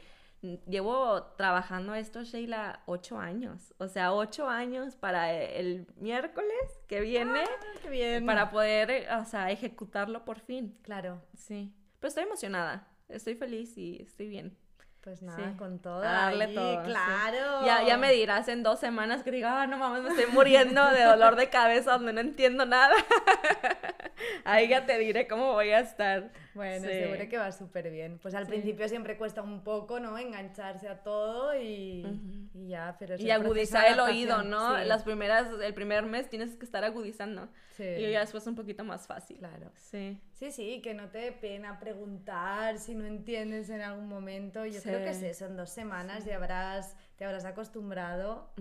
llevo 0.68 1.24
trabajando 1.38 1.96
esto, 1.96 2.26
Sheila, 2.26 2.82
ocho 2.88 3.18
años. 3.20 3.74
O 3.78 3.88
sea, 3.88 4.12
ocho 4.14 4.50
años 4.50 4.98
para 4.98 5.32
el 5.34 5.88
miércoles 5.96 6.52
que 6.88 7.00
viene, 7.00 7.40
Ah, 7.46 7.80
qué 7.84 7.90
bien. 7.90 8.26
para 8.26 8.52
poder, 8.52 9.08
o 9.14 9.24
sea, 9.24 9.50
ejecutarlo 9.50 10.26
por 10.26 10.40
fin. 10.42 10.78
Claro, 10.82 11.22
Sí. 11.38 11.74
Pero 12.02 12.10
estoy 12.10 12.24
emocionada, 12.26 12.86
estoy 13.08 13.36
feliz 13.36 13.78
y 13.78 14.02
estoy 14.02 14.28
bien. 14.28 14.58
Pues 15.06 15.22
nada, 15.22 15.38
Sí. 15.52 15.58
con 15.58 15.80
todo. 15.80 16.00
A 16.00 16.12
darle 16.12 16.46
ahí, 16.46 16.56
todo, 16.56 16.84
sí. 16.84 16.90
Claro. 16.90 17.64
Ya, 17.66 17.84
ya 17.86 17.96
me 17.98 18.12
dirás 18.12 18.48
en 18.50 18.64
dos 18.64 18.80
semanas 18.80 19.22
que 19.24 19.30
diga, 19.32 19.62
ah, 19.62 19.68
no 19.68 19.78
mames, 19.78 20.02
me 20.02 20.10
estoy 20.10 20.26
muriendo 20.34 20.84
de 20.92 21.04
dolor 21.04 21.36
de 21.38 21.48
cabeza 21.50 21.92
donde 21.94 22.12
no 22.12 22.20
entiendo 22.22 22.66
nada. 22.66 22.94
Ahí 24.44 24.68
ya 24.68 24.86
te 24.86 24.98
diré 24.98 25.28
cómo 25.28 25.54
voy 25.54 25.70
a 25.72 25.80
estar. 25.80 26.32
Bueno, 26.54 26.88
Sí. 26.88 26.94
seguro 26.94 27.30
que 27.30 27.38
va 27.38 27.52
súper 27.52 27.90
bien. 27.92 28.18
Pues 28.22 28.34
al 28.34 28.46
Sí. 28.46 28.50
principio 28.52 28.88
siempre 28.90 29.18
cuesta 29.18 29.42
un 29.42 29.64
poco, 29.64 30.00
¿no? 30.00 30.18
Engancharse 30.18 30.88
a 30.88 31.04
todo 31.04 31.56
y, 31.60 32.04
Ujú. 32.04 32.50
y 32.66 32.70
ya, 32.70 32.96
pero 32.98 33.16
es 33.16 33.22
Y 33.22 33.30
agudizar 33.32 33.86
el 33.92 34.00
oído. 34.00 34.42
¿no? 34.44 34.78
Sí, 34.78 34.86
Las 34.86 35.04
primeras, 35.04 35.48
el 35.62 35.74
primer 35.74 36.04
mes 36.06 36.30
tienes 36.30 36.56
que 36.56 36.66
estar 36.66 36.84
agudizando. 36.84 37.48
sí, 37.78 37.84
Y 37.84 38.12
ya 38.12 38.22
después 38.22 38.46
un 38.48 38.56
poquito 38.56 38.84
más 38.84 39.06
fácil. 39.06 39.38
Claro. 39.38 39.72
Sí. 39.76 40.20
Sí, 40.36 40.52
sí, 40.52 40.82
que 40.82 40.94
no 40.94 41.10
te 41.10 41.18
dé 41.20 41.32
pena 41.32 41.80
preguntar 41.80 42.78
si 42.78 42.94
no 42.94 43.06
entiendes 43.06 43.70
en 43.70 43.80
algún 43.82 44.10
momento. 44.10 44.66
Yo 44.66 44.82
creo 44.82 45.02
que 45.02 45.12
es 45.12 45.20
Sí. 45.20 45.28
eso, 45.28 45.46
en 45.46 45.56
dos 45.56 45.70
semanas 45.70 46.26
ya 46.26 46.36
habrás, 46.36 46.98
te 47.16 47.24
habrás 47.24 47.46
acostumbrado. 47.46 48.52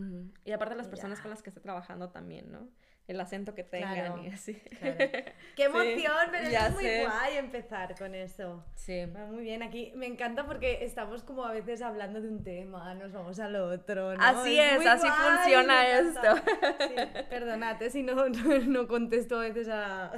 Y 0.45 0.53
aparte 0.53 0.77
las 0.77 0.87
Ya. 0.87 0.91
personas 0.91 1.21
con 1.21 1.31
las 1.31 1.43
que 1.43 1.51
esté 1.51 1.61
trabajando 1.61 2.11
también, 2.11 2.53
¿no? 2.53 2.69
El 3.07 3.21
acento 3.21 3.55
que 3.55 3.65
tengan 3.65 3.95
Claro, 3.95 4.23
y 4.25 4.29
así. 4.29 4.55
Claro. 4.55 4.97
¡Qué 5.57 5.65
emoción! 5.65 6.29
Pero 6.31 6.49
ya 6.51 6.69
es 6.69 6.73
muy 6.73 6.85
sé. 6.85 7.05
guay 7.05 7.37
empezar 7.37 7.95
con 7.99 8.15
eso. 8.15 8.65
Sí. 8.75 9.05
Va 9.07 9.27
muy 9.27 9.43
bien, 9.43 9.63
aquí 9.63 9.93
me 9.95 10.07
encanta 10.07 10.47
porque 10.47 10.85
estamos 10.87 11.23
como 11.23 11.45
a 11.45 11.53
veces 11.53 11.83
hablando 11.83 12.23
de 12.23 12.29
un 12.29 12.43
tema, 12.43 12.95
nos 12.95 13.13
vamos 13.13 13.39
al 13.41 13.57
otro, 13.57 14.17
¿no? 14.17 14.25
Así 14.25 14.59
es, 14.59 14.77
muy 14.77 14.87
así 14.87 15.07
guay, 15.07 15.37
funciona 15.37 15.87
esto. 15.87 16.35
Sí, 16.81 16.95
perdonate 17.29 17.91
si 17.91 18.03
no, 18.03 18.15
no, 18.31 18.59
no 18.61 18.89
contesto 18.89 19.37
a 19.39 19.41
veces 19.43 19.69
a, 19.69 20.11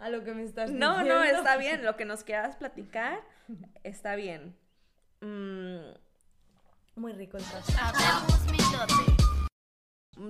a 0.00 0.08
lo 0.10 0.24
que 0.24 0.34
me 0.34 0.42
estás 0.42 0.72
No, 0.72 0.98
diciendo. 0.98 1.14
no, 1.14 1.22
está 1.24 1.56
bien. 1.58 1.84
Lo 1.84 1.96
que 1.96 2.04
nos 2.06 2.24
quieras 2.24 2.56
platicar, 2.56 3.20
está 3.84 4.16
bien. 4.16 4.56
Mm, 5.20 5.92
Muy 6.96 7.12
rico 7.12 7.36
el 7.36 7.44
mitote. 8.50 9.39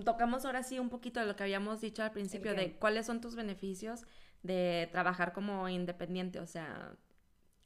Tocamos 0.04 0.44
ahora 0.44 0.62
sí 0.62 0.78
un 0.78 0.88
poquito 0.88 1.20
de 1.20 1.26
lo 1.26 1.36
que 1.36 1.42
habíamos 1.42 1.80
dicho 1.80 2.02
al 2.02 2.12
principio, 2.12 2.54
de 2.54 2.76
cuáles 2.76 3.06
son 3.06 3.20
tus 3.20 3.34
beneficios 3.34 4.04
de 4.42 4.88
trabajar 4.92 5.32
como 5.32 5.68
independiente. 5.68 6.40
O 6.40 6.46
sea, 6.46 6.96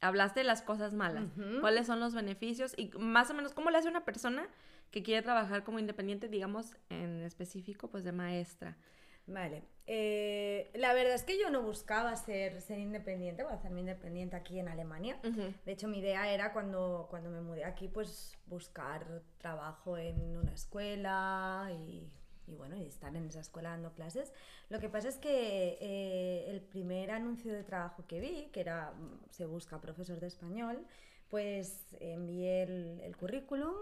hablaste 0.01 0.41
de 0.41 0.45
las 0.45 0.61
cosas 0.61 0.93
malas. 0.93 1.25
¿Cuáles 1.61 1.87
son 1.87 1.99
los 1.99 2.13
beneficios? 2.13 2.73
Y 2.77 2.89
más 2.97 3.29
o 3.29 3.33
menos, 3.33 3.53
¿cómo 3.53 3.69
le 3.69 3.77
hace 3.77 3.89
una 3.89 4.05
persona 4.05 4.47
que 4.91 5.03
quiere 5.03 5.21
trabajar 5.21 5.63
como 5.63 5.79
independiente, 5.79 6.27
digamos, 6.27 6.75
en 6.89 7.21
específico, 7.21 7.89
pues 7.89 8.03
de 8.03 8.11
maestra? 8.11 8.77
Vale. 9.27 9.63
eh, 9.87 10.71
la 10.75 10.93
verdad 10.93 11.13
es 11.15 11.23
que 11.23 11.39
yo 11.39 11.49
no 11.49 11.61
buscaba 11.63 12.15
ser, 12.15 12.61
ser 12.61 12.79
independiente 12.79 13.43
o 13.43 13.49
hacerme 13.49 13.81
independiente 13.81 14.35
aquí 14.35 14.59
en 14.59 14.67
Alemania. 14.67 15.19
De 15.23 15.71
hecho, 15.71 15.87
mi 15.87 15.99
idea 15.99 16.31
era 16.31 16.53
cuando, 16.53 17.07
cuando 17.09 17.29
me 17.29 17.41
mudé 17.41 17.65
aquí, 17.65 17.87
pues 17.87 18.37
buscar 18.47 19.21
trabajo 19.37 19.97
en 19.97 20.37
una 20.37 20.53
escuela 20.53 21.69
y, 21.71 22.11
y 22.47 22.55
bueno, 22.55 22.75
y 22.75 22.85
estar 22.85 23.15
en 23.15 23.25
esa 23.25 23.39
escuela 23.39 23.69
dando 23.71 23.93
clases. 23.93 24.31
Lo 24.69 24.79
que 24.79 24.89
pasa 24.89 25.09
es 25.09 25.17
que 25.17 25.77
eh, 25.81 26.45
el 26.49 26.61
primer 26.61 27.11
anuncio 27.11 27.51
de 27.53 27.63
trabajo 27.63 28.05
que 28.07 28.19
vi, 28.19 28.49
que 28.51 28.61
era 28.61 28.91
mm, 28.91 29.25
se 29.31 29.45
busca 29.45 29.81
profesor 29.81 30.19
de 30.19 30.27
español, 30.27 30.85
pues 31.29 31.95
envié 31.99 32.63
el, 32.63 33.01
el 33.01 33.15
currículum 33.17 33.73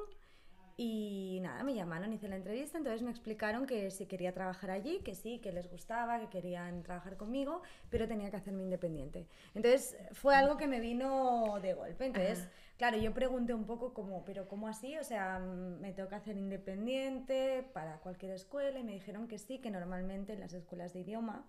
Y 0.76 1.40
nada, 1.44 1.64
me 1.64 1.76
llamaron, 1.76 2.12
hice 2.14 2.28
la 2.28 2.36
entrevista, 2.36 2.80
entonces 2.80 3.04
me 3.04 3.12
explicaron 3.12 3.68
que 3.68 3.92
si 3.92 4.08
quería 4.08 4.34
trabajar 4.34 4.72
allí, 4.72 5.00
que 5.00 5.14
sí, 5.14 5.38
que 5.38 5.52
les 5.52 5.70
gustaba, 5.70 6.20
que 6.20 6.30
querían 6.30 6.82
trabajar 6.82 7.16
conmigo, 7.16 7.62
pero 7.92 8.08
tenía 8.08 8.32
que 8.32 8.38
hacerme 8.38 8.64
independiente. 8.64 9.28
Entonces 9.54 9.96
fue 10.14 10.36
algo 10.36 10.58
que 10.58 10.68
me 10.68 10.80
vino 10.80 11.60
de 11.62 11.76
golpe. 11.76 12.08
Entonces, 12.08 12.50
claro, 12.78 12.98
yo 12.98 13.14
pregunté 13.14 13.54
un 13.54 13.66
poco 13.66 13.94
como, 13.94 14.26
pero 14.26 14.48
¿cómo 14.48 14.68
así? 14.68 14.98
O 14.98 15.04
sea, 15.04 15.38
me 15.38 15.94
tengo 15.94 16.10
que 16.10 16.16
hacer 16.16 16.38
independiente 16.38 17.70
para 17.74 17.98
cualquier 18.00 18.32
escuela 18.32 18.80
y 18.80 18.84
me 18.84 18.94
dijeron 18.94 19.28
que 19.28 19.38
sí, 19.38 19.60
que 19.60 19.70
normalmente 19.70 20.34
en 20.34 20.40
las 20.40 20.54
escuelas 20.54 20.94
de 20.94 21.02
idioma, 21.02 21.46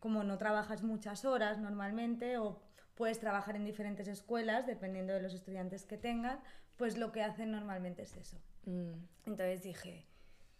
como 0.00 0.24
no 0.24 0.36
trabajas 0.36 0.82
muchas 0.82 1.24
horas 1.24 1.58
normalmente 1.58 2.38
o 2.38 2.60
puedes 2.96 3.20
trabajar 3.20 3.54
en 3.54 3.64
diferentes 3.64 4.08
escuelas 4.08 4.66
dependiendo 4.66 5.12
de 5.12 5.22
los 5.22 5.32
estudiantes 5.32 5.84
que 5.84 5.96
tengas, 5.96 6.40
pues 6.76 6.98
lo 6.98 7.12
que 7.12 7.22
hacen 7.22 7.52
normalmente 7.52 8.02
es 8.02 8.16
eso. 8.16 8.36
Mm. 8.66 8.92
Entonces 9.26 9.62
dije, 9.62 10.06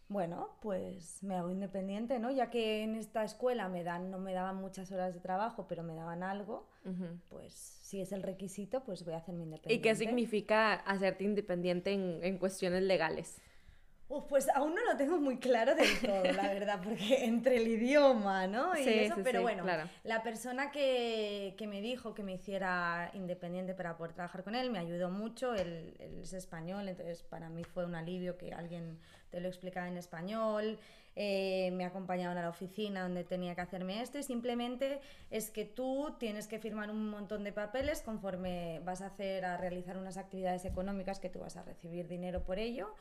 bueno, 0.09 0.51
pues 0.61 1.23
me 1.23 1.35
hago 1.37 1.51
independiente, 1.51 2.19
¿no? 2.19 2.31
Ya 2.31 2.51
que 2.51 2.83
en 2.83 2.95
esta 2.95 3.25
escuela 3.25 3.69
me 3.69 3.83
dan, 3.85 4.11
no 4.11 4.19
me 4.19 4.33
daban 4.33 4.57
muchas 4.57 4.93
horas 4.93 5.15
de 5.15 5.21
trabajo, 5.21 5.67
pero 5.67 5.83
me 5.83 5.95
daban 5.95 6.23
algo, 6.23 6.69
pues 7.31 7.53
si 7.55 8.01
es 8.01 8.13
el 8.13 8.23
requisito, 8.23 8.85
pues 8.85 9.05
voy 9.05 9.15
a 9.15 9.19
hacerme 9.19 9.41
¿Y 9.41 9.45
independiente. 9.45 9.89
qué 9.89 9.95
significa 9.95 10.75
hacerte 10.75 11.25
independiente 11.25 11.93
en, 11.93 12.23
en 12.23 12.39
cuestiones 12.39 12.83
legales? 12.83 13.41
Uf, 14.09 14.25
pues 14.29 14.49
aún 14.51 14.75
no 14.75 14.85
lo 14.85 14.97
tengo 14.99 15.19
muy 15.19 15.39
claro 15.39 15.75
del 15.75 15.99
todo, 16.01 16.23
la 16.33 16.53
verdad, 16.53 16.81
porque 16.85 17.25
entre 17.25 17.57
el 17.57 17.67
idioma, 17.69 18.47
¿no? 18.47 18.77
Y 18.77 18.85
Sí, 18.85 18.91
eso, 18.91 19.17
sí, 19.17 19.21
pero 19.25 19.39
sí, 19.39 19.43
bueno, 19.43 19.63
claro. 19.63 19.89
la 20.03 20.23
persona 20.23 20.71
que, 20.71 21.55
que 21.57 21.67
me 21.67 21.81
dijo 21.81 22.15
que 22.15 22.23
me 22.23 22.35
hiciera 22.35 23.11
independiente 23.15 23.75
para 23.75 23.97
poder 23.97 24.13
trabajar 24.13 24.45
con 24.45 24.55
él 24.55 24.71
me 24.71 24.79
ayudó 24.79 25.09
mucho, 25.11 25.55
él, 25.55 25.95
él 25.99 26.21
es 26.23 26.35
español, 26.35 26.89
entonces 26.89 27.23
para 27.23 27.49
mí 27.49 27.65
fue 27.65 27.87
un 27.87 27.95
alivio 27.95 28.37
que 28.37 28.53
alguien 28.53 29.01
te 29.31 29.41
lo 29.41 29.49
explicara 29.49 29.89
en 29.89 29.97
español, 29.97 30.79
eh, 31.17 31.71
me 31.73 31.85
acompañaban 31.85 32.37
a 32.39 32.43
la 32.43 32.49
oficina 32.49 33.03
donde 33.03 33.23
tenía 33.23 33.55
que 33.55 33.61
hacerme 33.61 34.03
esto 34.03 34.19
y 34.19 34.23
simplemente 34.25 35.01
es 35.31 35.51
que 35.51 35.65
tú 35.65 36.17
tienes 36.19 36.49
que 36.49 36.59
firmar 36.59 36.91
un 36.91 37.09
montón 37.09 37.45
de 37.45 37.53
papeles 37.53 38.03
conforme 38.03 38.81
vas 38.85 39.01
a 39.01 39.07
hacer, 39.07 39.45
a 39.45 39.57
realizar 39.57 39.97
unas 39.97 40.17
actividades 40.17 40.65
económicas 40.65 41.21
que 41.21 41.29
tú 41.31 41.39
vas 41.41 41.57
a 41.57 41.63
recibir 41.63 42.09
dinero 42.09 42.43
por 42.43 42.59
ello. 42.59 42.93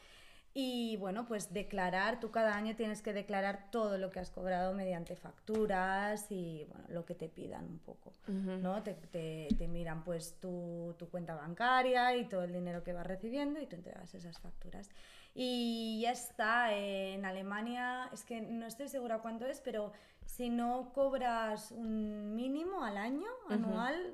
Y 0.55 0.97
bueno, 0.97 1.25
pues 1.25 1.51
declarar, 1.51 2.19
tú 2.19 2.29
cada 2.29 2.55
año 2.55 2.75
tienes 2.75 3.01
que 3.01 3.11
declarar 3.11 3.71
todo 3.71 3.97
lo 3.97 4.11
que 4.11 4.19
has 4.19 4.29
cobrado 4.29 4.73
mediante 4.75 5.15
facturas 5.15 6.31
y 6.31 6.65
bueno, 6.69 6.85
lo 6.89 7.05
que 7.05 7.15
te 7.15 7.27
pidan 7.27 7.65
un 7.65 7.79
poco, 7.79 8.13
¿no? 8.61 8.83
Te, 8.83 8.93
te- 8.93 9.47
te 9.57 9.67
miran 9.67 10.03
pues 10.03 10.35
tu, 10.39 10.93
tu 10.99 11.09
cuenta 11.09 11.33
bancaria 11.33 12.15
y 12.15 12.25
todo 12.25 12.43
el 12.43 12.53
dinero 12.53 12.83
que 12.83 12.93
vas 12.93 13.07
recibiendo 13.07 13.59
y 13.59 13.65
tú 13.65 13.75
entregas 13.75 14.13
esas 14.13 14.39
facturas. 14.39 14.89
Y 15.33 16.01
ya 16.03 16.11
está, 16.11 16.73
eh, 16.75 17.15
en 17.15 17.25
Alemania, 17.25 18.09
es 18.13 18.23
que 18.23 18.39
no 18.41 18.67
estoy 18.67 18.87
segura 18.89 19.17
cuánto 19.19 19.47
es, 19.47 19.59
pero 19.59 19.91
si 20.25 20.49
no 20.49 20.91
cobras 20.93 21.71
un 21.71 22.35
mínimo 22.35 22.83
al 22.83 22.97
año, 22.97 23.27
anual, 23.49 24.13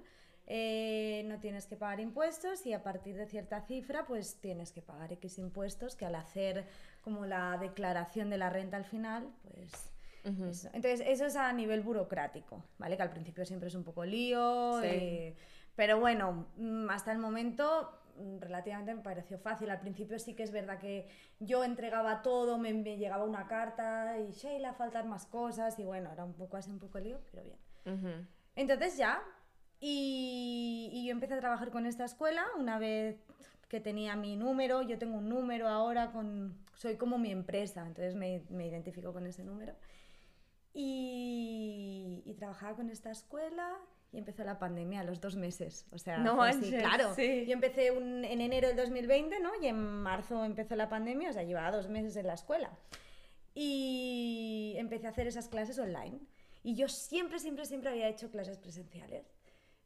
eh, 0.51 1.21
no 1.27 1.39
tienes 1.39 1.67
que 1.67 1.75
pagar 1.77 1.99
impuestos 1.99 2.65
y 2.65 2.73
a 2.73 2.81
partir 2.81 3.15
de 3.15 3.27
cierta 3.27 3.61
cifra 3.61 4.05
pues 4.07 4.41
tienes 4.41 4.71
que 4.71 4.81
pagar 4.81 5.13
X 5.13 5.37
impuestos 5.37 5.95
que 5.95 6.05
al 6.05 6.15
hacer 6.15 6.65
como 7.03 7.25
la 7.27 7.55
declaración 7.59 8.29
de 8.31 8.37
la 8.39 8.49
renta 8.49 8.75
al 8.75 8.85
final 8.85 9.29
pues 9.43 9.91
eso. 10.23 10.69
entonces 10.73 11.01
eso 11.05 11.25
es 11.27 11.35
a 11.35 11.53
nivel 11.53 11.81
burocrático 11.81 12.63
vale 12.79 12.97
que 12.97 13.03
al 13.03 13.11
principio 13.11 13.45
siempre 13.45 13.69
es 13.69 13.75
un 13.75 13.83
poco 13.83 14.03
lío 14.05 14.79
Sí. 14.81 14.87
eh, 14.87 15.35
pero 15.75 15.99
bueno 15.99 16.47
mm, 16.57 16.89
hasta 16.89 17.11
el 17.11 17.19
momento 17.19 17.91
mm, 18.17 18.39
relativamente 18.39 18.93
me 18.95 19.01
pareció 19.01 19.37
fácil. 19.37 19.69
Al 19.69 19.79
principio 19.79 20.17
sí 20.19 20.33
que 20.35 20.43
es 20.43 20.51
verdad 20.51 20.77
que 20.79 21.07
yo 21.39 21.63
entregaba 21.63 22.21
todo 22.23 22.57
me, 22.57 22.73
me 22.73 22.97
llegaba 22.97 23.23
una 23.23 23.47
carta 23.47 24.17
y 24.19 24.31
Sheila 24.31 24.73
faltan 24.73 25.07
más 25.07 25.25
cosas 25.27 25.77
y 25.79 25.85
bueno 25.85 26.11
era 26.11 26.25
un 26.25 26.33
poco 26.33 26.57
así 26.57 26.69
un 26.71 26.79
poco 26.79 26.99
lío 26.99 27.19
pero 27.31 27.43
bien. 27.43 28.27
Entonces 28.55 28.97
ya, 28.97 29.21
y, 29.79 30.89
y 30.93 31.05
yo 31.05 31.11
empecé 31.11 31.33
a 31.35 31.39
trabajar 31.39 31.71
con 31.71 31.85
esta 31.85 32.05
escuela 32.05 32.45
una 32.57 32.79
vez 32.79 33.17
que 33.69 33.79
tenía 33.79 34.15
mi 34.15 34.35
número, 34.35 34.81
yo 34.81 34.97
tengo 34.97 35.17
un 35.17 35.29
número 35.29 35.67
ahora, 35.67 36.11
con, 36.11 36.57
soy 36.75 36.95
como 36.97 37.17
mi 37.17 37.31
empresa, 37.31 37.85
entonces 37.85 38.15
me, 38.15 38.43
me 38.49 38.65
identifico 38.67 39.13
con 39.13 39.27
ese 39.27 39.43
número. 39.43 39.73
Y, 40.73 42.21
y 42.25 42.33
trabajaba 42.35 42.75
con 42.75 42.89
esta 42.89 43.11
escuela 43.11 43.75
y 44.11 44.17
empezó 44.17 44.43
la 44.43 44.57
pandemia 44.59 45.01
a 45.01 45.03
los 45.03 45.21
dos 45.21 45.35
meses. 45.35 45.85
O 45.91 45.97
sea, 45.97 46.17
No 46.17 46.41
así, 46.41 46.61
manches, 46.61 46.81
claro. 46.81 47.13
sí. 47.15 47.45
Yo 47.45 47.53
empecé 47.53 47.91
un- 47.91 48.25
en 48.25 48.41
enero 48.41 48.67
del 48.69 48.77
2020, 48.77 49.39
¿no? 49.39 49.51
Y 49.61 49.67
en 49.67 49.77
marzo 49.77 50.43
empezó 50.45 50.75
la 50.75 50.89
pandemia, 50.89 51.29
o 51.29 51.33
sea, 51.33 51.43
llevaba 51.43 51.71
dos 51.71 51.89
meses 51.89 52.15
en 52.15 52.25
la 52.27 52.33
escuela. 52.33 52.71
Y 53.53 54.73
empecé 54.77 55.07
a 55.07 55.09
hacer 55.11 55.27
esas 55.27 55.47
clases 55.47 55.77
online. 55.79 56.19
Y 56.63 56.75
yo 56.75 56.87
siempre, 56.87 57.39
siempre, 57.39 57.65
siempre 57.65 57.89
había 57.91 58.07
hecho 58.09 58.31
clases 58.31 58.57
presenciales. 58.57 59.25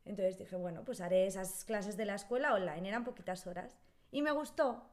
Entonces 0.06 0.38
dije, 0.38 0.56
bueno, 0.56 0.84
pues 0.84 1.02
haré 1.02 1.26
esas 1.26 1.64
clases 1.66 1.98
de 1.98 2.06
la 2.06 2.16
escuela 2.16 2.54
online, 2.54 2.90
eran 2.90 3.04
poquitas 3.04 3.48
horas. 3.48 3.78
Y 4.12 4.22
me 4.22 4.32
gustó. 4.32 4.84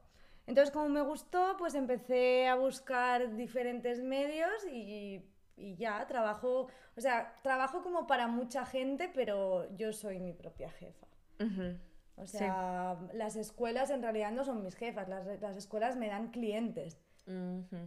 Entonces, 0.47 0.71
como 0.71 0.89
me 0.89 1.01
gustó, 1.01 1.55
pues 1.57 1.75
empecé 1.75 2.47
a 2.47 2.55
buscar 2.55 3.35
diferentes 3.35 4.01
medios 4.01 4.51
y, 4.71 5.23
y 5.55 5.75
ya 5.75 6.05
trabajo, 6.07 6.67
o 6.97 7.01
sea, 7.01 7.39
trabajo 7.43 7.83
como 7.83 8.07
para 8.07 8.27
mucha 8.27 8.65
gente, 8.65 9.09
pero 9.13 9.73
yo 9.75 9.93
soy 9.93 10.19
mi 10.19 10.33
propia 10.33 10.71
jefa. 10.71 11.07
Ujú. 11.39 11.77
O 12.15 12.27
sea, 12.27 12.97
las 13.13 13.35
escuelas 13.35 13.89
en 13.89 14.01
realidad 14.01 14.31
no 14.31 14.43
son 14.43 14.63
mis 14.63 14.75
jefas, 14.75 15.07
las, 15.07 15.25
las 15.39 15.57
escuelas 15.57 15.95
me 15.95 16.07
dan 16.07 16.31
clientes 16.31 16.97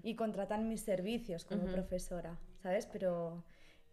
y 0.02 0.16
contratan 0.16 0.68
mis 0.68 0.80
servicios 0.80 1.44
como 1.44 1.66
profesora, 1.66 2.38
¿sabes? 2.62 2.86
Pero... 2.86 3.44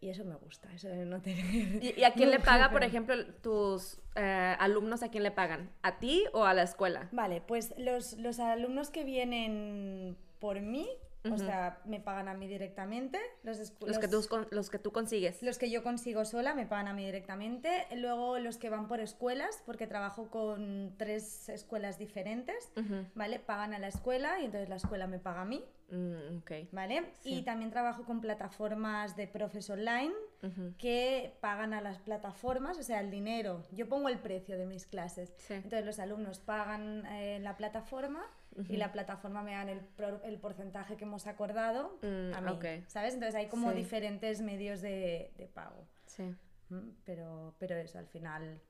Y 0.02 0.10
eso 0.10 0.24
me 0.24 0.34
gusta, 0.34 0.68
eso 0.74 0.88
de 0.88 1.06
no 1.06 1.22
tener... 1.22 1.44
¿Y, 1.80 1.94
y 1.96 2.02
a 2.02 2.12
quién 2.12 2.32
le 2.32 2.40
paga, 2.40 2.72
por 2.72 2.82
ejemplo, 2.82 3.14
tus 3.40 4.00
eh, 4.16 4.56
alumnos, 4.58 5.04
a 5.04 5.10
quién 5.10 5.22
le 5.22 5.30
pagan? 5.30 5.70
¿A 5.82 6.00
ti 6.00 6.24
o 6.32 6.44
a 6.44 6.54
la 6.54 6.64
escuela? 6.64 7.08
Vale, 7.12 7.40
pues 7.40 7.72
los, 7.78 8.14
los 8.14 8.40
alumnos 8.40 8.90
que 8.90 9.04
vienen 9.04 10.16
por 10.40 10.60
mí, 10.60 10.88
o 11.30 11.38
sea, 11.38 11.80
me 11.84 12.00
pagan 12.00 12.28
a 12.28 12.34
mí 12.34 12.48
directamente. 12.48 13.18
Los, 13.42 13.58
Los 13.80 13.98
que, 13.98 14.08
tú, 14.08 14.20
los 14.50 14.70
que 14.70 14.78
tú 14.78 14.90
consigues. 14.92 15.42
los 15.42 15.58
que 15.58 15.70
yo 15.70 15.82
consigo 15.82 16.24
sola 16.24 16.54
me 16.54 16.66
pagan 16.66 16.88
a 16.88 16.92
mí 16.94 17.04
directamente. 17.04 17.86
Luego 17.96 18.38
los 18.38 18.56
que 18.58 18.70
van 18.70 18.88
por 18.88 19.00
escuelas, 19.00 19.62
porque 19.66 19.86
trabajo 19.86 20.30
con 20.30 20.94
tres 20.98 21.48
escuelas 21.48 21.98
diferentes, 21.98 22.72
Ujú. 22.76 23.06
¿vale? 23.14 23.38
Pagan 23.38 23.72
a 23.74 23.78
la 23.78 23.88
escuela 23.88 24.40
y 24.40 24.46
entonces 24.46 24.68
la 24.68 24.76
escuela 24.76 25.06
me 25.06 25.18
paga 25.18 25.42
a 25.42 25.44
mí, 25.46 25.64
Mm, 25.90 26.38
ok. 26.38 26.50
¿vale? 26.72 27.12
Sí. 27.20 27.34
Y 27.34 27.42
también 27.42 27.70
trabajo 27.70 28.04
con 28.06 28.22
plataformas 28.22 29.14
de 29.14 29.28
profes 29.28 29.68
online 29.68 30.14
Ujú. 30.42 30.74
que 30.78 31.36
pagan 31.42 31.74
a 31.74 31.82
las 31.82 31.98
plataformas, 31.98 32.78
o 32.78 32.82
sea, 32.82 33.00
el 33.00 33.10
dinero. 33.10 33.62
Yo 33.72 33.88
pongo 33.90 34.08
el 34.08 34.18
precio 34.18 34.56
de 34.56 34.64
mis 34.64 34.86
clases. 34.86 35.34
Sí. 35.36 35.52
Entonces 35.54 35.84
los 35.84 35.98
alumnos 35.98 36.38
pagan 36.40 37.04
eh, 37.06 37.38
la 37.42 37.58
plataforma 37.58 38.24
y 38.68 38.76
la 38.76 38.92
plataforma 38.92 39.42
me 39.42 39.52
dan 39.52 39.68
el, 39.68 39.80
el 40.24 40.38
porcentaje 40.38 40.96
que 40.96 41.04
hemos 41.04 41.26
acordado 41.26 41.98
Mm, 42.02 42.34
a 42.34 42.40
mí, 42.40 42.50
ok. 42.52 42.64
¿sabes? 42.86 43.14
Entonces 43.14 43.34
hay 43.34 43.48
como 43.48 43.70
Sí. 43.70 43.76
diferentes 43.76 44.40
medios 44.42 44.80
de, 44.82 45.32
de 45.36 45.46
pago. 45.48 45.86
Sí. 46.06 46.24
Mm, 46.68 46.90
Pero, 47.04 47.54
pero 47.58 47.76
eso, 47.76 47.98
al 47.98 48.06
final 48.08 48.60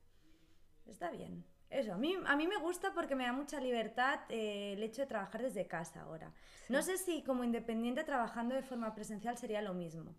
está 0.87 1.11
bien. 1.11 1.45
Eso, 1.71 1.95
a 1.95 1.97
mí, 1.97 2.15
a 2.27 2.37
mí 2.37 2.47
me 2.47 2.59
gusta 2.59 2.93
porque 2.93 3.15
me 3.15 3.25
da 3.25 3.33
mucha 3.33 3.59
libertad 3.59 4.21
eh, 4.29 4.75
el 4.75 4.83
hecho 4.83 5.03
de 5.03 5.09
trabajar 5.09 5.41
desde 5.43 5.67
casa 5.67 6.03
ahora. 6.03 6.31
No 6.69 6.83
sé 6.83 6.99
si 6.99 7.23
como 7.25 7.45
independiente 7.45 8.05
trabajando 8.05 8.55
de 8.55 8.63
forma 8.63 8.95
presencial 8.95 9.39
sería 9.39 9.63
lo 9.63 9.73
mismo, 9.73 10.15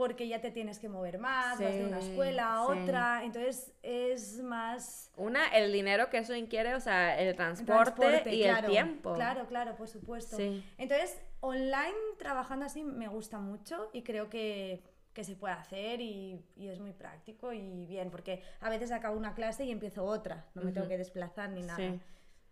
porque 0.00 0.26
ya 0.26 0.40
te 0.40 0.50
tienes 0.50 0.78
que 0.78 0.88
mover 0.88 1.18
más, 1.18 1.60
vas 1.60 1.74
de 1.74 1.84
una 1.84 2.00
Sí, 2.00 2.08
escuela 2.08 2.54
a 2.54 2.66
sí. 2.66 2.80
otra, 2.80 3.22
entonces 3.22 3.74
es 3.82 4.42
más... 4.42 5.12
Una, 5.18 5.46
el 5.48 5.70
dinero 5.70 6.08
que 6.08 6.16
eso 6.16 6.34
inquiere, 6.34 6.74
o 6.74 6.80
sea, 6.80 7.20
el 7.20 7.36
transporte, 7.36 7.92
transporte, 8.00 8.34
y 8.34 8.44
claro, 8.44 8.66
el 8.68 8.72
tiempo. 8.72 9.12
Claro, 9.12 9.46
claro, 9.46 9.76
por 9.76 9.88
supuesto. 9.88 10.38
Sí. 10.38 10.64
Entonces, 10.78 11.20
online 11.40 11.92
trabajando 12.18 12.64
así 12.64 12.82
me 12.82 13.08
gusta 13.08 13.40
mucho 13.40 13.90
y 13.92 14.02
creo 14.02 14.30
que, 14.30 14.82
que 15.12 15.22
se 15.22 15.36
puede 15.36 15.52
hacer 15.52 16.00
y, 16.00 16.42
y 16.56 16.68
es 16.68 16.80
muy 16.80 16.94
práctico 16.94 17.52
y 17.52 17.84
bien, 17.84 18.10
porque 18.10 18.42
a 18.60 18.70
veces 18.70 18.92
acabo 18.92 19.18
una 19.18 19.34
clase 19.34 19.66
y 19.66 19.70
empiezo 19.70 20.06
otra, 20.06 20.46
no 20.54 20.62
me 20.62 20.72
tengo 20.72 20.88
que 20.88 20.96
desplazar 20.96 21.50
ni 21.50 21.60
nada. 21.60 21.76
Sí. 21.76 22.00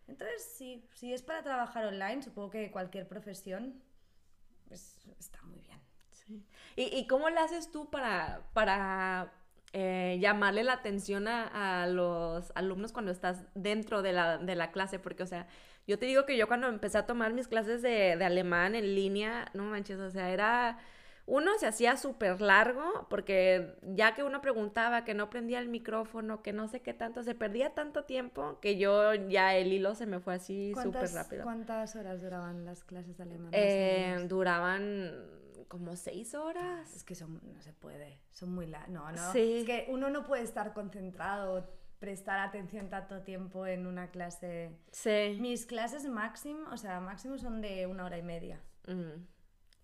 Entonces, 0.07 0.42
sí, 0.55 0.86
si 0.92 1.14
es 1.14 1.22
para 1.22 1.42
trabajar 1.42 1.86
online, 1.86 2.20
supongo 2.22 2.51
que 2.51 2.70
cualquier 2.70 3.09
profesión 3.09 3.82
pues, 4.66 4.99
está 5.18 5.40
muy 5.44 5.61
bien. 5.61 5.67
¿Y, 6.79 6.97
y 6.97 7.09
cómo 7.09 7.29
le 7.29 7.41
haces 7.41 7.72
tú 7.72 7.91
para, 7.91 8.43
para 8.53 9.33
eh, 9.72 10.16
llamarle 10.20 10.62
la 10.62 10.74
atención 10.74 11.26
a, 11.26 11.83
a 11.83 11.89
los 11.89 12.53
alumnos 12.55 12.93
cuando 12.93 13.11
estás 13.11 13.45
dentro 13.57 14.01
de 14.01 14.12
la, 14.12 14.39
de 14.39 14.55
la 14.55 14.70
clase? 14.70 15.01
Porque, 15.01 15.24
o 15.24 15.26
sea, 15.26 15.49
yo 15.89 15.99
te 15.99 16.07
digo 16.07 16.24
que 16.24 16.37
yo 16.37 16.47
cuando 16.47 16.68
empecé 16.68 16.99
a 16.99 17.05
tomar 17.05 17.33
mis 17.33 17.49
clases 17.49 17.83
de, 17.83 18.16
de 18.16 18.24
alemán 18.24 18.76
en 18.76 18.95
línea, 18.95 19.47
no 19.55 19.64
manches, 19.64 19.99
o 19.99 20.09
sea, 20.09 20.31
era 20.31 20.79
uno 21.26 21.51
se 21.59 21.66
hacía 21.66 21.97
súper 21.97 22.41
largo 22.41 23.07
porque 23.11 23.74
ya 23.83 24.14
que 24.14 24.22
uno 24.22 24.41
preguntaba 24.41 25.05
que 25.05 25.14
no 25.14 25.29
prendía 25.31 25.59
el 25.59 25.68
micrófono, 25.68 26.43
que 26.43 26.53
no 26.53 26.68
sé 26.68 26.81
qué 26.81 26.95
tanto, 26.95 27.24
se 27.24 27.35
perdía 27.35 27.74
tanto 27.74 28.05
tiempo 28.05 28.61
que 28.61 28.79
yo 28.79 29.14
ya 29.14 29.57
el 29.57 29.72
hilo 29.72 29.97
se 29.97 30.07
me 30.07 30.20
fue 30.20 30.35
así 30.35 30.70
súper 30.70 30.93
¿Cuántas, 30.93 31.12
rápido. 31.12 31.43
¿Cuántas 31.43 31.97
horas 31.97 32.22
duraban 32.22 32.64
las 32.64 32.85
clases 32.85 33.18
de 33.18 33.24
alemán? 33.24 33.51
Eh, 33.53 34.24
duraban 34.29 35.12
como 35.66 35.96
seis 35.96 36.34
horas. 36.34 36.94
Es 36.94 37.04
que 37.04 37.14
son, 37.14 37.40
no 37.52 37.61
se 37.62 37.72
puede, 37.72 38.20
son 38.32 38.54
muy 38.54 38.66
largas. 38.66 38.90
No, 38.90 39.11
no. 39.11 39.32
Sí. 39.32 39.59
Es 39.61 39.66
que 39.66 39.86
uno 39.88 40.11
no 40.11 40.26
puede 40.26 40.42
estar 40.42 40.72
concentrado, 40.72 41.68
prestar 41.98 42.38
atención 42.38 42.88
tanto 42.88 43.22
tiempo 43.22 43.66
en 43.66 43.86
una 43.86 44.11
clase. 44.11 44.78
Sí. 44.92 45.36
Mis 45.40 45.66
clases 45.66 46.06
máximo, 46.06 46.68
o 46.70 46.76
sea, 46.76 47.00
máximo 47.00 47.38
son 47.38 47.61
de 47.61 47.86
una 47.86 48.04
hora 48.04 48.18
y 48.18 48.22
media. 48.22 48.61
Mm. 48.86 49.24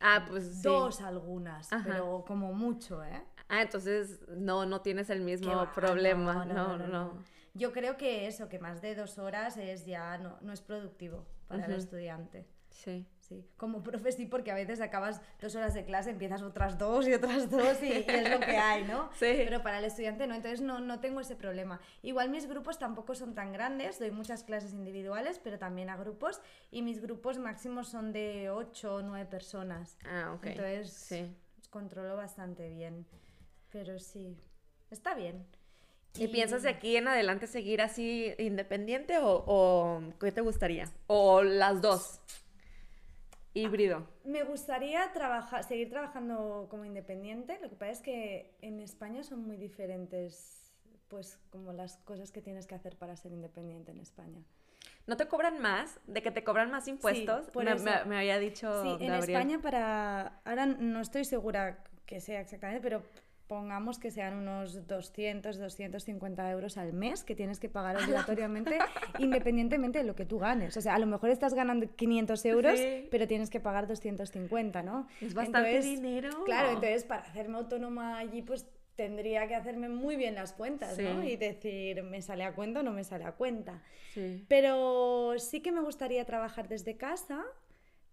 Ah, 0.00 0.24
pues 0.28 0.44
sí. 0.44 0.62
Dos 0.62 1.00
algunas, 1.00 1.72
Ajá. 1.72 1.84
pero 1.84 2.24
como 2.26 2.52
mucho, 2.52 3.02
¿eh? 3.02 3.22
Ah, 3.48 3.62
entonces 3.62 4.20
no, 4.28 4.66
no 4.66 4.80
tienes 4.80 5.10
el 5.10 5.20
mismo 5.20 5.70
problema. 5.74 6.44
No, 6.44 6.76
no, 6.76 7.22
Yo 7.54 7.72
creo 7.72 7.96
que 7.96 8.26
eso, 8.26 8.48
que 8.48 8.58
más 8.58 8.82
de 8.82 8.94
dos 8.94 9.18
horas 9.18 9.56
es 9.56 9.86
ya 9.86 10.18
no, 10.18 10.38
no 10.40 10.52
es 10.52 10.60
productivo 10.60 11.26
para 11.48 11.66
el 11.66 11.72
estudiante. 11.72 12.46
Sí. 12.70 13.06
Sí, 13.34 13.44
como 13.56 13.82
profe 13.82 14.12
sí, 14.12 14.26
porque 14.26 14.50
a 14.52 14.54
veces 14.54 14.80
acabas 14.80 15.20
dos 15.40 15.54
horas 15.56 15.74
de 15.74 15.84
clase, 15.84 16.10
empiezas 16.10 16.42
otras 16.42 16.78
dos 16.78 17.08
y 17.08 17.14
otras 17.14 17.50
dos 17.50 17.82
y, 17.82 17.86
y 17.86 18.04
es 18.08 18.30
lo 18.30 18.40
que 18.40 18.56
hay, 18.56 18.84
¿no? 18.84 19.10
Sí. 19.18 19.32
Pero 19.36 19.62
para 19.62 19.78
el 19.78 19.84
estudiante 19.84 20.26
no, 20.26 20.34
entonces 20.34 20.60
no, 20.60 20.80
no 20.80 21.00
tengo 21.00 21.20
ese 21.20 21.36
problema. 21.36 21.80
Igual 22.02 22.30
mis 22.30 22.46
grupos 22.48 22.78
tampoco 22.78 23.14
son 23.14 23.34
tan 23.34 23.52
grandes, 23.52 23.98
doy 23.98 24.10
muchas 24.10 24.44
clases 24.44 24.72
individuales, 24.72 25.40
pero 25.42 25.58
también 25.58 25.90
a 25.90 25.96
grupos 25.96 26.40
y 26.70 26.82
mis 26.82 27.00
grupos 27.00 27.38
máximos 27.38 27.88
son 27.88 28.12
de 28.12 28.50
8 28.50 28.94
o 28.96 29.02
9 29.02 29.26
personas. 29.26 29.96
Ah, 30.04 30.32
ok. 30.36 30.46
Entonces 30.46 30.92
Sí. 30.92 31.34
controlo 31.70 32.16
bastante 32.16 32.68
bien, 32.68 33.04
pero 33.70 33.98
sí, 33.98 34.36
está 34.90 35.14
bien. 35.14 35.44
¿Y 36.16 36.28
piensas 36.28 36.62
de 36.62 36.68
aquí 36.68 36.96
en 36.96 37.08
adelante 37.08 37.48
seguir 37.48 37.82
así 37.82 38.32
independiente 38.38 39.18
o, 39.18 39.42
o 39.48 40.00
qué 40.20 40.30
te 40.30 40.42
gustaría? 40.42 40.88
O 41.08 41.42
las 41.42 41.82
dos. 41.82 42.20
Híbrido. 43.54 44.06
Me 44.24 44.42
gustaría 44.42 45.10
trabajar, 45.12 45.62
seguir 45.64 45.88
trabajando 45.88 46.66
como 46.70 46.84
independiente. 46.84 47.58
Lo 47.62 47.68
que 47.70 47.76
pasa 47.76 47.92
es 47.92 48.00
que 48.00 48.56
en 48.62 48.80
España 48.80 49.22
son 49.22 49.46
muy 49.46 49.56
diferentes, 49.56 50.72
pues 51.08 51.38
como 51.50 51.72
las 51.72 51.96
cosas 51.98 52.32
que 52.32 52.42
tienes 52.42 52.66
que 52.66 52.74
hacer 52.74 52.96
para 52.96 53.16
ser 53.16 53.32
independiente 53.32 53.92
en 53.92 54.00
España. 54.00 54.42
¿No 55.06 55.16
te 55.16 55.28
cobran 55.28 55.60
más? 55.60 56.00
¿De 56.06 56.22
que 56.22 56.30
te 56.30 56.42
cobran 56.42 56.70
más 56.70 56.88
impuestos? 56.88 57.46
por 57.50 57.64
me, 57.64 57.72
eso. 57.72 57.84
me- 57.84 58.04
me 58.06 58.16
había 58.18 58.38
dicho 58.38 58.82
Sí, 58.82 58.88
en 59.04 59.12
Gabriel. 59.12 59.30
España 59.40 59.58
para 59.60 60.40
ahora 60.44 60.66
no 60.66 61.00
estoy 61.00 61.24
segura 61.24 61.84
que 62.06 62.20
sea 62.20 62.40
exactamente, 62.40 62.82
pero 62.82 63.02
pongamos 63.46 63.98
que 63.98 64.10
sean 64.10 64.34
unos 64.34 64.86
200, 64.86 65.58
250 65.58 66.50
euros 66.50 66.78
al 66.78 66.92
mes 66.92 67.24
que 67.24 67.34
tienes 67.34 67.60
que 67.60 67.68
pagar 67.68 67.96
obligatoriamente 68.02 68.78
independientemente 69.18 69.98
de 69.98 70.04
lo 70.04 70.14
que 70.14 70.24
tú 70.24 70.38
ganes. 70.38 70.76
O 70.76 70.80
sea, 70.80 70.94
a 70.94 70.98
lo 70.98 71.06
mejor 71.06 71.30
estás 71.30 71.54
ganando 71.54 71.86
500 71.94 72.44
euros, 72.46 72.78
Sí. 72.78 73.08
pero 73.10 73.26
tienes 73.26 73.50
que 73.50 73.60
pagar 73.60 73.86
250, 73.86 74.82
¿no? 74.82 75.06
Es 75.20 75.34
bastante 75.34 75.68
Entonces, 75.76 75.84
dinero. 76.00 76.44
Claro, 76.44 76.68
entonces 76.68 77.04
para 77.04 77.22
hacerme 77.22 77.58
autónoma 77.58 78.18
allí, 78.18 78.42
pues 78.42 78.66
tendría 78.96 79.46
que 79.48 79.54
hacerme 79.56 79.88
muy 79.88 80.16
bien 80.16 80.34
las 80.36 80.52
cuentas, 80.52 80.98
¿no? 80.98 81.24
Y 81.24 81.36
decir, 81.36 82.02
¿me 82.04 82.22
sale 82.22 82.44
a 82.44 82.54
cuenta 82.54 82.80
o 82.80 82.82
no 82.82 82.92
me 82.92 83.02
sale 83.04 83.24
a 83.24 83.32
cuenta? 83.32 83.82
Sí. 84.14 84.44
Pero 84.48 85.34
sí 85.38 85.60
que 85.60 85.72
me 85.72 85.80
gustaría 85.80 86.24
trabajar 86.24 86.68
desde 86.68 86.96
casa. 86.96 87.42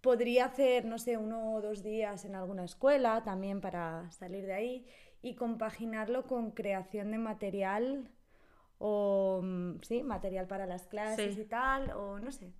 Podría 0.01 0.45
hacer, 0.45 0.85
no 0.85 0.97
sé, 0.97 1.17
uno 1.17 1.53
o 1.53 1.61
dos 1.61 1.83
días 1.83 2.25
en 2.25 2.33
alguna 2.33 2.63
escuela 2.65 3.21
también 3.23 3.61
para 3.61 4.09
salir 4.09 4.47
de 4.47 4.53
ahí 4.53 4.87
y 5.21 5.35
compaginarlo 5.35 6.25
con 6.27 6.51
creación 6.51 7.11
de 7.11 7.17
material 7.17 8.09
o, 8.79 9.41
mm, 9.43 9.81
sí, 9.83 10.01
material 10.03 10.47
para 10.47 10.65
las 10.65 10.87
clases 10.87 11.35
Sí. 11.35 11.41
y 11.41 11.45
tal, 11.45 11.91
o 11.91 12.19
no 12.19 12.31
sé. 12.31 12.51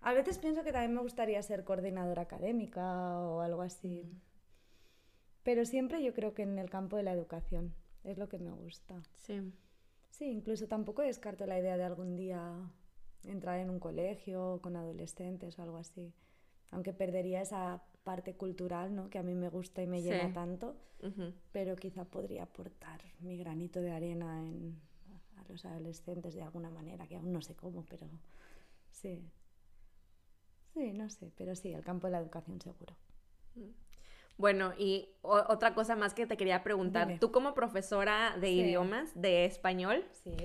A 0.00 0.12
veces 0.12 0.38
pienso 0.38 0.62
que 0.64 0.72
también 0.72 0.94
me 0.94 1.00
gustaría 1.02 1.42
ser 1.42 1.64
coordinadora 1.64 2.22
académica 2.22 3.18
o 3.20 3.40
algo 3.40 3.62
así. 3.62 4.02
Mm. 4.04 4.20
Pero 5.42 5.64
siempre 5.64 6.02
yo 6.02 6.12
creo 6.14 6.34
que 6.34 6.42
en 6.42 6.58
el 6.58 6.70
campo 6.70 6.96
de 6.96 7.02
la 7.02 7.12
educación 7.12 7.74
es 8.04 8.18
lo 8.18 8.28
que 8.28 8.38
me 8.38 8.50
gusta. 8.50 9.02
Sí. 9.16 9.52
Sí, 10.10 10.24
incluso 10.30 10.66
tampoco 10.66 11.02
descarto 11.02 11.44
la 11.46 11.58
idea 11.58 11.76
de 11.76 11.84
algún 11.84 12.16
día 12.16 12.70
entrar 13.24 13.58
en 13.58 13.68
un 13.70 13.78
colegio 13.78 14.60
con 14.62 14.76
adolescentes 14.76 15.58
o 15.58 15.62
algo 15.62 15.76
así. 15.76 16.14
Aunque 16.70 16.92
perdería 16.92 17.42
esa 17.42 17.82
parte 18.10 18.34
cultural, 18.36 18.94
¿no? 18.94 19.10
Que 19.10 19.18
a 19.18 19.24
mí 19.24 19.34
me 19.34 19.48
gusta 19.48 19.82
y 19.82 19.88
me 19.88 20.00
llena 20.00 20.32
tanto, 20.32 20.76
pero 21.52 21.74
quizá 21.74 22.04
podría 22.04 22.44
aportar 22.44 23.00
mi 23.20 23.36
granito 23.36 23.80
de 23.80 23.90
arena 23.90 24.28
en, 24.48 24.80
a 25.36 25.42
los 25.50 25.64
adolescentes 25.64 26.34
de 26.34 26.42
alguna 26.42 26.70
manera, 26.70 27.06
que 27.08 27.16
aún 27.16 27.32
no 27.32 27.42
sé 27.42 27.54
cómo, 27.56 27.84
pero 27.90 28.06
sí. 28.92 29.14
Sí, 30.72 30.92
no 30.92 31.08
sé, 31.10 31.32
pero 31.36 31.56
sí, 31.56 31.72
el 31.72 31.82
campo 31.82 32.06
de 32.06 32.12
la 32.12 32.18
educación 32.18 32.60
seguro. 32.60 32.94
Bueno, 34.38 34.72
y 34.78 35.08
otra 35.22 35.74
cosa 35.74 35.96
más 35.96 36.14
que 36.14 36.26
te 36.26 36.36
quería 36.36 36.62
preguntar. 36.62 37.06
Dime. 37.08 37.18
Tú 37.18 37.32
como 37.32 37.54
profesora 37.54 38.36
de 38.40 38.48
Sí. 38.48 38.60
idiomas, 38.60 39.20
de 39.20 39.46
español, 39.46 40.04
Sí, 40.22 40.36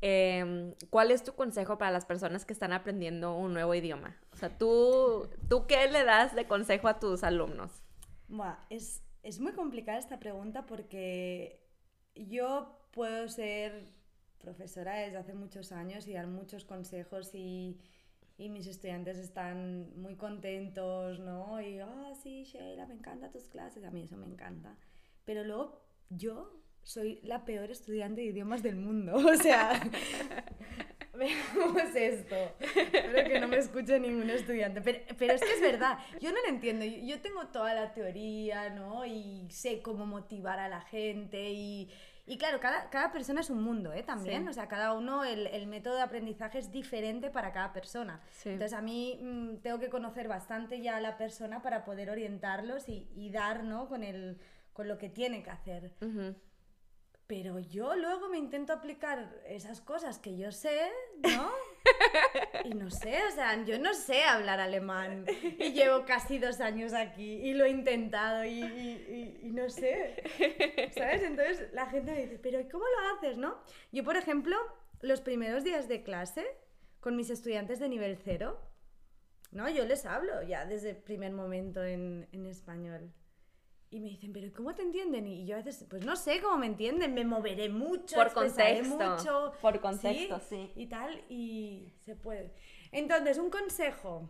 em, 0.00 0.74
¿cuál 0.90 1.10
es 1.10 1.22
tu 1.22 1.34
consejo 1.34 1.78
para 1.78 1.90
las 1.90 2.04
personas 2.04 2.44
que 2.44 2.52
están 2.52 2.72
aprendiendo 2.72 3.36
un 3.36 3.52
nuevo 3.52 3.74
idioma? 3.74 4.16
O 4.32 4.36
sea, 4.36 4.56
¿tú, 4.56 5.28
¿tú 5.48 5.66
qué 5.66 5.88
le 5.90 6.04
das 6.04 6.34
de 6.34 6.46
consejo 6.46 6.88
a 6.88 6.98
tus 6.98 7.24
alumnos? 7.24 7.82
Buah, 8.28 8.58
es, 8.70 9.02
es 9.22 9.40
muy 9.40 9.52
complicada 9.52 9.98
esta 9.98 10.18
pregunta 10.18 10.66
porque 10.66 11.64
yo 12.14 12.88
puedo 12.92 13.28
ser 13.28 13.92
profesora 14.38 14.94
desde 14.94 15.16
hace 15.16 15.34
muchos 15.34 15.72
años 15.72 16.06
y 16.06 16.12
dar 16.12 16.26
muchos 16.26 16.64
consejos 16.64 17.34
y, 17.34 17.80
y 18.36 18.48
mis 18.50 18.66
estudiantes 18.66 19.18
están 19.18 20.00
muy 20.00 20.16
contentos, 20.16 21.18
¿no? 21.20 21.60
Y, 21.60 21.78
ah, 21.78 22.12
sí, 22.22 22.44
Sheila, 22.44 22.86
me 22.86 22.94
encantan 22.94 23.32
tus 23.32 23.48
clases, 23.48 23.84
a 23.84 23.90
mí 23.90 24.02
eso 24.02 24.16
me 24.16 24.26
encanta. 24.26 24.76
Pero 25.24 25.44
luego 25.44 25.80
yo 26.10 26.63
soy 26.84 27.18
la 27.22 27.44
peor 27.44 27.70
estudiante 27.70 28.20
de 28.20 28.28
idiomas 28.28 28.62
del 28.62 28.76
mundo, 28.76 29.14
o 29.16 29.34
sea, 29.36 29.80
veamos 31.14 31.94
esto. 31.94 32.36
Espero 32.60 33.28
que 33.28 33.40
no 33.40 33.48
me 33.48 33.56
escuche 33.56 33.98
ningún 33.98 34.30
estudiante. 34.30 34.80
Pero, 34.80 35.00
pero 35.18 35.32
es 35.32 35.40
que 35.40 35.52
es 35.52 35.60
verdad, 35.60 35.98
yo 36.20 36.30
no 36.30 36.38
lo 36.42 36.48
entiendo. 36.48 36.84
Yo, 36.84 36.98
yo 36.98 37.20
tengo 37.20 37.46
toda 37.48 37.74
la 37.74 37.92
teoría, 37.92 38.70
¿no? 38.70 39.04
Y 39.06 39.46
sé 39.50 39.82
cómo 39.82 40.06
motivar 40.06 40.58
a 40.58 40.68
la 40.68 40.82
gente. 40.82 41.50
Y, 41.50 41.90
y 42.26 42.36
claro, 42.36 42.60
cada, 42.60 42.90
cada 42.90 43.12
persona 43.12 43.40
es 43.40 43.50
un 43.50 43.62
mundo, 43.62 43.92
¿eh? 43.92 44.02
También. 44.02 44.44
Sí. 44.44 44.48
O 44.48 44.52
sea, 44.52 44.68
cada 44.68 44.92
uno, 44.92 45.24
el, 45.24 45.46
el 45.48 45.66
método 45.66 45.96
de 45.96 46.02
aprendizaje 46.02 46.58
es 46.58 46.70
diferente 46.70 47.30
para 47.30 47.52
cada 47.52 47.72
persona. 47.72 48.20
Sí. 48.32 48.50
Entonces, 48.50 48.76
a 48.76 48.82
mí 48.82 49.18
mm, 49.22 49.56
tengo 49.62 49.78
que 49.78 49.88
conocer 49.88 50.28
bastante 50.28 50.80
ya 50.82 50.96
a 50.96 51.00
la 51.00 51.16
persona 51.16 51.62
para 51.62 51.84
poder 51.84 52.10
orientarlos 52.10 52.88
y, 52.88 53.08
y 53.14 53.30
dar, 53.30 53.64
¿no? 53.64 53.88
Con, 53.88 54.02
el, 54.02 54.38
con 54.72 54.88
lo 54.88 54.98
que 54.98 55.08
tiene 55.08 55.42
que 55.42 55.50
hacer. 55.50 55.92
Ujú. 56.00 56.34
Pero 57.26 57.58
yo 57.58 57.96
luego 57.96 58.28
me 58.28 58.36
intento 58.36 58.72
aplicar 58.74 59.40
esas 59.46 59.80
cosas 59.80 60.18
que 60.18 60.36
yo 60.36 60.52
sé, 60.52 60.90
¿no? 61.22 61.50
Y 62.64 62.70
no 62.74 62.90
sé, 62.90 63.18
o 63.26 63.30
sea, 63.30 63.62
yo 63.64 63.78
no 63.78 63.92
sé 63.92 64.24
hablar 64.24 64.58
alemán. 64.60 65.26
Y 65.58 65.72
llevo 65.72 66.04
casi 66.06 66.38
dos 66.38 66.60
años 66.60 66.94
aquí 66.94 67.30
y 67.46 67.52
lo 67.54 67.64
he 67.66 67.70
intentado 67.70 68.44
y, 68.44 68.60
y- 68.60 69.38
y- 69.42 69.48
y 69.48 69.50
no 69.52 69.68
sé. 69.68 70.22
¿Sabes? 70.96 71.22
Entonces 71.22 71.72
la 71.72 71.86
gente 71.86 72.12
me 72.12 72.22
dice, 72.22 72.38
pero 72.38 72.60
¿y 72.60 72.68
¿cómo 72.68 72.84
lo 72.84 73.16
haces, 73.16 73.36
no? 73.36 73.58
Yo, 73.92 74.02
por 74.04 74.16
ejemplo, 74.16 74.56
los 75.02 75.20
primeros 75.20 75.62
días 75.64 75.88
de 75.88 76.02
clase 76.02 76.46
con 77.00 77.16
mis 77.16 77.28
estudiantes 77.28 77.80
de 77.80 77.88
nivel 77.90 78.16
cero, 78.16 78.58
¿no? 79.50 79.68
Yo 79.68 79.84
les 79.84 80.06
hablo 80.06 80.42
ya 80.42 80.64
desde 80.64 80.90
el 80.90 80.96
primer 80.96 81.32
momento 81.32 81.84
en, 81.84 82.28
en 82.32 82.46
español. 82.46 83.12
Y 83.90 84.00
me 84.00 84.08
dicen, 84.08 84.32
pero 84.32 84.52
¿cómo 84.52 84.74
te 84.74 84.82
entienden? 84.82 85.26
Y 85.26 85.46
yo 85.46 85.54
a 85.54 85.62
veces, 85.62 85.86
pues 85.88 86.04
no 86.04 86.16
sé 86.16 86.40
cómo 86.40 86.58
me 86.58 86.66
entienden, 86.66 87.14
me 87.14 87.24
moveré 87.24 87.68
mucho, 87.68 88.16
Por 88.16 88.32
contexto, 88.32 88.96
mucho. 88.96 89.52
por 89.60 89.80
contexto, 89.80 90.40
sí. 90.40 90.72
Y 90.74 90.86
tal, 90.86 91.22
y 91.28 91.92
se 92.04 92.16
puede. 92.16 92.52
Entonces, 92.90 93.38
un 93.38 93.50
consejo. 93.50 94.28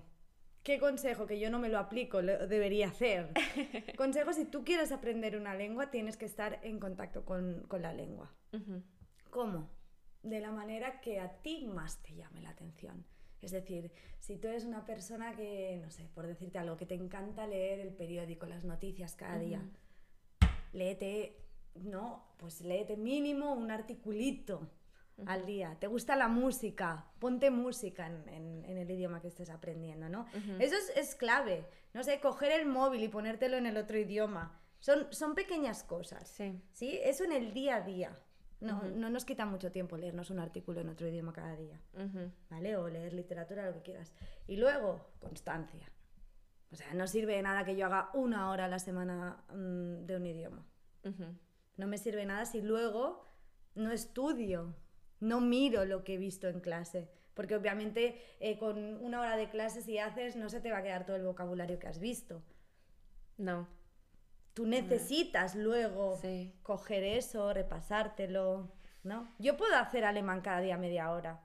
¿Qué 0.63 0.79
consejo? 0.79 1.27
Que 1.27 1.39
yo 1.39 1.51
no 1.51 1.59
me 1.59 1.69
lo 1.69 1.79
aplico, 1.79 2.23
lo 2.23 2.47
debería 2.47 2.89
hacer. 2.89 3.33
consejo, 3.97 4.33
si 4.33 4.47
tú 4.47 4.65
quieres 4.65 4.93
aprender 4.93 5.37
una 5.37 5.55
lengua, 5.55 5.91
tienes 5.91 6.17
que 6.17 6.25
estar 6.25 6.59
en 6.63 6.79
contacto 6.81 7.25
con, 7.25 7.65
con 7.69 7.83
la 7.83 7.93
lengua. 7.93 8.35
Ujú. 8.53 8.83
¿Cómo? 9.31 9.71
De 10.23 10.41
la 10.41 10.53
manera 10.53 11.01
que 11.01 11.21
a 11.21 11.43
ti 11.43 11.67
más 11.67 12.03
te 12.03 12.15
llame 12.15 12.41
la 12.41 12.51
atención. 12.51 13.05
Es 13.45 13.51
decir, 13.53 13.91
si 14.19 14.37
tú 14.39 14.49
eres 14.49 14.65
una 14.65 14.85
persona 14.87 15.35
que, 15.37 15.79
no 15.83 15.91
sé, 15.91 16.09
por 16.15 16.27
decirte 16.27 16.59
algo, 16.59 16.77
que 16.77 16.87
te 16.87 16.95
encanta 16.95 17.47
leer 17.47 17.79
el 17.81 17.93
periódico, 17.93 18.47
las 18.47 18.65
noticias 18.65 19.15
cada 19.17 19.39
día, 19.39 19.63
léete, 20.73 21.37
no, 21.75 22.25
pues 22.39 22.61
léete 22.61 22.97
mínimo 22.97 23.53
un 23.55 23.71
articulito 23.71 24.71
al 25.27 25.47
día. 25.47 25.77
¿Te 25.79 25.87
gusta 25.87 26.17
la 26.17 26.27
música? 26.29 27.07
Ponte 27.21 27.51
música 27.51 28.07
en, 28.07 28.29
en- 28.29 28.65
en 28.65 28.79
el 28.79 28.91
idioma 28.91 29.21
que 29.21 29.29
estés 29.29 29.51
aprendiendo, 29.51 30.09
¿no? 30.09 30.27
Eso 30.61 30.75
es, 30.77 30.93
es 30.97 31.15
clave. 31.15 31.65
No 31.93 32.03
sé, 32.03 32.19
coger 32.21 32.51
el 32.53 32.67
móvil 32.67 33.05
y 33.05 33.09
ponértelo 33.09 33.57
en 33.57 33.67
el 33.67 33.77
otro 33.77 33.97
idioma. 33.99 34.61
Son, 34.81 35.07
son 35.13 35.35
pequeñas 35.35 35.85
cosas. 35.85 36.29
Sí. 36.29 36.61
¿sí? 36.73 36.99
Eso 37.05 37.25
en 37.25 37.33
el 37.33 37.55
día 37.55 37.77
a 37.77 37.81
día. 37.83 38.19
No, 38.61 38.83
no 38.83 39.11
nos 39.11 39.25
quita 39.25 39.45
mucho 39.45 39.71
tiempo 39.71 39.97
leernos 39.97 40.31
un 40.31 40.39
artículo 40.39 40.81
en 40.81 40.89
otro 40.89 41.09
idioma 41.09 41.33
cada 41.33 41.57
día. 41.57 41.81
¿vale? 42.49 42.77
O 42.77 42.89
leer 42.89 43.13
literatura, 43.13 43.67
lo 43.67 43.75
que 43.75 43.83
quieras. 43.83 44.13
Y 44.47 44.57
luego, 44.57 45.11
constancia. 45.21 45.91
O 46.71 46.77
sea, 46.77 46.93
no 46.95 47.07
sirve 47.07 47.37
de 47.37 47.43
nada 47.43 47.65
que 47.65 47.77
yo 47.77 47.87
haga 47.87 48.11
una 48.15 48.51
hora 48.51 48.65
a 48.65 48.69
la 48.69 48.79
semana 48.79 49.45
mm, 49.51 50.07
de 50.07 50.17
un 50.17 50.27
idioma. 50.27 50.67
No 51.77 51.87
me 51.87 51.99
sirve 51.99 52.25
nada 52.25 52.47
si 52.47 52.63
luego 52.63 53.29
no 53.75 53.93
estudio, 53.93 54.75
no 55.21 55.41
miro 55.41 55.85
lo 55.85 56.03
que 56.03 56.15
he 56.15 56.19
visto 56.19 56.49
en 56.49 56.61
clase. 56.61 57.11
Porque 57.35 57.57
obviamente 57.57 58.21
eh, 58.41 58.59
con 58.59 58.79
una 59.03 59.21
hora 59.21 59.37
de 59.37 59.51
clase 59.51 59.83
si 59.83 59.99
haces 59.99 60.37
no 60.37 60.49
se 60.49 60.61
te 60.61 60.71
va 60.71 60.79
a 60.79 60.83
quedar 60.83 61.05
todo 61.05 61.17
el 61.17 61.25
vocabulario 61.25 61.79
que 61.79 61.89
has 61.89 61.99
visto. 61.99 62.43
No. 63.37 63.69
Tú 64.55 64.67
necesitas 64.67 65.55
luego 65.57 66.17
Sí. 66.17 66.55
coger 66.63 67.03
eso, 67.05 67.53
repasártelo, 67.53 68.73
¿no? 69.03 69.35
Yo 69.39 69.57
puedo 69.57 69.75
hacer 69.77 70.05
alemán 70.05 70.41
cada 70.41 70.61
día 70.61 70.79
media 70.79 71.11
hora, 71.11 71.45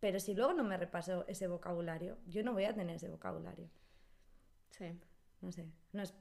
pero 0.00 0.18
si 0.18 0.34
luego 0.34 0.54
no 0.54 0.64
me 0.64 0.76
repaso 0.76 1.26
ese 1.28 1.46
vocabulario, 1.48 2.18
yo 2.26 2.42
no 2.42 2.52
voy 2.54 2.64
a 2.64 2.74
tener 2.74 2.96
ese 2.96 3.08
vocabulario. 3.08 3.70
Sí. 4.70 4.98
No 5.40 5.52
sé, 5.52 5.70
no 5.92 6.02
es, 6.02 6.14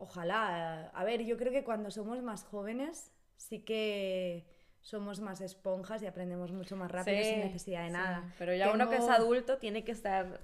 ojalá. 0.00 0.88
A 0.88 1.04
ver, 1.04 1.22
yo 1.24 1.36
creo 1.36 1.52
que 1.52 1.62
cuando 1.62 1.92
somos 1.92 2.20
más 2.22 2.42
jóvenes 2.42 3.12
sí 3.36 3.60
que 3.64 4.48
somos 4.80 5.20
más 5.20 5.40
esponjas 5.40 6.02
y 6.02 6.06
aprendemos 6.06 6.50
mucho 6.50 6.74
más 6.76 6.90
rápido 6.90 7.22
sin 7.22 7.38
necesidad 7.40 7.82
de 7.82 7.88
sí. 7.88 7.92
nada. 7.92 8.34
Pero 8.36 8.52
ya 8.54 8.72
uno 8.72 8.90
que 8.90 8.96
es 8.96 9.08
adulto 9.08 9.58
tiene 9.58 9.84
que 9.84 9.92
estar 9.92 10.40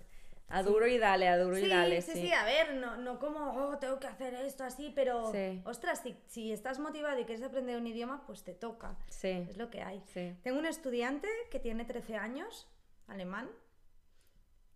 a 0.50 0.62
duro 0.62 0.86
y 0.86 0.98
dale, 0.98 1.28
a 1.28 1.38
duro 1.38 1.56
Sí, 1.56 1.64
y 1.64 1.68
dale. 1.68 2.02
sí, 2.02 2.12
sí, 2.12 2.32
a 2.32 2.44
ver, 2.44 2.74
no, 2.74 2.96
no 2.96 3.18
como, 3.18 3.52
oh, 3.54 3.78
tengo 3.78 3.98
que 4.00 4.06
hacer 4.08 4.34
esto 4.34 4.64
así, 4.64 4.92
pero, 4.94 5.30
Sí. 5.32 5.62
ostras, 5.64 6.00
si, 6.02 6.16
si 6.26 6.52
estás 6.52 6.78
motivado 6.78 7.18
y 7.20 7.24
quieres 7.24 7.44
aprender 7.44 7.76
un 7.78 7.86
idioma, 7.86 8.26
pues 8.26 8.42
te 8.44 8.52
toca. 8.54 8.96
Sí, 9.08 9.46
Es 9.48 9.56
lo 9.56 9.70
que 9.70 9.80
hay. 9.82 10.02
sí. 10.12 10.34
Tengo 10.42 10.58
un 10.58 10.66
estudiante 10.66 11.28
que 11.50 11.58
tiene 11.60 11.84
13 11.84 12.16
años, 12.16 12.68
alemán, 13.06 13.48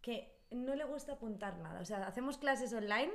que 0.00 0.32
no 0.50 0.74
le 0.74 0.84
gusta 0.84 1.12
apuntar 1.14 1.58
nada. 1.58 1.80
O 1.80 1.84
sea, 1.84 2.06
hacemos 2.06 2.38
clases 2.38 2.72
online 2.72 3.12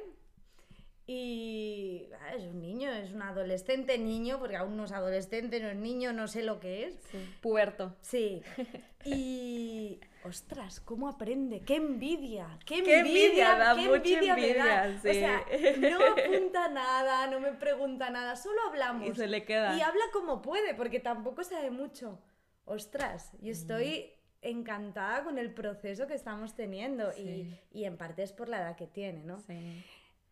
y 1.08 2.08
ah, 2.22 2.36
es 2.36 2.44
un 2.44 2.62
niño, 2.62 2.92
es 2.92 3.12
un 3.14 3.22
adolescente 3.24 3.98
niño, 3.98 4.38
porque 4.38 4.58
aún 4.58 4.78
no 4.78 4.84
es 4.84 4.92
adolescente, 4.92 5.60
no 5.60 5.70
es 5.70 5.76
niño, 5.78 6.14
no 6.14 6.28
sé 6.28 6.44
lo 6.44 6.60
que 6.60 6.86
es. 6.86 6.96
sí. 7.12 7.18
Puberto. 7.42 7.96
Sí. 8.02 8.42
Y. 9.06 10.00
Ostras, 10.24 10.82
¿cómo 10.82 11.08
aprende? 11.08 11.62
¡Qué 11.62 11.76
envidia! 11.76 12.60
¡Qué 12.66 12.84
Qué 12.84 13.00
envidia! 13.00 13.54
envidia, 13.54 13.56
da 13.56 13.76
¡Qué 13.76 13.86
envidia 13.86 14.36
me 14.36 14.54
da! 14.54 14.86
envidia, 14.88 14.98
O 14.98 15.14
sea, 15.14 15.46
no 15.90 16.00
apunta 16.18 16.68
nada, 16.70 17.28
no 17.28 17.40
me 17.40 17.54
pregunta 17.54 18.10
nada, 18.10 18.36
solo 18.36 18.60
hablamos. 18.68 19.08
Y 19.10 19.16
se 19.16 19.28
le 19.28 19.46
queda. 19.46 19.78
Y 19.78 19.82
habla 19.82 20.04
como 20.12 20.42
puede, 20.42 20.74
porque 20.76 21.00
tampoco 21.00 21.44
sabe 21.44 21.72
mucho. 21.72 22.20
Ostras, 22.66 23.32
yo 23.42 23.52
estoy 23.52 24.12
encantada 24.42 25.24
con 25.24 25.38
el 25.38 25.54
proceso 25.54 26.06
que 26.08 26.14
estamos 26.14 26.54
teniendo 26.54 27.12
Sí. 27.14 27.58
y, 27.72 27.80
y 27.82 27.86
en 27.86 27.98
parte 27.98 28.24
es 28.24 28.32
por 28.34 28.50
la 28.50 28.60
edad 28.62 28.76
que 28.76 28.88
tiene, 28.88 29.24
¿no? 29.24 29.40
Sí. 29.40 29.84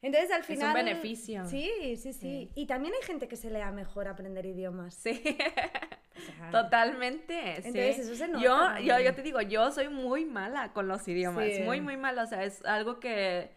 Entonces 0.01 0.29
al 0.31 0.39
un 0.41 0.45
final... 0.45 0.73
beneficio. 0.75 1.45
Sí, 1.47 1.69
sí, 1.97 2.13
sí, 2.13 2.51
Y 2.55 2.65
también 2.67 2.93
hay 2.99 3.05
gente 3.05 3.27
que 3.27 3.35
se 3.35 3.49
le 3.49 3.59
da 3.59 3.71
mejor 3.71 4.07
aprender 4.07 4.45
idiomas. 4.45 4.93
Sí. 4.95 5.21
Totalmente. 6.51 7.33
sí. 7.61 7.67
Entonces, 7.67 7.99
eso 7.99 8.15
se 8.15 8.27
nota 8.27 8.79
Yo, 8.79 8.85
yo, 8.85 8.99
yo 8.99 9.13
te 9.13 9.21
digo, 9.21 9.41
yo 9.41 9.71
soy 9.71 9.89
muy 9.89 10.25
mala 10.25 10.73
con 10.73 10.87
los 10.87 11.07
idiomas. 11.07 11.45
Sí. 11.53 11.61
Muy, 11.63 11.81
muy 11.81 11.97
mala. 11.97 12.23
O 12.23 12.27
sea, 12.27 12.43
es 12.43 12.63
algo 12.65 12.99
que 12.99 13.51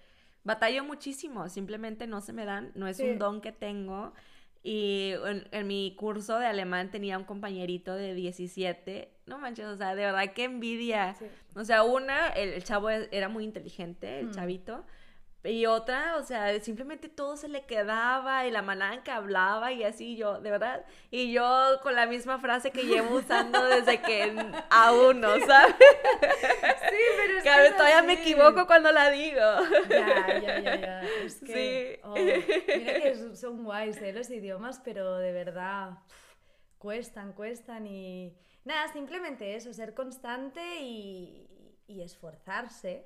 batallo 0.44 0.84
muchísimo. 0.84 1.48
Simplemente 1.48 2.06
no 2.06 2.20
se 2.20 2.32
me 2.32 2.44
dan. 2.44 2.72
No 2.74 2.86
es 2.86 2.96
Sí. 2.98 3.04
un 3.04 3.18
don 3.18 3.40
que 3.40 3.52
tengo. 3.52 4.12
Y 4.62 5.12
en, 5.26 5.48
en 5.52 5.66
mi 5.66 5.94
curso 5.96 6.38
de 6.38 6.46
alemán 6.46 6.90
tenía 6.90 7.16
un 7.16 7.24
compañerito 7.24 7.94
de 7.94 8.14
17. 8.14 9.10
No 9.26 9.38
manches, 9.38 9.64
o 9.66 9.76
sea, 9.76 9.94
de 9.94 10.04
verdad, 10.04 10.32
qué 10.34 10.44
envidia. 10.44 11.16
O 11.54 11.64
sea, 11.64 11.82
una, 11.82 12.28
el, 12.30 12.50
el 12.50 12.64
chavo 12.64 12.90
e- 12.90 13.08
era 13.10 13.28
muy 13.30 13.44
inteligente, 13.44 14.18
el 14.20 14.26
Mm. 14.26 14.32
chavito. 14.32 14.84
Y 15.42 15.64
otra, 15.64 16.16
o 16.16 16.22
sea, 16.22 16.60
simplemente 16.60 17.08
todo 17.08 17.36
se 17.36 17.48
le 17.48 17.64
quedaba 17.64 18.46
y 18.46 18.50
la 18.50 19.00
que 19.02 19.10
hablaba 19.10 19.72
y 19.72 19.84
así 19.84 20.16
yo, 20.16 20.38
de 20.40 20.50
verdad. 20.50 20.84
Y 21.10 21.32
yo 21.32 21.78
con 21.82 21.94
la 21.94 22.06
misma 22.06 22.38
frase 22.38 22.70
que 22.70 22.82
llevo 22.82 23.16
usando 23.16 23.64
desde 23.64 24.02
que 24.02 24.34
a 24.68 24.92
uno, 25.10 25.28
¿sabes? 25.46 25.76
Sí, 25.78 26.96
pero 27.16 27.38
es 27.38 27.42
Que 27.42 27.72
todavía 27.74 28.02
me 28.02 28.14
equivoco 28.14 28.66
cuando 28.66 28.92
la 28.92 29.10
digo. 29.10 29.40
Ya, 29.88 30.40
ya, 30.40 30.60
ya, 30.60 30.76
ya. 30.76 31.02
Es 31.24 31.36
que, 31.46 31.96
Sí. 31.96 32.00
oh, 32.04 32.14
mira 32.14 33.00
que 33.00 33.34
son 33.34 33.64
guays 33.64 33.96
¿eh? 34.02 34.12
los 34.12 34.28
idiomas, 34.30 34.80
pero 34.84 35.16
de 35.16 35.32
verdad 35.32 35.92
cuestan, 36.78 37.32
cuestan 37.32 37.86
y... 37.86 38.36
Nada, 38.64 38.92
simplemente 38.92 39.54
eso, 39.54 39.72
ser 39.72 39.94
constante 39.94 40.60
y, 40.80 41.49
y 41.90 42.02
esforzarse 42.02 43.04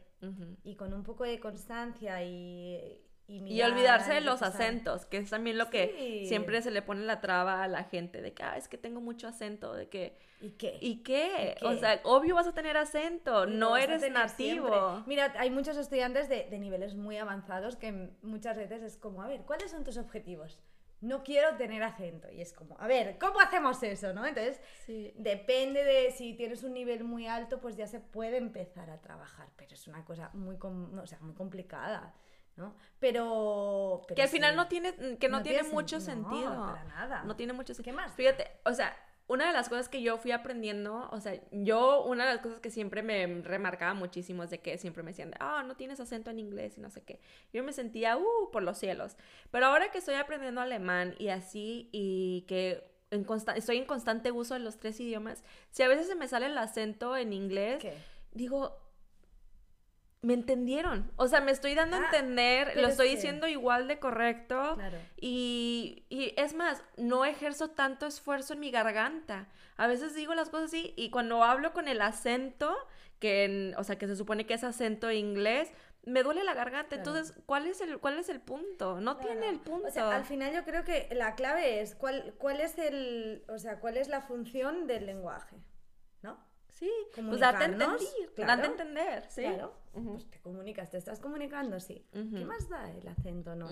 y 0.62 0.76
con 0.76 0.94
un 0.94 1.02
poco 1.02 1.24
de 1.24 1.40
constancia 1.40 2.22
y... 2.22 3.00
Y, 3.26 3.62
olvidarse 3.62 4.12
de 4.12 4.20
los 4.20 4.42
acentos, 4.42 5.06
que 5.06 5.16
es 5.16 5.30
también 5.30 5.56
lo 5.56 5.70
que 5.70 6.26
siempre 6.28 6.60
se 6.60 6.70
le 6.70 6.82
pone 6.82 7.06
la 7.06 7.22
traba 7.22 7.62
a 7.62 7.68
la 7.68 7.84
gente, 7.84 8.20
de 8.20 8.34
que, 8.34 8.42
ah, 8.42 8.58
es 8.58 8.68
que 8.68 8.76
tengo 8.76 9.00
mucho 9.00 9.26
acento, 9.26 9.72
de 9.72 9.88
que, 9.88 10.18
¿Y 10.42 10.50
qué? 10.50 10.76
¿y 10.78 10.96
qué? 10.96 11.56
¿Y 11.58 11.64
O 11.64 11.74
sea, 11.78 12.02
obvio 12.04 12.34
vas 12.34 12.46
a 12.46 12.52
tener 12.52 12.76
acento, 12.76 13.46
no 13.46 13.76
a 13.76 13.82
eres 13.82 14.02
nativo. 14.10 14.68
siempre. 14.68 15.04
Mira, 15.06 15.32
hay 15.38 15.48
muchos 15.48 15.78
estudiantes 15.78 16.28
de, 16.28 16.48
de 16.50 16.58
niveles 16.58 16.96
muy 16.96 17.16
avanzados 17.16 17.76
que 17.76 18.10
muchas 18.20 18.58
veces 18.58 18.82
es 18.82 18.98
como, 18.98 19.22
a 19.22 19.26
ver, 19.26 19.40
¿cuáles 19.46 19.70
son 19.70 19.84
tus 19.84 19.96
objetivos? 19.96 20.58
No 21.04 21.22
quiero 21.22 21.56
tener 21.56 21.82
acento. 21.82 22.30
Y 22.30 22.40
es 22.40 22.52
como, 22.52 22.76
a 22.80 22.86
ver, 22.86 23.18
¿cómo 23.18 23.40
hacemos 23.40 23.82
eso? 23.82 24.12
¿no? 24.12 24.24
Entonces, 24.26 24.60
Sí. 24.86 25.12
depende 25.16 25.84
de 25.84 26.10
si 26.10 26.34
tienes 26.34 26.62
un 26.64 26.72
nivel 26.74 27.04
muy 27.04 27.26
alto, 27.26 27.60
pues 27.60 27.76
ya 27.76 27.86
se 27.86 28.00
puede 28.00 28.38
empezar 28.38 28.90
a 28.90 29.00
trabajar. 29.00 29.48
Pero 29.56 29.74
es 29.74 29.86
una 29.86 30.04
cosa 30.04 30.30
muy, 30.32 30.56
com- 30.58 30.98
o 30.98 31.06
sea, 31.06 31.18
muy 31.20 31.34
complicada. 31.34 32.14
¿no? 32.56 32.76
Pero, 33.00 34.02
pero 34.06 34.14
Que 34.14 34.22
al 34.22 34.28
final 34.28 34.52
sí. 34.52 34.56
no 34.56 34.68
tiene, 34.68 34.94
que 35.18 35.28
no, 35.28 35.38
No 35.38 35.42
tiene 35.42 35.58
tiene 35.60 35.74
mucho 35.74 35.96
sen- 35.96 36.18
no, 36.18 36.30
sentido. 36.30 36.50
para 36.66 36.84
nada. 36.84 37.24
No 37.24 37.34
tiene 37.34 37.52
mucho 37.52 37.72
¿Qué 37.72 37.82
sentido. 37.82 37.96
más? 37.96 38.14
Fíjate, 38.14 38.48
o 38.64 38.72
sea, 38.72 38.96
una 39.26 39.46
de 39.46 39.52
las 39.52 39.68
cosas 39.68 39.88
que 39.88 40.02
yo 40.02 40.18
fui 40.18 40.32
aprendiendo, 40.32 41.08
o 41.10 41.20
sea, 41.20 41.40
yo, 41.50 42.04
una 42.04 42.26
de 42.26 42.34
las 42.34 42.42
cosas 42.42 42.60
que 42.60 42.70
siempre 42.70 43.02
me 43.02 43.40
remarcaba 43.42 43.94
muchísimo 43.94 44.42
es 44.42 44.50
de 44.50 44.58
que 44.60 44.76
siempre 44.76 45.02
me 45.02 45.12
decían, 45.12 45.32
ah, 45.40 45.62
no 45.66 45.76
tienes 45.76 45.98
acento 45.98 46.30
en 46.30 46.38
inglés 46.38 46.76
y 46.76 46.82
no 46.82 46.90
sé 46.90 47.02
qué. 47.02 47.20
Yo 47.52 47.64
me 47.64 47.72
sentía, 47.72 48.18
uh, 48.18 48.50
por 48.52 48.62
los 48.62 48.76
cielos. 48.78 49.16
Pero 49.50 49.66
ahora 49.66 49.90
que 49.90 49.98
estoy 49.98 50.16
aprendiendo 50.16 50.60
alemán 50.60 51.14
y 51.18 51.28
así, 51.28 51.88
y 51.92 52.44
que 52.48 52.84
en 53.10 53.26
estoy 53.56 53.78
en 53.78 53.86
constante 53.86 54.30
uso 54.30 54.54
de 54.54 54.60
los 54.60 54.78
tres 54.78 55.00
idiomas, 55.00 55.42
si 55.70 55.82
a 55.82 55.88
veces 55.88 56.06
se 56.06 56.16
me 56.16 56.28
sale 56.28 56.46
el 56.46 56.58
acento 56.58 57.16
en 57.16 57.32
inglés, 57.32 57.78
¿Qué? 57.80 57.94
digo, 58.32 58.83
me 60.24 60.34
entendieron. 60.34 61.10
O 61.16 61.28
sea, 61.28 61.40
me 61.40 61.52
estoy 61.52 61.74
dando 61.74 61.96
a 61.96 62.00
Ah, 62.00 62.04
entender, 62.06 62.72
lo 62.76 62.82
es 62.86 62.90
estoy 62.92 63.08
diciendo 63.10 63.46
igual 63.46 63.88
de 63.88 63.98
correcto. 63.98 64.74
Claro. 64.76 64.98
Y, 65.20 66.04
y 66.08 66.32
es 66.36 66.54
más, 66.54 66.82
no 66.96 67.24
ejerzo 67.24 67.70
tanto 67.70 68.06
esfuerzo 68.06 68.54
en 68.54 68.60
mi 68.60 68.70
garganta. 68.70 69.48
A 69.76 69.86
veces 69.86 70.14
digo 70.14 70.34
las 70.34 70.50
cosas 70.50 70.66
así 70.66 70.94
y 70.96 71.10
cuando 71.10 71.42
hablo 71.44 71.72
con 71.72 71.88
el 71.88 72.00
acento, 72.00 72.74
que 73.18 73.44
en- 73.44 73.74
o 73.76 73.84
sea, 73.84 73.96
que 73.96 74.06
se 74.06 74.16
supone 74.16 74.46
que 74.46 74.54
es 74.54 74.64
acento 74.64 75.10
inglés, 75.10 75.72
me 76.06 76.22
duele 76.22 76.44
la 76.44 76.52
garganta. 76.54 76.96
Claro. 76.96 77.10
Entonces, 77.10 77.42
¿cuál 77.46 77.66
es 77.66 77.80
el 77.80 77.98
cuál 77.98 78.18
es 78.18 78.28
el 78.28 78.40
punto? 78.40 79.00
No 79.00 79.16
tiene 79.16 79.48
el 79.48 79.58
punto. 79.60 79.88
O 79.88 79.90
sea, 79.90 80.14
al 80.14 80.24
final 80.26 80.52
yo 80.52 80.62
creo 80.64 80.84
que 80.84 81.08
la 81.12 81.34
clave 81.34 81.80
es 81.80 81.94
cuál, 81.94 82.34
cuál 82.38 82.60
es 82.60 82.76
el, 82.78 83.42
o 83.48 83.58
sea, 83.58 83.80
cuál 83.80 83.96
es 83.96 84.08
la 84.08 84.20
función 84.20 84.86
del 84.86 85.06
lenguaje. 85.06 85.56
Sí, 86.74 86.90
pues 87.14 87.40
date 87.40 87.64
a 87.64 87.66
entender, 87.66 87.88
claro. 88.34 88.52
date 88.56 88.62
a 88.68 88.70
entender, 88.70 89.24
sí. 89.30 89.42
Claro. 89.42 89.74
Pues 89.92 90.30
te 90.30 90.38
comunicas, 90.40 90.90
te 90.90 90.98
estás 90.98 91.18
comunicando, 91.20 91.80
sí. 91.80 92.04
¿Qué 92.12 92.44
más 92.44 92.68
da 92.68 92.90
el 92.92 93.08
acento, 93.08 93.54
no? 93.56 93.68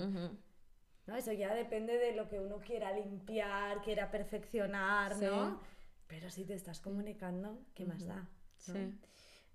¿No? 1.06 1.16
Eso 1.16 1.32
ya 1.32 1.52
depende 1.54 1.98
de 1.98 2.14
lo 2.14 2.28
que 2.28 2.38
uno 2.38 2.58
quiera 2.60 2.92
limpiar, 2.92 3.82
quiera 3.82 4.10
perfeccionar, 4.10 5.14
Sí. 5.14 5.24
¿no? 5.24 5.60
Pero 6.06 6.30
si 6.30 6.44
te 6.44 6.54
estás 6.54 6.80
comunicando, 6.80 7.58
¿qué 7.74 7.84
más 7.84 8.06
da? 8.06 8.16
¿no? 8.16 8.28
Sí. 8.56 8.98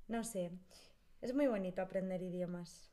No 0.08 0.24
sé. 0.24 0.52
Es 1.22 1.34
muy 1.34 1.48
bonito 1.48 1.82
aprender 1.82 2.22
idiomas. 2.22 2.92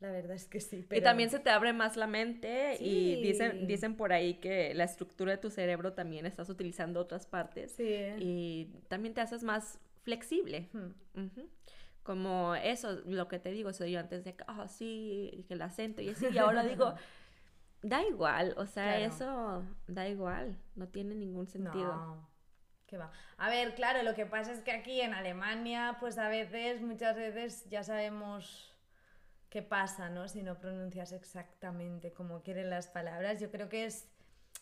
La 0.00 0.10
verdad 0.10 0.36
es 0.36 0.46
que 0.46 0.60
sí. 0.60 0.84
Y 0.90 1.00
también 1.00 1.30
se 1.30 1.38
te 1.38 1.48
abre 1.48 1.72
más 1.72 1.96
la 1.96 2.06
mente 2.06 2.76
y 2.78 3.22
dicen, 3.22 3.66
dicen 3.66 3.96
por 3.96 4.12
ahí 4.12 4.34
que 4.34 4.74
la 4.74 4.84
estructura 4.84 5.32
de 5.32 5.38
tu 5.38 5.48
cerebro 5.48 5.94
también 5.94 6.26
estás 6.26 6.50
utilizando 6.50 7.00
otras 7.00 7.26
partes 7.26 7.72
Sí. 7.72 7.84
y 8.18 8.66
también 8.88 9.14
te 9.14 9.22
haces 9.22 9.42
más 9.42 9.78
flexible. 10.06 10.68
Hmm. 10.72 11.28
Como 12.04 12.54
eso, 12.54 13.00
lo 13.04 13.26
que 13.26 13.40
te 13.40 13.50
digo, 13.50 13.72
soy 13.72 13.90
yo 13.92 13.98
antes 14.00 14.22
de 14.24 14.36
que, 14.36 14.44
ah, 14.46 14.68
sí, 14.68 15.44
que 15.48 15.54
el 15.54 15.62
acento 15.62 16.00
y 16.02 16.10
así, 16.10 16.26
y 16.32 16.38
ahora 16.38 16.62
digo, 16.62 16.94
da 17.82 18.02
igual, 18.04 18.54
o 18.56 18.66
sea, 18.66 18.96
Claro. 18.96 19.04
eso 19.12 19.64
da 19.88 20.08
igual, 20.08 20.56
no 20.76 20.86
tiene 20.88 21.16
ningún 21.16 21.48
sentido. 21.48 21.92
No. 21.94 22.28
¿Qué 22.86 22.96
va? 22.96 23.10
A 23.38 23.50
ver, 23.50 23.74
claro, 23.74 24.04
lo 24.04 24.14
que 24.14 24.24
pasa 24.26 24.52
es 24.52 24.60
que 24.60 24.70
aquí 24.70 25.00
en 25.00 25.12
Alemania, 25.14 25.96
pues 25.98 26.16
a 26.18 26.28
veces, 26.28 26.80
muchas 26.80 27.16
veces 27.16 27.68
ya 27.68 27.82
sabemos 27.82 28.72
qué 29.50 29.60
pasa, 29.62 30.08
¿no? 30.08 30.28
Si 30.28 30.44
no 30.44 30.60
pronuncias 30.60 31.10
exactamente 31.10 32.12
como 32.12 32.42
quieren 32.42 32.70
las 32.70 32.86
palabras. 32.86 33.40
Yo 33.40 33.50
creo 33.50 33.68
que 33.68 33.86
es, 33.86 34.08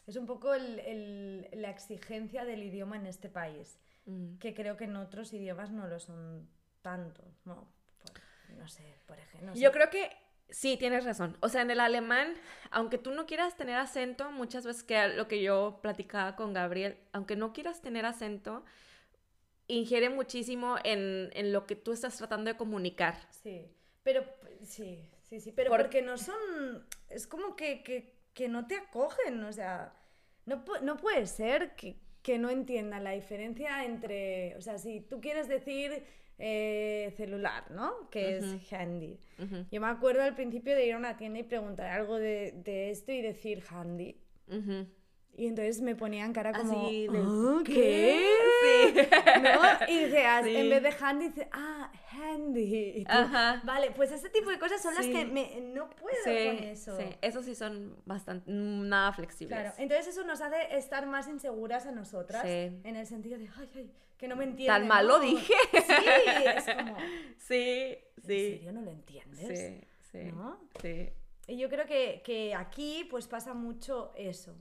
es 0.06 0.16
un 0.16 0.24
poco 0.24 0.54
el- 0.54 0.78
el- 0.80 1.48
la 1.52 1.68
exigencia 1.68 2.46
del 2.46 2.62
idioma 2.62 2.96
en 2.96 3.04
este 3.06 3.28
país, 3.28 3.78
Mm. 4.06 4.36
que 4.38 4.54
creo 4.54 4.76
que 4.76 4.84
en 4.84 4.96
otros 4.96 5.32
idiomas 5.32 5.70
no 5.70 5.86
lo 5.86 5.98
son 5.98 6.48
tanto, 6.82 7.22
¿no? 7.44 7.68
Por- 8.02 8.56
no 8.58 8.68
sé, 8.68 8.98
por 9.06 9.18
ejemplo. 9.18 9.50
no 9.50 9.54
Yo 9.56 9.72
creo 9.72 9.88
que 9.90 10.10
sí, 10.50 10.76
tienes 10.76 11.04
razón. 11.04 11.36
O 11.40 11.48
sea, 11.48 11.62
en 11.62 11.70
el 11.70 11.80
alemán, 11.80 12.34
aunque 12.70 12.98
tú 12.98 13.12
no 13.12 13.24
quieras 13.26 13.56
tener 13.56 13.76
acento, 13.76 14.30
muchas 14.30 14.64
veces 14.66 14.82
que 14.84 15.08
lo 15.08 15.26
que 15.26 15.42
yo 15.42 15.78
platicaba 15.82 16.36
con 16.36 16.52
Gabriel, 16.52 16.98
aunque 17.12 17.34
no 17.36 17.52
quieras 17.52 17.80
tener 17.80 18.04
acento, 18.04 18.64
ingiere 19.66 20.10
muchísimo 20.10 20.76
en, 20.84 21.30
en 21.32 21.52
lo 21.52 21.66
que 21.66 21.76
tú 21.76 21.92
estás 21.92 22.16
tratando 22.16 22.50
de 22.50 22.56
comunicar. 22.56 23.16
Sí, 23.30 23.66
pero 24.02 24.22
sí, 24.62 25.08
sí, 25.22 25.40
sí, 25.40 25.52
pero 25.52 25.70
Por- 25.70 25.80
porque 25.82 26.02
no 26.02 26.18
son, 26.18 26.86
es 27.08 27.26
como 27.26 27.56
que, 27.56 27.82
que, 27.82 28.14
que 28.34 28.48
no 28.48 28.66
te 28.66 28.76
acogen, 28.76 29.42
o 29.42 29.52
sea, 29.52 29.94
no, 30.44 30.62
no 30.82 30.96
puede 30.98 31.26
ser 31.26 31.74
que, 31.76 31.96
que 32.24 32.38
no 32.38 32.48
entiendan 32.48 33.04
la 33.04 33.10
diferencia 33.10 33.84
entre, 33.84 34.56
o 34.56 34.62
sea, 34.62 34.78
si 34.78 35.00
tú 35.02 35.20
quieres 35.20 35.46
decir 35.46 36.02
eh, 36.38 37.12
celular, 37.18 37.70
¿no? 37.70 38.08
Que 38.10 38.38
es 38.38 38.72
handy. 38.72 39.20
Yo 39.70 39.80
me 39.82 39.88
acuerdo 39.88 40.22
al 40.22 40.34
principio 40.34 40.74
de 40.74 40.86
ir 40.86 40.94
a 40.94 40.96
una 40.96 41.18
tienda 41.18 41.40
y 41.40 41.42
preguntar 41.42 41.90
algo 41.90 42.18
de, 42.18 42.52
de 42.64 42.90
esto 42.90 43.12
y 43.12 43.20
decir 43.20 43.62
handy. 43.70 44.16
Y 45.36 45.46
entonces 45.48 45.80
me 45.80 45.96
ponían 45.96 46.32
cara 46.32 46.52
como, 46.52 46.86
Así 46.86 47.08
de, 47.08 47.18
"¿Ah, 47.18 47.62
¿qué? 47.64 47.72
¿qué? 47.72 48.30
Sí. 48.62 49.00
¿No? 49.42 49.88
Y 49.92 50.04
dices, 50.04 50.22
Sí. 50.44 50.56
en 50.56 50.70
vez 50.70 50.82
de 50.82 50.94
handy, 51.00 51.28
dices, 51.28 51.46
ah, 51.52 51.90
handy. 52.12 52.92
Y 52.98 53.04
tú, 53.04 53.10
Ajá. 53.12 53.60
Vale, 53.64 53.90
pues 53.90 54.12
ese 54.12 54.30
tipo 54.30 54.50
de 54.50 54.58
cosas 54.58 54.80
son 54.80 54.94
las 54.94 55.06
que 55.06 55.24
me, 55.24 55.60
no 55.60 55.90
puedo 55.90 56.14
con 56.24 56.64
eso. 56.64 56.96
sí, 56.96 57.04
esos 57.20 57.44
sí 57.44 57.54
son 57.56 57.96
bastante, 58.06 58.44
nada 58.50 59.12
flexibles. 59.12 59.58
Claro, 59.58 59.74
entonces 59.78 60.06
eso 60.08 60.24
nos 60.24 60.40
hace 60.40 60.76
estar 60.76 61.04
más 61.06 61.26
inseguras 61.28 61.86
a 61.86 61.90
nosotras, 61.92 62.42
Sí. 62.42 62.48
en 62.84 62.96
el 62.96 63.06
sentido 63.06 63.36
de, 63.38 63.48
ay, 63.58 63.68
ay, 63.74 63.90
que 64.16 64.28
no 64.28 64.36
me 64.36 64.44
entienden. 64.44 64.82
Tan 64.82 64.86
mal 64.88 65.06
lo 65.08 65.18
¿no? 65.18 65.24
dije. 65.24 65.52
Sí, 65.72 66.44
es 66.46 66.64
como, 66.76 66.96
Sí, 67.38 67.96
¿en 68.16 68.22
sí. 68.22 68.50
serio 68.52 68.72
no 68.72 68.82
lo 68.82 68.90
entiendes? 68.92 69.58
Sí, 69.58 69.80
sí. 70.12 70.30
¿No? 70.32 70.60
Sí. 70.80 71.10
Y 71.48 71.58
yo 71.58 71.68
creo 71.68 71.86
que, 71.86 72.22
que 72.24 72.54
aquí 72.54 73.06
pues 73.10 73.26
pasa 73.26 73.52
mucho 73.52 74.12
eso, 74.16 74.54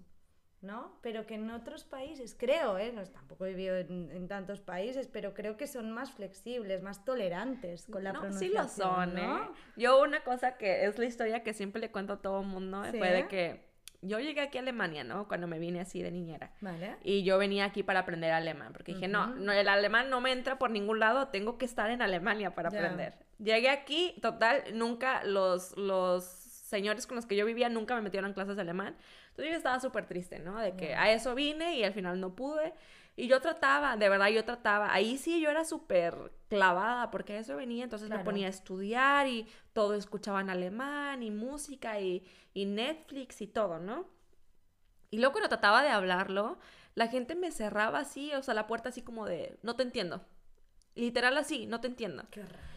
¿no? 0.63 0.97
Pero 1.01 1.25
que 1.25 1.35
en 1.35 1.51
otros 1.51 1.83
países, 1.83 2.35
creo, 2.37 2.77
¿eh? 2.77 2.91
No, 2.93 3.03
tampoco 3.03 3.45
he 3.45 3.49
vivido 3.49 3.75
en, 3.77 4.09
en 4.11 4.27
tantos 4.27 4.61
países, 4.61 5.07
pero 5.07 5.33
creo 5.33 5.57
que 5.57 5.67
son 5.67 5.91
más 5.91 6.11
flexibles, 6.11 6.81
más 6.81 7.03
tolerantes 7.05 7.85
con 7.91 8.03
la 8.03 8.13
no, 8.13 8.19
sí 8.31 8.49
pronunciación, 8.49 8.55
lo 8.63 8.69
son, 8.69 9.15
¿no? 9.15 9.43
¿eh? 9.43 9.47
Yo 9.75 10.01
una 10.01 10.23
cosa 10.23 10.57
que 10.57 10.85
es 10.85 10.97
la 10.97 11.05
historia 11.05 11.43
que 11.43 11.53
siempre 11.53 11.81
le 11.81 11.91
cuento 11.91 12.13
a 12.13 12.21
todo 12.21 12.41
el 12.41 12.47
mundo 12.47 12.83
Sí. 12.91 12.97
fue 12.97 13.11
de 13.11 13.27
que 13.27 13.73
yo 14.01 14.19
llegué 14.19 14.41
aquí 14.41 14.57
a 14.57 14.61
Alemania, 14.61 15.03
¿no? 15.03 15.27
Cuando 15.27 15.47
me 15.47 15.59
vine 15.59 15.79
así 15.79 16.01
de 16.01 16.11
niñera. 16.11 16.51
Vale. 16.59 16.97
Y 17.03 17.23
yo 17.23 17.37
venía 17.37 17.63
aquí 17.65 17.83
para 17.83 17.99
aprender 18.01 18.31
alemán, 18.31 18.73
porque 18.73 18.93
dije, 18.93 19.07
no, 19.07 19.27
no, 19.27 19.53
el 19.53 19.67
alemán 19.67 20.09
no 20.09 20.19
me 20.19 20.31
entra 20.31 20.57
por 20.59 20.71
ningún 20.71 20.99
lado, 20.99 21.29
tengo 21.29 21.57
que 21.57 21.65
estar 21.65 21.89
en 21.89 22.01
Alemania 22.01 22.53
para 22.53 22.69
aprender. 22.69 23.15
Llegué 23.39 23.69
aquí, 23.69 24.15
total, 24.21 24.63
nunca 24.73 25.23
los, 25.23 25.75
los 25.77 26.23
señores 26.25 27.07
con 27.07 27.15
los 27.15 27.25
que 27.25 27.35
yo 27.35 27.45
vivía 27.45 27.69
nunca 27.69 27.95
me 27.95 28.01
metieron 28.01 28.29
en 28.29 28.33
clases 28.33 28.55
de 28.55 28.61
alemán. 28.63 28.97
Entonces 29.33 29.51
yo 29.51 29.57
estaba 29.57 29.79
súper 29.79 30.05
triste, 30.05 30.37
¿no? 30.37 30.59
De 30.59 30.75
que 30.75 30.93
a 30.93 31.11
eso 31.11 31.33
vine 31.33 31.75
y 31.75 31.83
al 31.83 31.93
final 31.93 32.19
no 32.19 32.35
pude. 32.35 32.71
Y 33.15 33.27
yo 33.27 33.41
trataba, 33.41 33.97
de 33.97 34.07
verdad 34.07 34.27
yo 34.27 34.45
trataba. 34.45 34.93
Ahí 34.93 35.17
sí 35.17 35.41
yo 35.41 35.49
era 35.49 35.65
súper 35.65 36.31
clavada 36.49 37.09
porque 37.09 37.33
a 37.33 37.39
eso 37.39 37.55
venía, 37.55 37.83
entonces 37.83 38.11
me 38.11 38.19
ponía 38.19 38.45
a 38.45 38.51
estudiar 38.51 39.27
y 39.27 39.47
todo 39.73 39.95
escuchaba 39.95 40.39
en 40.41 40.51
alemán 40.51 41.23
y 41.23 41.31
música 41.31 41.99
y, 41.99 42.23
y 42.53 42.65
Netflix 42.65 43.41
y 43.41 43.47
todo, 43.47 43.79
¿no? 43.79 44.05
Y 45.09 45.17
luego 45.17 45.33
cuando 45.33 45.49
trataba 45.49 45.81
de 45.81 45.89
hablarlo, 45.89 46.59
la 46.93 47.07
gente 47.07 47.33
me 47.33 47.51
cerraba 47.51 47.99
así, 47.99 48.31
o 48.35 48.43
sea, 48.43 48.53
la 48.53 48.67
puerta 48.67 48.89
así 48.89 49.01
como 49.01 49.25
de, 49.25 49.57
no 49.63 49.75
te 49.75 49.81
entiendo. 49.81 50.21
Literal 50.93 51.35
así, 51.37 51.65
no 51.65 51.81
te 51.81 51.87
entiendo. 51.87 52.23
Qué 52.29 52.43
rabia. 52.43 52.72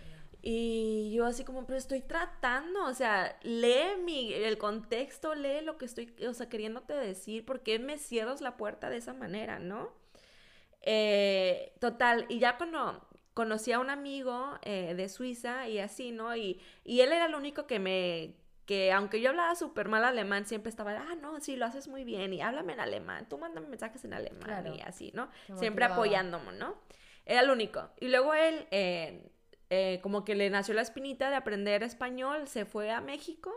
Y 0.49 1.11
yo 1.13 1.27
así 1.27 1.43
como, 1.43 1.67
pero 1.67 1.77
estoy 1.77 2.03
tratando, 2.03 2.85
o 2.85 2.95
sea, 2.95 3.37
lee 3.43 3.97
mi, 4.05 4.33
el 4.33 4.59
contexto, 4.59 5.35
lee 5.35 5.61
lo 5.61 5.77
que 5.77 5.87
estoy, 5.87 6.15
o 6.25 6.35
sea, 6.35 6.49
queriéndote 6.49 6.93
decir, 6.93 7.45
¿por 7.45 7.65
qué 7.65 7.81
me 7.81 7.99
cierras 7.99 8.41
la 8.41 8.57
puerta 8.57 8.89
de 8.89 8.99
esa 8.99 9.13
manera, 9.13 9.59
no? 9.59 9.91
Eh, 10.83 11.73
total, 11.81 12.27
y 12.29 12.39
ya 12.39 12.57
cuando 12.59 13.05
conocí 13.35 13.73
a 13.73 13.81
un 13.81 13.91
amigo 13.91 14.57
eh, 14.63 14.95
de 14.95 15.09
Suiza 15.09 15.69
y 15.69 15.81
así, 15.81 16.13
¿no? 16.13 16.37
Y, 16.37 16.61
y 16.85 17.01
él 17.01 17.11
era 17.11 17.27
el 17.27 17.35
único 17.35 17.67
que 17.67 17.81
me, 17.81 18.37
que 18.67 18.93
aunque 18.93 19.21
yo 19.21 19.31
hablaba 19.31 19.57
súper 19.57 19.89
mal 19.89 20.05
alemán, 20.05 20.47
siempre 20.47 20.71
estaba, 20.71 20.93
ah, 20.93 21.17
no, 21.21 21.41
sí, 21.41 21.57
lo 21.57 21.67
haces 21.67 21.89
muy 21.89 22.05
bien 22.05 22.33
y 22.33 22.41
háblame 22.41 22.75
en 22.75 22.81
alemán, 22.81 23.29
tú 23.29 23.37
mándame 23.37 23.67
mensajes 23.67 24.05
en 24.05 24.15
alemán 24.15 24.45
Claro. 24.45 24.73
y 24.77 24.81
así, 24.83 25.11
¿no? 25.13 25.29
Siempre 25.59 25.87
apoyándome, 25.87 26.53
¿no? 26.53 26.77
Era 27.25 27.41
el 27.41 27.51
único. 27.51 27.91
Y 27.99 28.07
luego 28.07 28.33
él, 28.33 28.69
eh, 28.71 29.29
eh, 29.71 30.01
como 30.03 30.25
que 30.25 30.35
le 30.35 30.49
nació 30.51 30.75
la 30.75 30.83
espinita 30.83 31.31
de 31.31 31.37
aprender 31.37 31.83
español, 31.83 32.49
se 32.49 32.65
fue 32.65 32.91
a 32.91 33.01
México 33.01 33.53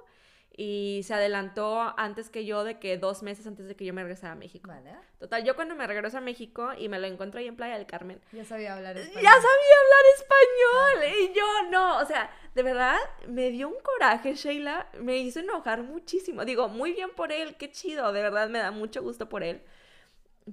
y 0.62 1.02
se 1.06 1.14
adelantó 1.14 1.94
antes 1.98 2.30
que 2.30 2.44
yo, 2.46 2.64
de 2.66 2.80
que 2.80 2.98
dos 2.98 3.24
meses 3.24 3.48
antes 3.48 3.68
de 3.68 3.76
que 3.78 3.86
yo 3.86 3.94
me 3.94 4.02
regresara 4.02 4.34
a 4.34 4.36
México. 4.36 4.68
Vale. 4.68 4.92
Total, 5.18 5.44
yo 5.46 5.56
cuando 5.56 5.74
me 5.76 5.88
regreso 5.88 6.18
a 6.18 6.22
México 6.22 6.72
y 6.78 6.90
me 6.90 7.00
lo 7.00 7.08
encuentro 7.08 7.40
ahí 7.40 7.48
en 7.48 7.56
Playa 7.56 7.78
del 7.78 7.86
Carmen, 7.86 8.20
Ya 8.34 8.44
sabía 8.44 8.74
hablar 8.76 8.96
ya 8.98 9.02
español. 9.04 9.24
sabía 9.24 9.76
hablar 9.80 10.06
español 10.18 11.14
y 11.22 11.34
yo 11.34 11.70
no, 11.70 11.98
o 12.00 12.06
sea, 12.06 12.30
de 12.56 12.64
verdad 12.64 12.98
me 13.28 13.52
dio 13.52 13.70
un 13.70 13.80
coraje, 13.82 14.34
Sheila, 14.36 14.90
me 15.00 15.18
hizo 15.18 15.40
enojar 15.40 15.84
muchísimo. 15.84 16.44
Digo, 16.44 16.68
muy 16.68 16.92
bien 16.92 17.12
por 17.16 17.32
él, 17.32 17.56
qué 17.56 17.72
chido, 17.72 18.12
de 18.12 18.22
verdad 18.22 18.50
me 18.50 18.60
da 18.60 18.72
mucho 18.72 19.02
gusto 19.02 19.30
por 19.30 19.44
él. 19.44 19.62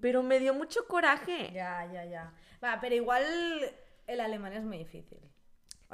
Pero 0.01 0.23
me 0.23 0.39
dio 0.39 0.53
mucho 0.55 0.87
coraje. 0.87 1.51
Ya, 1.53 1.89
ya, 1.93 2.05
ya. 2.05 2.33
Va, 2.63 2.79
pero 2.81 2.95
igual 2.95 3.25
el 4.07 4.21
alemán 4.21 4.53
es 4.53 4.63
muy 4.63 4.79
difícil. 4.79 5.19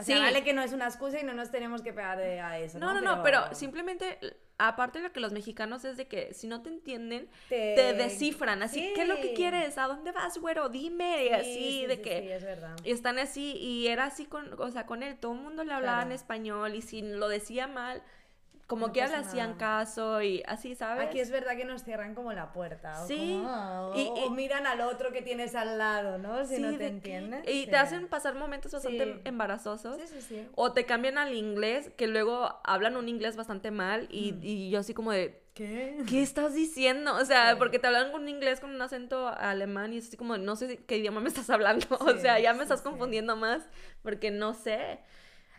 O 0.03 0.05
sea, 0.05 0.17
Sí. 0.17 0.23
vale 0.23 0.45
que 0.45 0.53
no 0.53 0.63
es 0.63 0.73
una 0.73 0.87
excusa 0.87 1.19
y 1.21 1.25
no 1.25 1.33
nos 1.33 1.51
tenemos 1.51 1.83
que 1.83 1.93
pegar 1.93 2.19
de- 2.19 2.41
a 2.41 2.59
eso. 2.59 2.79
No, 2.79 2.93
No, 2.93 3.01
no, 3.01 3.17
no, 3.17 3.23
pero 3.23 3.55
simplemente, 3.55 4.19
aparte 4.59 4.99
de 5.01 5.05
lo 5.09 5.13
que 5.13 5.21
los 5.21 5.33
mexicanos 5.33 5.85
es 5.85 5.97
de 5.97 6.07
que 6.07 6.35
si 6.35 6.47
no 6.47 6.63
te 6.63 6.69
entienden, 6.69 7.29
Te- 7.49 7.75
te 7.75 7.93
descifran. 7.95 8.63
Así, 8.63 8.81
Sí. 8.81 8.93
¿qué 8.95 9.03
es 9.03 9.09
lo 9.09 9.17
que 9.17 9.33
quieres? 9.35 9.79
¿A 9.79 9.87
dónde 9.87 10.13
vas, 10.13 10.37
güero? 10.39 10.69
Dime. 10.69 11.25
Y 11.25 11.29
Sí, 11.29 11.35
así, 11.35 11.55
sí, 11.55 11.87
de 11.87 12.01
que... 12.01 12.21
Sí, 12.23 12.29
es 12.33 12.45
verdad. 12.45 12.77
Y 12.85 12.91
están 12.93 13.19
así, 13.19 13.53
y 13.57 13.87
era 13.89 14.05
así 14.05 14.27
con, 14.27 14.61
o 14.61 14.71
sea, 14.71 14.87
con 14.87 15.03
él, 15.03 15.17
todo 15.19 15.33
el 15.33 15.39
mundo 15.41 15.65
le 15.65 15.73
hablaba 15.73 16.03
en 16.03 16.13
español, 16.13 16.75
y 16.75 16.83
si 16.83 17.03
lo 17.03 17.29
decía 17.29 17.67
mal, 17.67 18.03
como 18.73 18.87
No 18.89 18.93
que 18.93 19.01
pasa 19.03 19.19
hacían 19.19 19.55
caso, 19.55 20.23
y 20.23 20.43
así, 20.47 20.75
¿sabes? 20.75 21.07
Aquí 21.07 21.21
es 21.21 21.31
verdad 21.31 21.57
que 21.57 21.65
nos 21.65 21.85
cierran 21.85 22.15
como 22.15 22.33
la 22.33 22.53
puerta. 22.53 23.03
O 23.03 23.07
Sí, 23.07 23.37
como, 23.37 23.49
ah, 23.49 23.91
o, 23.93 23.99
y- 23.99 24.07
o 24.09 24.27
y- 24.27 24.31
miran 24.31 24.67
al 24.67 24.81
otro 24.81 25.13
que 25.13 25.21
tienes 25.21 25.55
al 25.55 25.77
lado, 25.79 26.17
¿no? 26.19 26.45
Si 26.47 26.57
Sí, 26.57 26.63
no 26.63 26.77
te 26.79 26.87
entienden. 26.87 27.43
Y 27.47 27.65
Sí. 27.65 27.67
te 27.71 27.77
hacen 27.77 28.09
pasar 28.09 28.35
momentos 28.35 28.73
bastante 28.73 29.05
Sí. 29.05 29.21
embarazosos. 29.25 29.97
Sí, 30.01 30.07
sí, 30.07 30.21
sí. 30.23 30.49
O 30.55 30.73
te 30.73 30.87
cambian 30.87 31.19
al 31.19 31.35
inglés, 31.35 31.91
que 31.97 32.07
luego 32.07 32.61
hablan 32.65 32.97
un 32.97 33.09
inglés 33.09 33.37
bastante 33.37 33.71
mal, 33.71 34.09
y, 34.11 34.33
Mm. 34.33 34.41
y 34.43 34.71
yo 34.71 34.79
así 34.81 34.95
como 34.95 35.13
de, 35.13 35.41
¿Qué? 35.55 35.99
¿qué 36.09 36.23
estás 36.23 36.55
diciendo? 36.55 37.15
O 37.15 37.25
sea, 37.27 37.57
porque 37.59 37.79
te 37.79 37.87
hablan 37.87 38.15
un 38.15 38.27
inglés 38.27 38.59
con 38.59 38.71
un 38.75 38.81
acento 38.81 39.29
alemán 39.29 39.93
y 39.93 39.99
es 39.99 40.09
así 40.09 40.17
como, 40.17 40.39
no 40.39 40.57
sé 40.57 40.79
qué 40.87 40.97
idioma 40.97 41.21
me 41.21 41.29
estás 41.29 41.51
hablando. 41.51 41.87
o 42.01 42.17
sea, 42.17 42.39
ya 42.41 42.55
me 42.55 42.63
estás 42.63 42.81
confundiendo 42.81 43.37
más 43.37 43.63
porque 44.03 44.31
no 44.31 44.55
sé. 44.55 45.01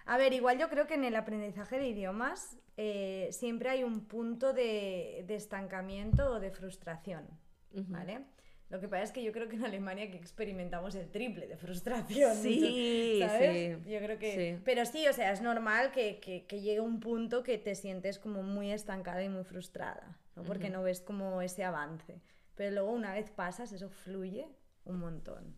A 0.05 0.17
ver, 0.17 0.33
igual 0.33 0.57
yo 0.59 0.69
creo 0.69 0.87
que 0.87 0.95
en 0.95 1.03
el 1.03 1.15
aprendizaje 1.15 1.79
de 1.79 1.87
idiomas 1.87 2.57
eh, 2.77 3.29
siempre 3.31 3.69
hay 3.69 3.83
un 3.83 4.05
punto 4.05 4.53
de, 4.53 5.23
de 5.27 5.35
estancamiento 5.35 6.31
o 6.33 6.39
de 6.39 6.51
frustración, 6.51 7.27
Ujú. 7.73 7.85
¿vale? 7.91 8.25
Lo 8.69 8.79
que 8.79 8.87
pasa 8.87 9.03
es 9.03 9.11
que 9.11 9.23
yo 9.23 9.31
creo 9.31 9.47
que 9.47 9.55
en 9.55 9.65
Alemania 9.65 10.09
que 10.09 10.17
experimentamos 10.17 10.95
el 10.95 11.11
triple 11.11 11.47
de 11.47 11.57
frustración. 11.57 12.35
Sí, 12.35 13.17
¿sabes? 13.19 13.77
sí, 13.83 13.91
Yo 13.91 13.99
creo 13.99 14.17
que... 14.17 14.55
sí. 14.55 14.61
Pero 14.65 14.85
sí, 14.85 15.07
o 15.07 15.13
sea, 15.13 15.31
es 15.31 15.41
normal 15.41 15.91
que, 15.91 16.19
que, 16.19 16.47
que 16.47 16.59
llegue 16.61 16.79
un 16.81 16.99
punto 16.99 17.43
que 17.43 17.59
te 17.59 17.75
sientes 17.75 18.17
como 18.17 18.41
muy 18.41 18.71
estancada 18.71 19.23
y 19.23 19.29
muy 19.29 19.43
frustrada, 19.43 20.17
¿no? 20.35 20.43
Porque 20.43 20.65
Ujú. 20.65 20.73
no 20.73 20.83
ves 20.83 21.01
como 21.01 21.41
ese 21.43 21.63
avance. 21.63 22.19
Pero 22.55 22.71
luego 22.71 22.91
una 22.91 23.13
vez 23.13 23.29
pasas, 23.29 23.71
eso 23.73 23.89
fluye 23.89 24.47
un 24.85 24.99
montón. 24.99 25.55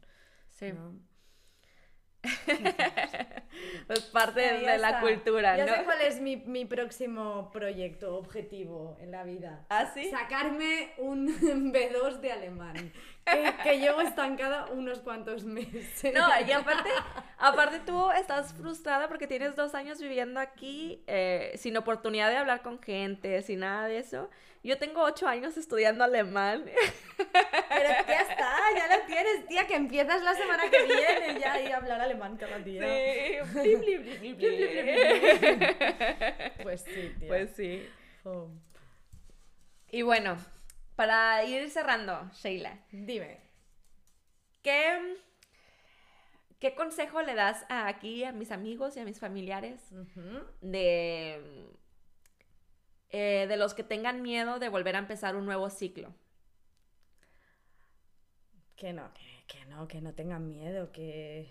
Sí. 0.50 0.74
¿no? 0.74 1.00
Es 3.90 4.00
parte 4.02 4.42
de 4.42 4.62
la 4.64 4.76
está. 4.76 5.00
cultura, 5.02 5.58
Ya 5.58 5.66
¿no? 5.66 5.76
sé 5.76 5.84
cuál 5.86 6.02
es 6.02 6.20
mi, 6.20 6.38
mi 6.38 6.66
próximo 6.66 7.52
proyecto, 7.52 8.18
objetivo 8.18 8.98
en 9.00 9.12
la 9.12 9.24
vida. 9.24 9.66
¿Ah, 9.70 9.92
sí? 9.94 10.10
Sacarme 10.10 10.92
un 10.98 11.28
B2 11.74 12.20
de 12.20 12.32
alemán. 12.32 12.92
Que, 13.26 13.54
que 13.64 13.80
llevo 13.80 14.02
estancada 14.02 14.68
unos 14.68 15.00
cuantos 15.00 15.44
meses. 15.46 16.14
No, 16.14 16.28
y 16.48 16.52
aparte, 16.52 16.90
aparte 17.40 17.80
tú 17.80 18.12
estás 18.12 18.54
frustrada 18.54 19.08
porque 19.08 19.26
tienes 19.26 19.56
dos 19.56 19.74
años 19.74 20.00
viviendo 20.00 20.40
aquí 20.40 21.04
eh, 21.08 21.52
sin 21.58 21.76
oportunidad 21.76 22.30
de 22.30 22.38
hablar 22.38 22.62
con 22.62 22.80
gente, 22.82 23.42
sin 23.42 23.62
nada 23.62 23.88
de 23.88 23.98
eso. 23.98 24.30
Yo 24.64 24.78
tengo 24.78 25.04
ocho 25.04 25.28
años 25.28 25.58
estudiando 25.58 26.04
alemán. 26.04 26.66
Pero 27.18 27.90
ya 28.08 28.22
está, 28.22 28.58
ya 28.76 28.98
lo 28.98 29.06
tienes, 29.06 29.46
tía, 29.48 29.68
que 29.68 29.76
empiezas 29.76 30.24
la 30.24 30.34
semana 30.34 30.64
que 30.72 30.84
viene 30.84 31.40
ya 31.40 31.62
y 31.62 31.72
hablar 31.72 32.02
alemán 32.02 32.36
cada 32.38 32.58
día. 32.60 32.82
Sí. 32.82 33.38
Pues 36.64 36.82
sí, 36.82 37.16
tía. 37.20 37.28
Pues 37.28 37.52
sí. 37.56 37.88
Oh. 38.24 38.50
Y 39.92 40.02
bueno, 40.02 40.36
para 40.96 41.44
ir 41.46 41.70
cerrando, 41.70 42.30
Sheila, 42.34 42.80
Dime. 42.92 43.40
¿qué, 44.62 45.18
qué 46.60 46.74
consejo 46.76 47.22
le 47.22 47.36
das 47.36 47.66
a- 47.70 47.88
aquí 47.88 48.24
a 48.24 48.32
mis 48.32 48.52
amigos 48.52 48.96
y 48.98 49.00
a 49.00 49.06
mis 49.06 49.20
familiares 49.20 49.82
de, 50.62 51.68
eh, 53.10 53.46
de 53.48 53.58
los 53.58 53.74
que 53.74 53.84
tengan 53.84 54.22
miedo 54.22 54.60
de 54.60 54.70
volver 54.70 54.96
a 54.96 55.00
empezar 55.00 55.36
un 55.36 55.46
nuevo 55.46 55.70
ciclo? 55.70 56.14
Que 58.76 58.92
no, 58.94 59.14
que, 59.14 59.44
que 59.48 59.66
no, 59.66 59.88
que 59.88 60.02
no 60.02 60.14
tengan 60.14 60.48
miedo, 60.50 60.92
que, 60.92 61.50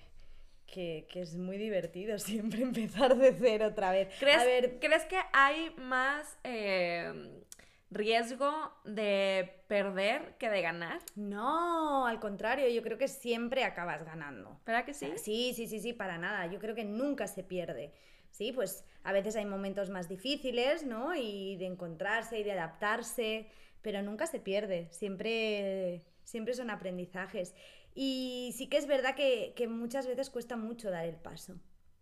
que, 0.66 1.06
que 1.10 1.22
es 1.22 1.36
muy 1.36 1.56
divertido 1.56 2.18
siempre 2.30 2.62
empezar 2.62 3.16
de 3.16 3.34
cero 3.34 3.68
otra 3.68 3.90
vez. 3.92 4.08
¿Crees, 4.18 4.42
A 4.42 4.44
ver, 4.44 4.78
¿crees 4.78 5.04
que 5.06 5.16
hay 5.32 5.70
más 5.78 6.38
eh, 6.44 7.42
riesgo 7.94 8.52
de 8.84 9.64
perder 9.68 10.36
que 10.38 10.50
de 10.50 10.62
ganar? 10.62 11.00
no, 11.14 12.06
al 12.06 12.20
contrario, 12.20 12.68
yo 12.68 12.82
creo 12.82 12.98
que 12.98 13.08
siempre 13.08 13.64
acabas 13.64 14.04
ganando. 14.04 14.60
¿Verdad 14.66 14.84
que 14.84 14.94
sí? 14.94 15.12
Sí, 15.16 15.52
sí, 15.54 15.66
sí, 15.66 15.80
sí, 15.80 15.92
para 15.92 16.18
nada. 16.18 16.46
Yo 16.46 16.58
creo 16.58 16.74
que 16.74 16.84
nunca 16.84 17.26
se 17.26 17.42
pierde. 17.42 17.92
Sí, 18.30 18.52
pues 18.52 18.84
a 19.04 19.12
veces 19.12 19.36
hay 19.36 19.44
momentos 19.46 19.90
más 19.90 20.08
difíciles, 20.08 20.84
¿no? 20.84 21.14
Y 21.14 21.56
de 21.56 21.66
encontrarse 21.66 22.38
y 22.38 22.42
de 22.42 22.52
adaptarse, 22.52 23.48
pero 23.80 24.02
nunca 24.02 24.26
se 24.26 24.40
pierde. 24.40 24.88
Siempre, 24.90 26.02
siempre 26.24 26.54
son 26.54 26.70
aprendizajes. 26.70 27.54
Y 27.94 28.52
sí 28.56 28.66
que 28.68 28.76
es 28.78 28.86
verdad 28.86 29.14
que, 29.14 29.52
que 29.56 29.68
muchas 29.68 30.06
veces 30.06 30.30
cuesta 30.30 30.56
mucho 30.56 30.90
dar 30.90 31.04
el 31.04 31.16
paso. 31.16 31.54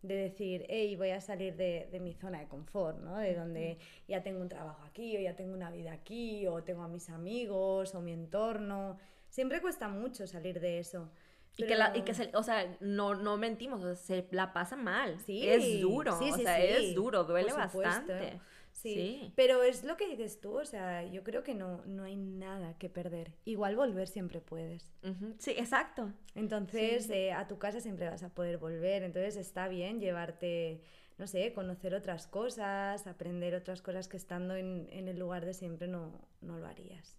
De 0.03 0.17
decir, 0.17 0.67
hey, 0.69 0.97
voy 0.97 1.11
a 1.11 1.21
salir 1.21 1.57
de, 1.57 1.89
de 1.93 2.01
mi 2.01 2.13
zona 2.13 2.41
de 2.41 2.49
confort, 2.49 2.99
¿no? 2.99 3.19
De 3.19 3.35
donde 3.35 3.79
ya 4.09 4.23
tengo 4.23 4.41
un 4.41 4.49
trabajo 4.49 4.83
aquí, 4.85 5.17
o 5.17 5.21
ya 5.21 5.37
tengo 5.37 5.55
una 5.55 5.71
vida 5.71 5.93
aquí, 5.93 6.47
o 6.49 6.65
tengo 6.65 6.83
a 6.83 6.89
mis 6.89 7.09
amigos, 7.09 7.95
o 7.95 8.01
mi 8.01 8.13
entorno. 8.13 8.99
Siempre 9.29 9.61
cuesta 9.61 9.89
mucho 9.89 10.27
salir 10.27 10.61
de 10.61 10.81
eso. 10.81 11.11
Y 11.57 11.67
que, 11.67 11.77
la, 11.77 11.97
y 11.97 12.03
que 12.03 12.15
se, 12.15 12.31
o 12.35 12.43
sea, 12.43 12.77
no, 12.81 13.15
no 13.15 13.37
mentimos, 13.37 13.85
o 13.85 13.95
sea, 13.95 14.23
se 14.23 14.29
la 14.31 14.53
pasa 14.53 14.75
mal. 14.75 15.21
Sí, 15.21 15.47
es 15.47 15.81
duro, 15.81 16.19
sí, 16.19 16.31
o 16.31 16.35
sí, 16.35 16.43
sea, 16.43 16.57
sí, 16.57 16.63
es 16.67 16.95
duro, 16.95 17.25
duele 17.25 17.53
bastante. 17.53 18.41
Sí. 18.73 18.95
Sí. 18.95 19.33
pero 19.37 19.63
es 19.63 19.85
lo 19.85 19.97
que 19.97 20.09
dices 20.09 20.41
tú, 20.41 20.59
o 20.59 20.65
sea, 20.65 21.05
yo 21.07 21.23
creo 21.23 21.43
que 21.43 21.55
no, 21.55 21.85
no 21.85 22.05
hay 22.05 22.17
nada 22.17 22.77
que 22.79 22.89
perder. 22.89 23.33
Igual 23.45 23.77
volver 23.77 24.09
siempre 24.09 24.41
puedes. 24.41 24.93
Sí, 25.39 25.53
exacto. 25.53 26.13
Entonces, 26.35 27.09
eh, 27.11 27.33
a 27.33 27.47
tu 27.47 27.59
casa 27.59 27.81
siempre 27.81 28.09
vas 28.09 28.23
a 28.23 28.35
poder 28.35 28.59
volver, 28.59 29.03
entonces 29.03 29.37
está 29.37 29.69
bien 29.69 30.01
llevarte, 30.01 30.83
no 31.19 31.27
sé, 31.27 31.53
conocer 31.53 31.95
otras 31.95 32.27
cosas, 32.27 33.07
aprender 33.07 33.55
otras 33.55 33.83
cosas 33.83 34.09
que 34.09 34.17
estando 34.17 34.57
en, 34.57 34.89
en 34.91 35.09
el 35.09 35.19
lugar 35.19 35.45
de 35.45 35.55
siempre 35.55 35.87
no, 35.87 36.21
no 36.41 36.59
lo 36.59 36.67
harías. 36.67 37.19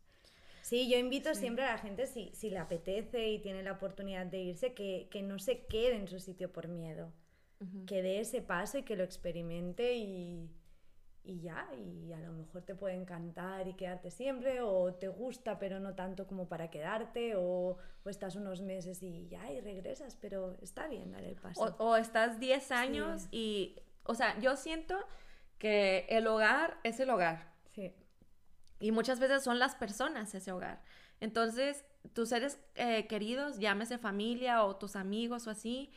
Sí, 0.62 0.89
yo 0.89 0.97
invito 0.97 1.36
siempre 1.36 1.66
a 1.66 1.74
la 1.74 1.78
gente, 1.78 2.08
si, 2.08 2.32
si 2.34 2.49
le 2.49 2.58
apetece 2.58 3.30
y 3.30 3.39
tiene 3.39 3.64
la 3.64 3.74
oportunidad 3.74 4.26
de 4.26 4.39
irse, 4.39 4.74
que, 4.74 5.08
que 5.12 5.22
no 5.22 5.38
se 5.39 5.66
quede 5.66 5.95
en 5.95 6.08
su 6.08 6.20
sitio 6.20 6.51
por 6.51 6.68
miedo 6.68 7.12
que 7.88 8.01
dé 8.01 8.20
ese 8.20 8.41
paso 8.41 8.78
y 8.78 8.84
que 8.84 8.95
lo 8.95 9.04
experimente 9.04 9.95
y, 9.95 10.49
y 11.26 11.39
ya, 11.39 11.67
y 11.78 12.11
a 12.11 12.19
lo 12.19 12.34
mejor 12.34 12.63
te 12.63 12.76
puede 12.76 12.95
encantar 12.95 13.67
y 13.67 13.76
quedarte 13.76 14.11
siempre, 14.11 14.61
o 14.61 14.93
te 14.93 15.07
gusta 15.07 15.57
pero 15.57 15.80
no 15.80 15.95
tanto 15.95 16.28
como 16.28 16.47
para 16.49 16.69
quedarte, 16.69 17.36
o, 17.36 17.78
o 18.03 18.09
estás 18.09 18.36
unos 18.36 18.61
meses 18.61 19.01
y 19.01 19.28
ya, 19.30 19.51
y 19.51 19.61
regresas, 19.61 20.17
pero 20.19 20.57
está 20.61 20.88
bien 20.88 21.11
dar 21.11 21.24
el 21.24 21.36
paso. 21.36 21.76
O, 21.80 21.91
o 21.91 21.95
estás 21.95 22.39
10 22.39 22.71
años 22.71 23.28
y, 23.32 23.78
o 24.03 24.15
sea, 24.15 24.38
yo 24.39 24.57
siento 24.57 24.97
que 25.57 26.05
el 26.09 26.28
hogar 26.28 26.78
es 26.84 26.99
el 26.99 27.09
hogar. 27.09 27.53
Sí, 27.71 27.93
Y 28.80 28.91
muchas 28.91 29.19
veces 29.19 29.43
son 29.43 29.59
las 29.59 29.76
personas 29.76 30.36
ese 30.36 30.51
hogar. 30.51 30.84
Entonces, 31.21 31.86
tus 32.11 32.30
seres 32.30 32.59
eh, 32.76 33.07
queridos, 33.07 33.59
llámese 33.59 33.97
familia 33.97 34.65
o 34.65 34.76
tus 34.76 34.97
amigos 34.97 35.47
o 35.47 35.51
así, 35.51 35.89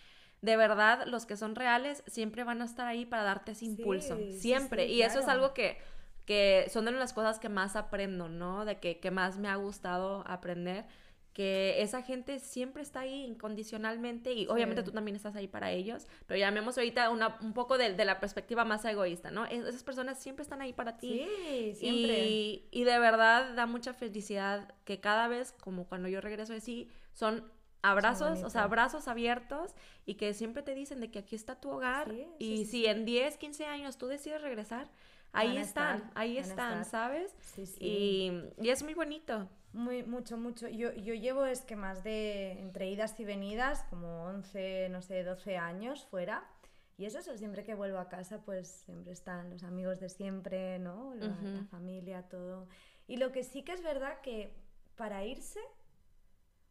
de 0.47 0.57
verdad, 0.57 1.07
los 1.07 1.27
que 1.27 1.37
son 1.37 1.55
reales 1.55 2.03
siempre 2.07 2.45
van 2.45 2.63
a 2.63 2.65
estar 2.65 2.87
ahí 2.87 3.05
para 3.05 3.23
darte 3.25 3.53
ese 3.53 3.67
impulso. 3.67 4.17
sí, 4.17 4.33
Siempre. 4.33 4.87
sí, 4.87 4.93
y 4.95 5.03
eso 5.03 5.19
es 5.21 5.29
algo 5.29 5.53
que, 5.55 5.79
que 6.25 6.67
son 6.71 6.85
de 6.87 6.93
las 6.93 7.13
cosas 7.13 7.39
que 7.39 7.49
más 7.49 7.77
aprendo, 7.77 8.29
¿no? 8.29 8.65
De 8.65 8.79
que, 8.79 8.99
que 9.01 9.11
más 9.11 9.39
me 9.39 9.49
ha 9.49 9.57
gustado 9.57 10.25
aprender. 10.27 10.87
Que 11.33 11.83
esa 11.83 12.01
gente 12.01 12.39
siempre 12.39 12.83
está 12.83 13.01
ahí 13.01 13.25
incondicionalmente 13.25 14.33
y 14.33 14.47
obviamente 14.47 14.83
Sí. 14.83 14.87
tú 14.87 14.93
también 14.93 15.17
estás 15.17 15.37
ahí 15.37 15.47
para 15.49 15.71
ellos, 15.71 16.07
pero 16.27 16.39
llamemos 16.41 16.79
ahorita 16.79 17.11
una, 17.11 17.37
un 17.43 17.53
poco 17.53 17.77
de, 17.77 17.93
de 17.93 18.05
la 18.07 18.21
perspectiva 18.21 18.65
más 18.65 18.83
egoísta, 18.87 19.31
¿no? 19.31 19.45
Es- 19.45 19.67
Esas 19.67 19.83
personas 19.85 20.19
siempre 20.19 20.43
están 20.45 20.63
ahí 20.63 20.73
para 20.73 20.97
ti. 20.97 21.21
sí, 21.21 21.75
siempre. 21.75 22.27
Y, 22.31 22.69
y 22.71 22.85
de 22.85 22.99
verdad 22.99 23.55
da 23.55 23.67
mucha 23.67 23.93
felicidad 23.93 24.73
que 24.85 24.99
cada 25.01 25.29
vez, 25.29 25.53
como 25.61 25.85
cuando 25.87 26.09
yo 26.09 26.23
regreso 26.23 26.55
de 26.55 26.61
sí, 26.61 26.89
son 27.13 27.45
abrazos, 27.83 28.43
o 28.43 28.51
sea, 28.51 28.65
abrazos 28.65 29.09
abiertos 29.09 29.75
y 30.05 30.15
que 30.15 30.35
siempre 30.35 30.63
te 30.63 30.75
dicen 30.75 31.01
de 31.01 31.11
que 31.11 31.21
aquí 31.21 31.37
está 31.37 31.61
tu 31.61 31.71
hogar 31.71 32.11
Sí, 32.11 32.27
y 32.39 32.57
sí, 32.59 32.65
si 32.65 32.87
en 32.87 33.05
10, 33.05 33.37
15 33.37 33.67
años 33.67 33.99
tú 33.99 34.07
decides 34.07 34.43
regresar, 34.43 34.89
ahí 35.33 35.57
están, 35.57 35.97
estar, 35.97 36.13
ahí 36.15 36.39
están. 36.39 36.85
¿sabes? 36.85 37.35
Y, 37.79 38.33
y 38.61 38.69
es 38.71 38.83
muy 38.83 38.95
bonito. 38.95 39.49
Muy, 39.73 40.03
mucho, 40.05 40.39
mucho. 40.39 40.69
Yo, 40.69 40.93
yo 40.95 41.13
llevo 41.13 41.45
es 41.45 41.61
que 41.61 41.77
más 41.77 42.03
de 42.03 42.53
entre 42.53 42.89
idas 42.89 43.21
y 43.21 43.27
venidas, 43.27 43.85
como 43.91 44.25
11, 44.25 44.89
no 44.89 45.03
sé, 45.03 45.23
12 45.23 45.59
años 45.59 46.07
fuera. 46.07 46.49
Y 46.97 47.05
es 47.05 47.15
eso, 47.15 47.37
siempre 47.37 47.63
que 47.63 47.75
vuelvo 47.75 47.99
a 47.99 48.09
casa, 48.09 48.41
pues 48.43 48.69
siempre 48.87 49.13
están 49.13 49.51
los 49.51 49.65
amigos 49.65 50.01
de 50.01 50.09
siempre, 50.09 50.79
¿no? 50.79 51.15
La, 51.15 51.37
familia, 51.71 52.23
todo. 52.23 52.69
Y 53.07 53.19
lo 53.19 53.33
que 53.33 53.45
sí 53.45 53.63
que 53.63 53.73
es 53.73 53.83
verdad 53.83 54.19
que 54.23 54.55
para 54.97 55.23
irse, 55.27 55.61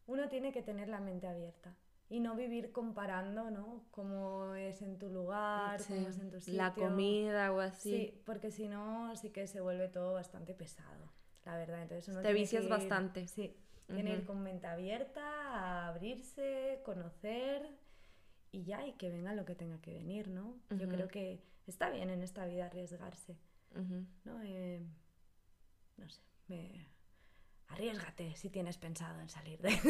uno 0.06 0.28
tiene 0.28 0.52
que 0.52 0.62
tener 0.62 0.88
la 0.88 1.00
mente 1.00 1.26
abierta. 1.26 1.76
Y 2.08 2.20
no 2.20 2.36
vivir 2.36 2.70
comparando, 2.70 3.50
¿no? 3.50 3.84
Cómo 3.90 4.54
es 4.54 4.80
en 4.80 4.96
tu 4.98 5.10
lugar, 5.10 5.82
cómo 5.88 6.00
Sí, 6.02 6.06
es 6.06 6.18
en 6.18 6.30
tu 6.30 6.40
sitio. 6.40 6.56
La 6.58 6.72
comida 6.74 7.52
o 7.52 7.58
así. 7.60 7.90
Sí, 7.90 8.22
porque 8.24 8.52
si 8.52 8.68
no, 8.68 9.14
sí 9.16 9.30
que 9.30 9.48
se 9.48 9.60
vuelve 9.60 9.88
todo 9.88 10.12
bastante 10.12 10.54
pesado, 10.54 11.10
la 11.44 11.56
verdad. 11.56 11.82
Entonces 11.82 12.06
uno 12.08 12.22
Te 12.22 12.32
vicias 12.32 12.64
ir- 12.64 12.70
bastante. 12.70 13.26
Sí, 13.26 13.56
tiene 13.86 14.04
que 14.04 14.12
ir 14.18 14.24
con 14.24 14.40
mente 14.42 14.68
abierta, 14.68 15.20
a 15.24 15.88
abrirse, 15.88 16.80
conocer 16.84 17.68
y 18.52 18.62
ya, 18.62 18.86
y 18.86 18.92
que 18.92 19.10
venga 19.10 19.34
lo 19.34 19.44
que 19.44 19.56
tenga 19.56 19.80
que 19.80 19.92
venir, 19.92 20.28
¿no? 20.28 20.54
Yo 20.70 20.88
creo 20.88 21.08
que 21.08 21.42
está 21.66 21.90
bien 21.90 22.10
en 22.10 22.22
esta 22.22 22.46
vida 22.46 22.66
arriesgarse. 22.66 23.36
¿no? 24.24 24.40
Eh, 24.44 24.80
no 25.96 26.08
sé, 26.08 26.20
me- 26.48 26.86
arriesgate 27.68 28.36
si 28.36 28.50
tienes 28.50 28.78
pensado 28.78 29.20
en 29.20 29.28
salir 29.28 29.60
de... 29.60 29.70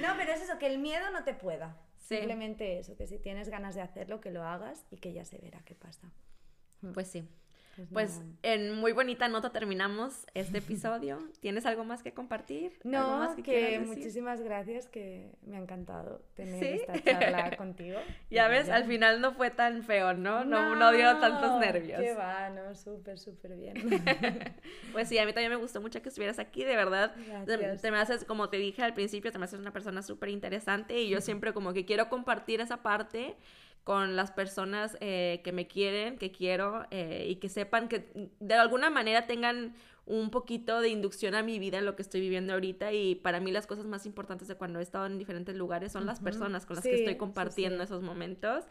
no, 0.00 0.14
pero 0.16 0.32
es 0.32 0.42
eso, 0.42 0.58
que 0.58 0.66
el 0.66 0.78
miedo 0.78 1.10
no 1.10 1.24
te 1.24 1.34
pueda. 1.34 1.76
Sí. 1.98 2.16
Simplemente 2.16 2.78
eso, 2.78 2.96
que 2.96 3.06
si 3.06 3.18
tienes 3.18 3.48
ganas 3.48 3.74
de 3.74 3.80
hacerlo, 3.82 4.20
que 4.20 4.30
lo 4.30 4.44
hagas 4.44 4.86
y 4.90 4.96
que 4.96 5.12
ya 5.12 5.24
se 5.24 5.38
verá 5.38 5.60
qué 5.64 5.74
pasa. 5.74 6.12
Pues 6.94 7.08
sí. 7.08 7.28
Pues 7.76 7.88
Pues 7.92 8.20
no. 8.20 8.36
en 8.42 8.74
muy 8.74 8.92
bonita 8.92 9.28
nota 9.28 9.50
terminamos 9.50 10.26
este 10.34 10.58
episodio. 10.58 11.18
¿Tienes 11.40 11.66
algo 11.66 11.84
más 11.84 12.02
que 12.02 12.12
compartir? 12.14 12.72
¿Algo 12.84 12.90
No, 12.98 13.18
más 13.18 13.36
que, 13.36 13.60
decir? 13.60 13.80
muchísimas 13.86 14.40
gracias, 14.40 14.88
que 14.88 15.30
me 15.42 15.56
ha 15.56 15.60
encantado 15.60 16.22
tener 16.34 16.58
¿Sí? 16.58 16.80
esta 16.86 17.02
charla 17.02 17.56
contigo. 17.58 17.98
Ya 18.30 18.48
ves, 18.48 18.66
ya. 18.68 18.76
al 18.76 18.84
final 18.84 19.20
no 19.20 19.32
fue 19.34 19.50
tan 19.50 19.82
feo, 19.82 20.14
¿no? 20.14 20.44
No, 20.44 20.74
no, 20.74 20.92
dio 20.92 21.18
tantos 21.18 21.58
nervios. 21.60 22.00
Qué 22.00 22.14
va, 22.14 22.48
no, 22.50 22.74
súper, 22.74 23.18
súper 23.18 23.56
bien. 23.56 23.74
Pues 24.92 25.08
sí, 25.08 25.18
a 25.18 25.26
mí 25.26 25.32
también 25.32 25.50
me 25.50 25.56
gustó 25.56 25.80
mucho 25.80 26.00
que 26.00 26.08
estuvieras 26.08 26.38
aquí, 26.38 26.64
de 26.64 26.74
verdad. 26.76 27.14
Te, 27.14 27.56
Gracias. 27.56 27.82
te 27.82 27.90
me 27.90 27.98
haces, 27.98 28.24
como 28.24 28.48
te 28.48 28.56
dije 28.56 28.82
al 28.82 28.94
principio, 28.94 29.30
te 29.30 29.38
me 29.38 29.44
haces 29.44 29.60
una 29.60 29.72
persona 29.72 30.00
súper 30.02 30.30
interesante 30.30 30.98
y 31.00 31.08
yo 31.10 31.20
siempre 31.20 31.52
como 31.52 31.72
que 31.74 31.84
quiero 31.84 32.08
compartir 32.08 32.60
esa 32.60 32.82
parte 32.82 33.36
con 33.86 34.16
las 34.16 34.32
personas 34.32 34.96
eh, 35.00 35.40
que 35.44 35.52
me 35.52 35.68
quieren, 35.68 36.18
que 36.18 36.32
quiero 36.32 36.86
eh, 36.90 37.26
y 37.28 37.36
que 37.36 37.48
sepan 37.48 37.86
que 37.86 38.10
de 38.40 38.54
alguna 38.54 38.90
manera 38.90 39.28
tengan 39.28 39.76
un 40.06 40.30
poquito 40.30 40.80
de 40.80 40.88
inducción 40.88 41.36
a 41.36 41.44
mi 41.44 41.60
vida 41.60 41.78
en 41.78 41.86
lo 41.86 41.94
que 41.94 42.02
estoy 42.02 42.20
viviendo 42.20 42.52
ahorita 42.54 42.92
y 42.92 43.14
para 43.14 43.38
mí 43.38 43.52
las 43.52 43.68
cosas 43.68 43.86
más 43.86 44.04
importantes 44.04 44.48
de 44.48 44.56
cuando 44.56 44.80
he 44.80 44.82
estado 44.82 45.06
en 45.06 45.18
diferentes 45.18 45.54
lugares 45.54 45.92
son 45.92 46.04
las 46.04 46.18
personas 46.18 46.66
con 46.66 46.74
las 46.74 46.82
Sí, 46.82 46.90
que 46.90 46.96
estoy 46.96 47.14
compartiendo 47.14 47.78
sí. 47.78 47.84
esos 47.84 48.02
momentos 48.02 48.64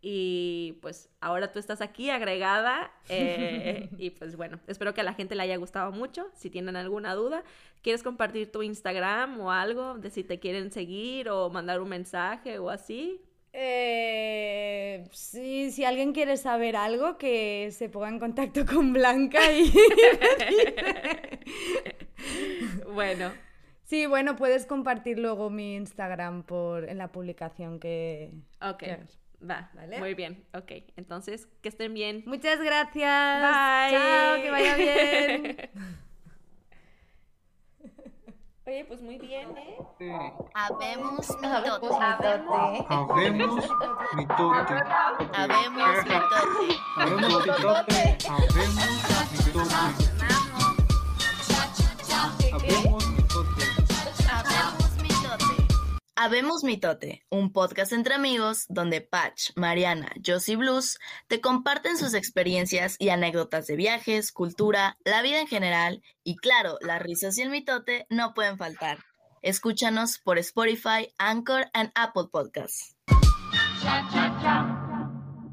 y 0.00 0.78
pues 0.80 1.10
ahora 1.20 1.52
tú 1.52 1.58
estás 1.58 1.82
aquí 1.82 2.08
agregada 2.08 2.92
eh, 3.10 3.90
y 3.98 4.08
pues 4.08 4.36
bueno, 4.36 4.58
espero 4.68 4.94
que 4.94 5.02
a 5.02 5.04
la 5.04 5.12
gente 5.12 5.34
le 5.34 5.42
haya 5.42 5.58
gustado 5.58 5.92
mucho. 5.92 6.30
Si 6.32 6.48
tienen 6.48 6.76
alguna 6.76 7.14
duda, 7.14 7.44
¿quieres 7.82 8.02
compartir 8.02 8.50
tu 8.50 8.62
Instagram 8.62 9.38
o 9.38 9.52
algo 9.52 9.98
de 9.98 10.08
si 10.08 10.24
te 10.24 10.40
quieren 10.40 10.70
seguir 10.70 11.28
o 11.28 11.50
mandar 11.50 11.82
un 11.82 11.90
mensaje 11.90 12.58
o 12.58 12.70
así? 12.70 13.20
Eh, 13.54 15.04
sí, 15.12 15.70
si 15.70 15.84
alguien 15.84 16.12
quiere 16.12 16.36
saber 16.36 16.76
algo, 16.76 17.18
que 17.18 17.70
se 17.72 17.88
ponga 17.88 18.08
en 18.08 18.18
contacto 18.18 18.66
con 18.72 18.92
Blanca 18.92 19.40
y... 19.52 19.72
Bueno, 22.94 23.32
Sí, 23.92 24.06
bueno, 24.06 24.36
puedes 24.36 24.64
compartir 24.64 25.18
luego 25.18 25.50
mi 25.50 25.74
Instagram 25.74 26.44
por, 26.44 26.88
en 26.88 26.96
la 26.96 27.12
publicación 27.12 27.78
que... 27.78 28.32
Ok, 28.62 28.78
que- 28.78 29.00
va, 29.46 29.70
Vale. 29.74 29.98
muy 29.98 30.14
bien, 30.14 30.46
ok. 30.54 30.72
Entonces, 30.96 31.46
que 31.60 31.68
estén 31.68 31.92
bien. 31.92 32.22
Muchas 32.24 32.58
gracias. 32.58 33.42
Bye. 33.42 33.98
Chao, 33.98 34.42
que 34.42 34.50
vaya 34.50 34.76
bien. 34.76 35.58
Oye, 38.64 38.84
pues 38.84 39.02
muy 39.02 39.18
bien, 39.18 39.48
¿eh? 39.56 39.76
Habemos 40.54 41.26
Pues 41.26 41.40
mitote. 41.40 42.84
Habemos 42.88 43.64
mitote. 44.14 44.74
Habemos 45.34 45.96
mitote. 45.96 46.44
Habemos 46.96 47.46
mitote. 47.46 48.18
Habemos 48.28 48.86
mitote. 49.32 49.78
Habemos 52.52 52.62
mitote. 52.62 52.91
Habemos 56.24 56.62
mitote, 56.62 57.26
un 57.30 57.52
podcast 57.52 57.92
entre 57.92 58.14
amigos 58.14 58.66
donde 58.68 59.00
Patch, 59.00 59.50
Mariana, 59.56 60.12
Josie 60.24 60.54
Blues 60.54 61.00
te 61.26 61.40
comparten 61.40 61.98
sus 61.98 62.14
experiencias 62.14 62.94
y 63.00 63.08
anécdotas 63.08 63.66
de 63.66 63.74
viajes, 63.74 64.30
cultura, 64.30 64.96
la 65.04 65.20
vida 65.22 65.40
en 65.40 65.48
general 65.48 66.00
y 66.22 66.36
claro, 66.36 66.78
las 66.80 67.02
risas 67.02 67.36
y 67.38 67.42
el 67.42 67.50
mitote 67.50 68.06
no 68.08 68.34
pueden 68.34 68.56
faltar. 68.56 68.98
Escúchanos 69.42 70.20
por 70.20 70.38
Spotify, 70.38 71.12
Anchor 71.18 71.68
and 71.72 71.90
Apple 71.96 72.28
Podcasts. 72.30 72.94